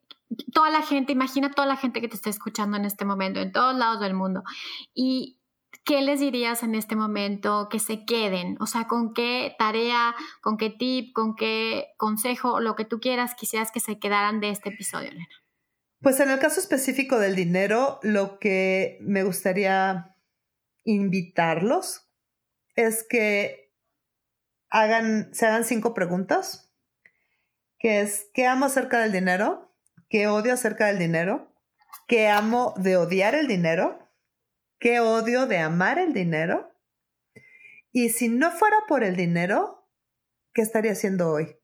toda 0.52 0.70
la 0.70 0.82
gente, 0.82 1.12
imagina 1.12 1.50
toda 1.50 1.66
la 1.66 1.76
gente 1.76 2.00
que 2.00 2.08
te 2.08 2.16
está 2.16 2.30
escuchando 2.30 2.76
en 2.76 2.84
este 2.84 3.04
momento, 3.04 3.40
en 3.40 3.52
todos 3.52 3.76
lados 3.76 4.00
del 4.00 4.14
mundo. 4.14 4.42
¿Y 4.94 5.40
qué 5.84 6.02
les 6.02 6.20
dirías 6.20 6.62
en 6.62 6.74
este 6.74 6.96
momento 6.96 7.68
que 7.70 7.78
se 7.78 8.04
queden? 8.04 8.56
O 8.60 8.66
sea, 8.66 8.86
¿con 8.86 9.14
qué 9.14 9.54
tarea, 9.58 10.14
con 10.40 10.56
qué 10.56 10.70
tip, 10.70 11.12
con 11.14 11.36
qué 11.36 11.88
consejo, 11.96 12.60
lo 12.60 12.74
que 12.74 12.84
tú 12.84 13.00
quieras, 13.00 13.34
quisieras 13.34 13.70
que 13.70 13.80
se 13.80 13.98
quedaran 13.98 14.40
de 14.40 14.50
este 14.50 14.70
episodio, 14.70 15.10
Elena? 15.10 15.28
Pues 16.00 16.20
en 16.20 16.30
el 16.30 16.38
caso 16.38 16.60
específico 16.60 17.18
del 17.18 17.34
dinero, 17.34 17.98
lo 18.02 18.38
que 18.38 18.98
me 19.00 19.22
gustaría 19.22 20.14
invitarlos 20.84 22.10
es 22.76 23.06
que 23.08 23.63
hagan, 24.74 25.32
se 25.32 25.46
hagan 25.46 25.64
cinco 25.64 25.94
preguntas, 25.94 26.68
que 27.78 28.00
es, 28.00 28.28
¿qué 28.34 28.46
amo 28.46 28.66
acerca 28.66 28.98
del 29.00 29.12
dinero? 29.12 29.72
¿Qué 30.08 30.26
odio 30.26 30.52
acerca 30.52 30.86
del 30.86 30.98
dinero? 30.98 31.54
¿Qué 32.08 32.28
amo 32.28 32.74
de 32.76 32.96
odiar 32.96 33.36
el 33.36 33.46
dinero? 33.46 34.10
¿Qué 34.80 34.98
odio 34.98 35.46
de 35.46 35.58
amar 35.58 36.00
el 36.00 36.12
dinero? 36.12 36.72
Y 37.92 38.08
si 38.08 38.28
no 38.28 38.50
fuera 38.50 38.78
por 38.88 39.04
el 39.04 39.14
dinero, 39.14 39.88
¿qué 40.52 40.62
estaría 40.62 40.90
haciendo 40.90 41.30
hoy? 41.30 41.56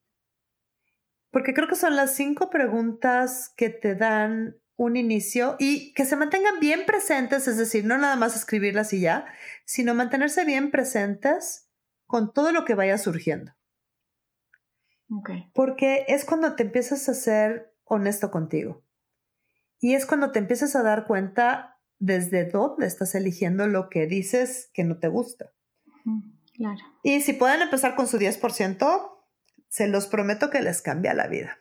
Porque 1.32 1.52
creo 1.52 1.66
que 1.66 1.74
son 1.74 1.96
las 1.96 2.14
cinco 2.14 2.48
preguntas 2.48 3.52
que 3.56 3.70
te 3.70 3.96
dan 3.96 4.56
un 4.76 4.96
inicio 4.96 5.56
y 5.58 5.92
que 5.94 6.04
se 6.04 6.14
mantengan 6.14 6.60
bien 6.60 6.86
presentes, 6.86 7.48
es 7.48 7.56
decir, 7.56 7.84
no 7.84 7.98
nada 7.98 8.14
más 8.14 8.36
escribirlas 8.36 8.92
y 8.92 9.00
ya, 9.00 9.26
sino 9.64 9.94
mantenerse 9.94 10.44
bien 10.44 10.70
presentes 10.70 11.69
con 12.10 12.32
todo 12.32 12.50
lo 12.50 12.64
que 12.64 12.74
vaya 12.74 12.98
surgiendo. 12.98 13.52
Porque 15.54 16.04
es 16.08 16.24
cuando 16.24 16.56
te 16.56 16.64
empiezas 16.64 17.08
a 17.08 17.14
ser 17.14 17.72
honesto 17.84 18.32
contigo. 18.32 18.82
Y 19.78 19.94
es 19.94 20.06
cuando 20.06 20.32
te 20.32 20.40
empiezas 20.40 20.74
a 20.74 20.82
dar 20.82 21.06
cuenta 21.06 21.78
desde 22.00 22.46
dónde 22.46 22.88
estás 22.88 23.14
eligiendo 23.14 23.68
lo 23.68 23.88
que 23.88 24.08
dices 24.08 24.70
que 24.74 24.82
no 24.82 24.98
te 24.98 25.06
gusta. 25.06 25.52
Claro. 26.54 26.80
Y 27.04 27.20
si 27.20 27.32
pueden 27.32 27.62
empezar 27.62 27.94
con 27.94 28.08
su 28.08 28.18
10%, 28.18 29.10
se 29.68 29.86
los 29.86 30.08
prometo 30.08 30.50
que 30.50 30.62
les 30.62 30.82
cambia 30.82 31.14
la 31.14 31.28
vida. 31.28 31.59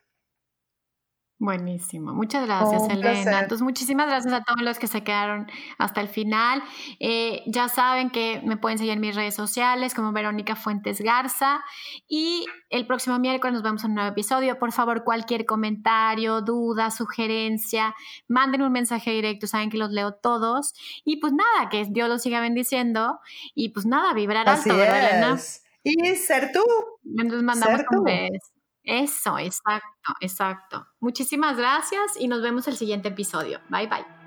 Buenísimo, 1.41 2.13
muchas 2.13 2.45
gracias 2.45 2.81
Un 2.81 2.91
Elena. 2.91 3.11
placer. 3.23 3.33
Entonces, 3.43 3.61
muchísimas 3.63 4.07
gracias 4.07 4.33
a 4.33 4.43
todos 4.43 4.61
los 4.61 4.77
que 4.77 4.87
se 4.87 5.03
quedaron 5.05 5.47
hasta 5.77 6.01
el 6.01 6.09
final. 6.09 6.61
Eh, 6.99 7.43
ya 7.47 7.69
saben 7.69 8.09
que 8.09 8.41
me 8.43 8.57
pueden 8.57 8.77
seguir 8.77 8.91
en 8.91 8.99
mis 8.99 9.15
redes 9.15 9.35
sociales 9.35 9.93
como 9.93 10.11
Verónica 10.11 10.57
Fuentes 10.57 10.99
Garza 10.99 11.61
y 12.09 12.45
el 12.69 12.85
próximo 12.85 13.19
miércoles 13.19 13.53
nos 13.53 13.63
vemos 13.63 13.85
en 13.85 13.91
un 13.91 13.95
nuevo 13.95 14.09
episodio. 14.11 14.59
Por 14.59 14.73
favor, 14.73 15.05
cualquier 15.05 15.45
comentario, 15.45 16.41
duda, 16.41 16.91
sugerencia, 16.91 17.95
manden 18.27 18.61
un 18.61 18.73
mensaje 18.73 19.11
directo, 19.11 19.47
saben 19.47 19.69
que 19.69 19.77
los 19.77 19.91
leo 19.91 20.15
todos. 20.15 20.73
Y 21.05 21.21
pues 21.21 21.31
nada, 21.31 21.69
que 21.69 21.85
Dios 21.89 22.09
los 22.09 22.21
siga 22.21 22.41
bendiciendo 22.41 23.21
y 23.55 23.69
pues 23.69 23.85
nada, 23.85 24.13
vibrar 24.13 24.49
Así 24.49 24.69
alto, 24.69 24.77
¿verdad, 24.81 25.09
Elena? 25.11 25.33
es. 25.35 25.63
Y 25.83 26.15
ser 26.17 26.51
tú. 26.51 26.59
Entonces 27.05 27.43
mandamos 27.43 27.77
Ser 27.77 27.85
un 27.91 27.97
tú. 27.99 28.03
beso. 28.03 28.51
Eso, 28.89 29.37
exacto, 29.37 30.15
exacto. 30.19 30.87
Muchísimas 30.99 31.57
gracias 31.57 32.17
y 32.19 32.27
nos 32.27 32.41
vemos 32.41 32.67
el 32.67 32.75
siguiente 32.75 33.09
episodio. 33.09 33.59
Bye 33.69 33.85
bye. 33.85 34.18